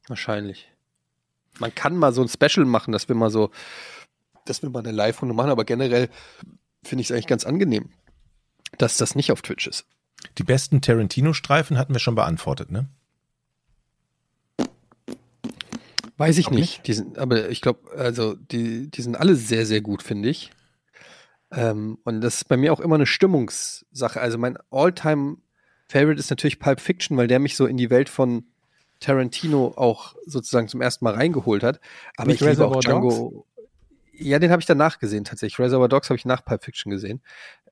[0.08, 0.68] Wahrscheinlich.
[1.58, 3.50] Man kann mal so ein Special machen, dass wir mal so,
[4.44, 6.08] dass wir mal eine Live-Runde machen, aber generell
[6.84, 7.90] finde ich es eigentlich ganz angenehm,
[8.78, 9.86] dass das nicht auf Twitch ist.
[10.38, 12.88] Die besten Tarantino-Streifen hatten wir schon beantwortet, ne?
[16.18, 16.86] Weiß ich Glaub nicht.
[16.86, 20.50] Die sind, aber ich glaube, also die, die sind alle sehr, sehr gut, finde ich.
[21.50, 24.20] Ähm, und das ist bei mir auch immer eine Stimmungssache.
[24.20, 28.44] Also mein All-Time-Favorite ist natürlich Pulp Fiction, weil der mich so in die Welt von
[29.00, 31.80] Tarantino auch sozusagen zum ersten Mal reingeholt hat.
[32.16, 33.46] Aber Nicht ich liebe auch Django.
[34.12, 35.58] Ja, den habe ich danach gesehen tatsächlich.
[35.58, 37.20] Reservoir Dogs habe ich nach Pulp Fiction gesehen.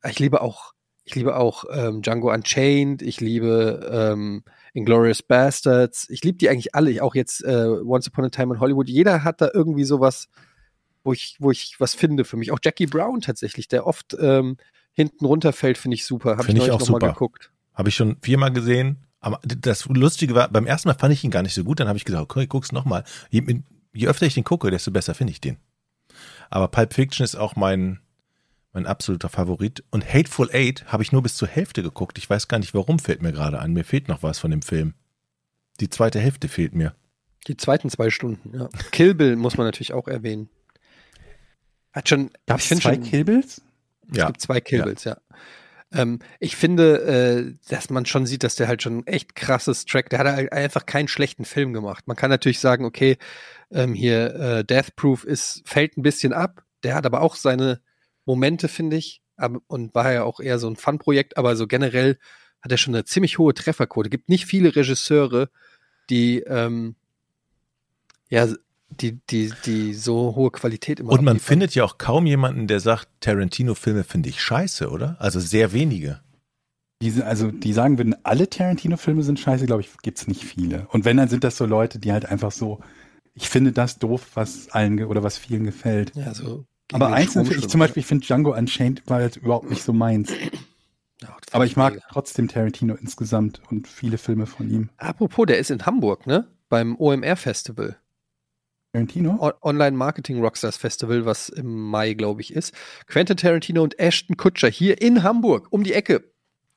[0.07, 3.01] Ich liebe auch, ich liebe auch ähm, Django Unchained.
[3.01, 4.43] Ich liebe ähm,
[4.75, 6.09] Inglourious Bastards.
[6.11, 6.91] Ich liebe die eigentlich alle.
[6.91, 8.89] Ich auch jetzt äh, Once Upon a Time in Hollywood.
[8.89, 10.29] Jeder hat da irgendwie sowas,
[11.03, 12.53] wo ich, wo ich was finde für mich.
[12.53, 14.59] Auch Jackie Brown tatsächlich, der oft ähm,
[14.93, 16.37] hinten runterfällt, finde ich super.
[16.37, 17.13] Habe ich ich auch noch mal super.
[17.13, 17.51] geguckt.
[17.75, 19.04] Habe ich schon viermal gesehen.
[19.25, 21.81] Aber das Lustige war, beim ersten Mal fand ich ihn gar nicht so gut.
[21.81, 23.05] Dann habe ich gesagt, okay, guck's nochmal.
[23.31, 23.43] Je,
[23.95, 25.57] je öfter ich den gucke, desto besser finde ich den.
[26.51, 28.01] Aber Pulp Fiction ist auch mein,
[28.75, 29.83] mein absoluter Favorit.
[29.91, 32.19] Und Hateful Eight habe ich nur bis zur Hälfte geguckt.
[32.19, 33.73] Ich weiß gar nicht, warum fällt mir gerade an.
[33.73, 34.93] Mir fehlt noch was von dem Film.
[35.81, 36.95] Die zweite Hälfte fehlt mir.
[37.49, 38.69] Die zweiten zwei Stunden, ja.
[38.93, 40.51] Kill Bill muss man natürlich auch erwähnen.
[41.95, 43.63] Hat schon, Gab ich es zwei schon, Killbills?
[44.11, 44.27] Es Ja.
[44.27, 45.17] gibt zwei Killbills, ja.
[45.95, 50.11] Ähm, ich finde, äh, dass man schon sieht, dass der halt schon echt krasses Track,
[50.11, 52.07] der hat halt einfach keinen schlechten Film gemacht.
[52.07, 53.17] Man kann natürlich sagen, okay,
[53.71, 56.65] ähm, hier äh, Death Proof ist, fällt ein bisschen ab.
[56.83, 57.81] Der hat aber auch seine
[58.25, 59.23] Momente, finde ich.
[59.37, 62.19] Aber, und war ja auch eher so ein Fun-Projekt, aber so generell
[62.61, 64.11] hat er schon eine ziemlich hohe Trefferquote.
[64.11, 65.51] Gibt nicht viele Regisseure,
[66.11, 66.97] die ähm,
[68.29, 68.49] ja,
[69.01, 71.47] die, die, die so hohe Qualität immer Und man abliefern.
[71.47, 75.17] findet ja auch kaum jemanden, der sagt, Tarantino-Filme finde ich scheiße, oder?
[75.21, 76.21] Also sehr wenige.
[77.03, 80.87] Diese, also die sagen würden, alle Tarantino-Filme sind scheiße, glaube ich, gibt's nicht viele.
[80.91, 82.81] Und wenn, dann sind das so Leute, die halt einfach so,
[83.35, 86.13] ich finde das doof, was allen oder was vielen gefällt.
[86.15, 87.81] Ja, so Aber einzelne, ich zum.
[87.81, 90.33] Beispiel, ich finde Django Unchained war jetzt überhaupt nicht so meins.
[91.21, 92.07] Ja, Aber ich mag mega.
[92.11, 94.91] trotzdem Tarantino insgesamt und viele Filme von ihm.
[94.97, 96.47] Apropos, der ist in Hamburg, ne?
[96.69, 97.97] Beim OMR Festival.
[98.95, 99.37] Tarantino?
[99.41, 102.73] O Online Marketing Rockstars Festival, was im Mai, glaube ich, ist.
[103.07, 106.25] Quentin Tarantino und Ashton Kutscher hier in Hamburg, um die Ecke,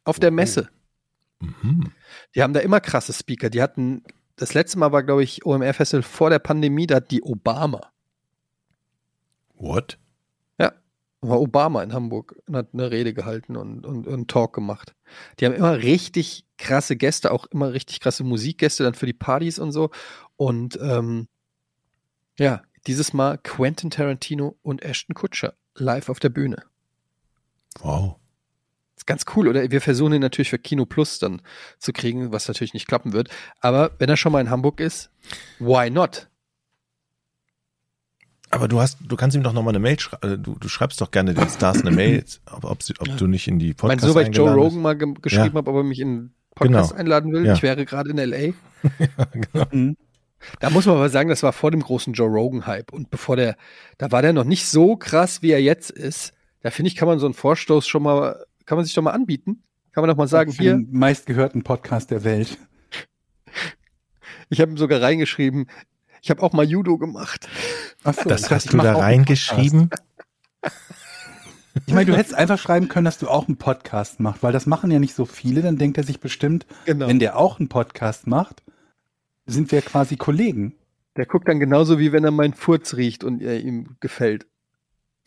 [0.03, 0.33] auf der Oh.
[0.33, 0.69] Messe.
[1.39, 1.91] Mhm.
[2.35, 3.49] Die haben da immer krasse Speaker.
[3.49, 4.03] Die hatten,
[4.35, 7.91] das letzte Mal war, glaube ich, OMR Festival vor der Pandemie, da hat die Obama.
[9.53, 9.97] What?
[11.21, 14.93] war Obama in Hamburg und hat eine Rede gehalten und, und, und einen Talk gemacht.
[15.39, 19.59] Die haben immer richtig krasse Gäste, auch immer richtig krasse Musikgäste dann für die Partys
[19.59, 19.89] und so.
[20.35, 21.27] Und ähm,
[22.39, 26.63] ja, dieses Mal Quentin Tarantino und Ashton Kutscher live auf der Bühne.
[27.81, 28.15] Wow.
[28.95, 29.69] Ist ganz cool, oder?
[29.69, 31.41] Wir versuchen ihn natürlich für Kino Plus dann
[31.77, 33.29] zu kriegen, was natürlich nicht klappen wird.
[33.59, 35.11] Aber wenn er schon mal in Hamburg ist,
[35.59, 36.27] why not?
[38.49, 40.41] Aber du hast, du kannst ihm doch nochmal eine Mail schreiben.
[40.41, 43.47] Du, du schreibst doch gerne den Stars eine Mail, ob, ob, sie, ob du nicht
[43.47, 45.53] in die Ich meine, Podcast so, weil ich Joe Rogan mal ge geschrieben Ja.
[45.55, 46.99] habe, ob er mich in einen Podcast Genau.
[46.99, 47.45] einladen will.
[47.45, 47.53] Ja.
[47.53, 48.53] Ich wäre gerade in L.A.
[49.33, 49.65] genau.
[49.71, 49.97] Mhm.
[50.59, 52.93] Da muss man aber sagen, das war vor dem großen Joe Rogan-Hype.
[52.93, 53.55] Und bevor der,
[53.97, 56.33] da war der noch nicht so krass, wie er jetzt ist.
[56.61, 59.11] Da finde ich, kann man so einen Vorstoß schon mal, kann man sich doch mal
[59.11, 59.63] anbieten.
[59.91, 62.57] Kann man doch mal sagen, hier, den meistgehörten Podcast der Welt.
[64.49, 65.67] ich habe ihm sogar reingeschrieben,
[66.21, 67.47] ich habe auch mal Judo gemacht.
[68.03, 69.89] Achso, Das ich dachte, hast du da reingeschrieben?
[71.85, 74.65] Ich meine, du hättest einfach schreiben können, dass du auch einen Podcast machst, weil das
[74.65, 75.61] machen ja nicht so viele.
[75.61, 77.07] Dann denkt er sich bestimmt, Genau.
[77.07, 78.63] wenn der auch einen Podcast macht,
[79.47, 80.75] sind wir quasi Kollegen.
[81.15, 84.45] Der guckt dann genauso, wie wenn er meinen Furz riecht und er ihm gefällt.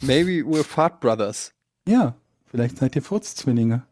[0.02, 1.52] Maybe we're fart brothers.
[1.88, 2.14] Ja,
[2.46, 3.82] vielleicht seid ihr Furzzwillinge.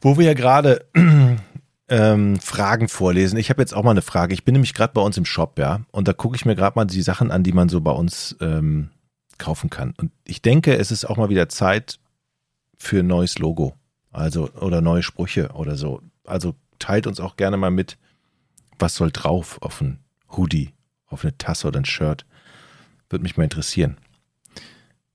[0.00, 0.84] Wo wir ja gerade
[1.88, 3.38] ähm, Fragen vorlesen.
[3.38, 4.34] Ich habe jetzt auch mal eine Frage.
[4.34, 6.76] Ich bin nämlich gerade bei uns im Shop, ja, und da gucke ich mir gerade
[6.76, 8.90] mal die Sachen an, die man so bei uns ähm,
[9.38, 9.94] kaufen kann.
[9.98, 11.98] Und ich denke, es ist auch mal wieder Zeit
[12.76, 13.74] für ein neues Logo.
[14.10, 16.02] Also, oder neue Sprüche oder so.
[16.24, 17.98] Also teilt uns auch gerne mal mit,
[18.78, 19.98] was soll drauf auf ein
[20.36, 20.74] Hoodie,
[21.06, 22.26] auf eine Tasse oder ein Shirt.
[23.08, 23.96] Würde mich mal interessieren.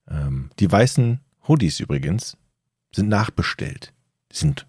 [0.08, 2.38] Ähm, die weißen Hoodies übrigens
[2.92, 3.94] sind nachbestellt.
[4.32, 4.68] Die sind,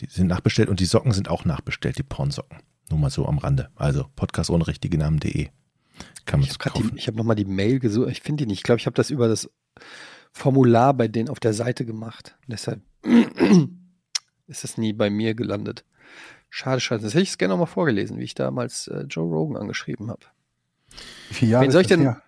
[0.00, 2.58] die sind nachbestellt und die Socken sind auch nachbestellt, die Pornsocken.
[2.88, 3.70] Nur mal so am Rande.
[3.76, 5.50] Also podcast ohne richtige Namen.de
[6.30, 8.10] kann man Ich habe hab nochmal die Mail gesucht.
[8.10, 8.58] Ich finde die nicht.
[8.58, 9.50] Ich glaube, ich habe das über das
[10.32, 12.36] Formular bei denen auf der Seite gemacht.
[12.46, 12.80] Deshalb
[14.46, 15.84] ist es nie bei mir gelandet.
[16.50, 17.02] Schade, schade.
[17.02, 20.20] Das hätte ich es gerne nochmal vorgelesen, wie ich damals äh, Joe Rogan angeschrieben habe.
[21.28, 22.22] Wie viele Jahre Wen soll ich ist das denn- her?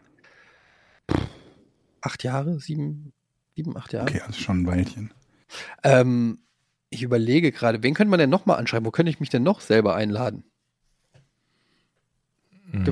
[2.00, 2.58] Acht Jahre?
[2.60, 3.12] Sieben,
[3.54, 4.08] sieben acht Jahre?
[4.08, 5.12] Okay, das ist schon ein Weilchen.
[5.82, 6.38] Ähm,
[6.90, 8.86] ich überlege gerade, wen könnte man denn nochmal anschreiben?
[8.86, 10.44] Wo könnte ich mich denn noch selber einladen?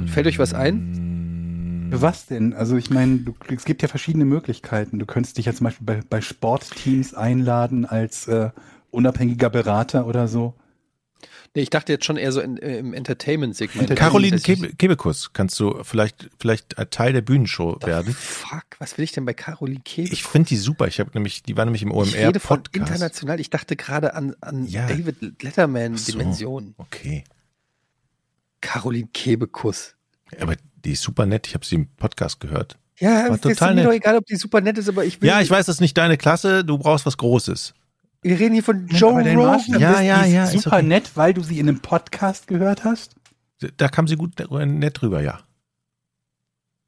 [0.08, 1.88] Fällt euch was ein?
[1.90, 2.52] Für was denn?
[2.52, 4.98] Also ich meine, du- es gibt ja verschiedene Möglichkeiten.
[4.98, 8.50] Du könntest dich ja zum Beispiel bei, bei Sportteams einladen als äh,
[8.90, 10.54] unabhängiger Berater oder so.
[11.54, 13.96] Nee, ich dachte jetzt schon eher so in, äh, im Entertainment-Segment.
[13.96, 18.14] Caroline Kebekus, kannst du vielleicht, vielleicht ein Teil der Bühnenshow werden?
[18.14, 20.12] Fuck, was will ich denn bei Caroline Kebekus?
[20.12, 20.86] Ich finde die super.
[20.86, 22.76] Ich habe nämlich, die war nämlich im Ich rede von OMR-Podcast.
[22.76, 23.40] international.
[23.40, 24.86] Ich dachte gerade an, an Ja.
[24.86, 26.12] David Letterman Ach so.
[26.12, 26.74] Dimension.
[26.78, 27.24] Okay.
[28.60, 29.96] Caroline Kebekus.
[30.40, 30.54] Aber
[30.84, 31.46] die ist super nett.
[31.48, 32.78] Ich habe sie im Podcast gehört.
[32.98, 33.86] Ja, War es ist total mir nett.
[33.86, 35.28] doch egal, ob die super nett ist, aber ich will.
[35.28, 36.64] Ja, ich weiß, das ist nicht deine Klasse.
[36.64, 37.74] Du brauchst was Großes.
[38.22, 39.36] Wir reden hier von Joe Rogan.
[39.36, 40.86] Maßstab Ja, ja, ja, Super okay.
[40.86, 43.14] nett, weil du sie in einem Podcast gehört hast.
[43.76, 45.40] Da kam sie gut nett drüber, ja.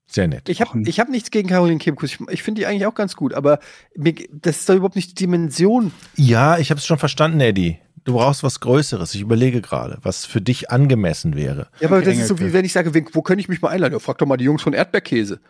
[0.06, 0.50] Sehr nett.
[0.50, 2.12] Ich habe ich hab nichts gegen Caroline Kebekus.
[2.12, 3.60] Ich, ich finde die eigentlich auch ganz gut, aber
[3.96, 5.90] mir, das ist doch überhaupt nicht die Dimension.
[6.16, 7.78] Ja, ich habe es schon verstanden, Eddie.
[8.04, 9.14] Du brauchst was Größeres.
[9.14, 11.68] Ich überlege gerade, was für dich angemessen wäre.
[11.80, 13.94] Ja, aber das ist so, wie wenn ich sage, wo könnte ich mich mal einladen?
[13.94, 15.40] Ja, frag doch mal die Jungs von Erdbeerkäse.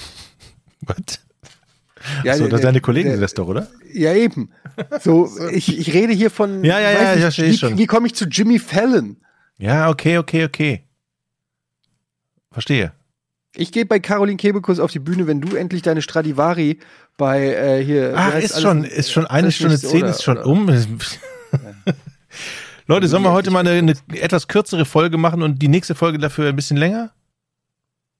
[0.80, 1.20] Was?
[2.24, 3.68] Ja, so, der- deine Kollegen der- sind das doch, oder?
[3.92, 4.50] Ja, eben.
[5.00, 6.64] So, ich, ich rede hier von.
[6.64, 7.78] Ja, ja, ja, nicht, ja, verstehe wie, ich schon.
[7.78, 9.16] Wie komme ich zu Jimmy Fallon?
[9.58, 10.84] Ja, okay, okay, okay.
[12.50, 12.92] Verstehe.
[13.54, 16.78] Ich gehe bei Caroline Kebekus auf die Bühne, wenn du endlich deine Stradivari
[17.18, 18.14] bei äh, hier.
[18.16, 18.62] Ach, ist alles?
[18.62, 20.68] schon, ist schon eine Stunde zehn, oder- ist schon oder- um.
[22.86, 26.18] Leute, sollen wir heute mal eine, eine etwas kürzere Folge machen und die nächste Folge
[26.18, 27.12] dafür ein bisschen länger?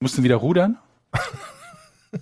[0.00, 0.78] Musst du wieder rudern?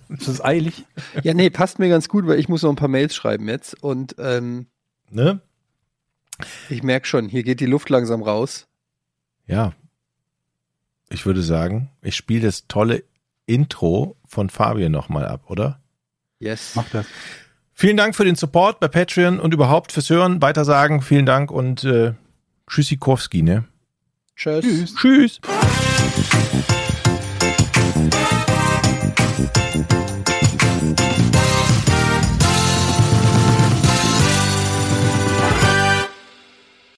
[0.09, 0.85] ist das eilig?
[1.23, 3.81] Ja, nee, passt mir ganz gut, weil ich muss noch ein paar Mails schreiben jetzt
[3.83, 4.67] und ähm,
[5.11, 5.41] Ne?
[6.69, 8.67] ich merke schon, hier geht die Luft langsam raus.
[9.45, 9.73] Ja.
[11.09, 13.03] Ich würde sagen, ich spiele das tolle
[13.45, 15.81] Intro von Fabian nochmal ab, oder?
[16.39, 16.71] Yes.
[16.75, 17.05] Mach das.
[17.73, 20.41] Vielen Dank für den Support bei Patreon und überhaupt fürs Hören.
[20.41, 22.13] Weitersagen, vielen Dank und äh,
[22.67, 23.65] Tschüssikowski, ne?
[24.35, 24.95] Tschüss.
[24.95, 24.95] Tschüss.
[24.95, 25.41] Tschüss.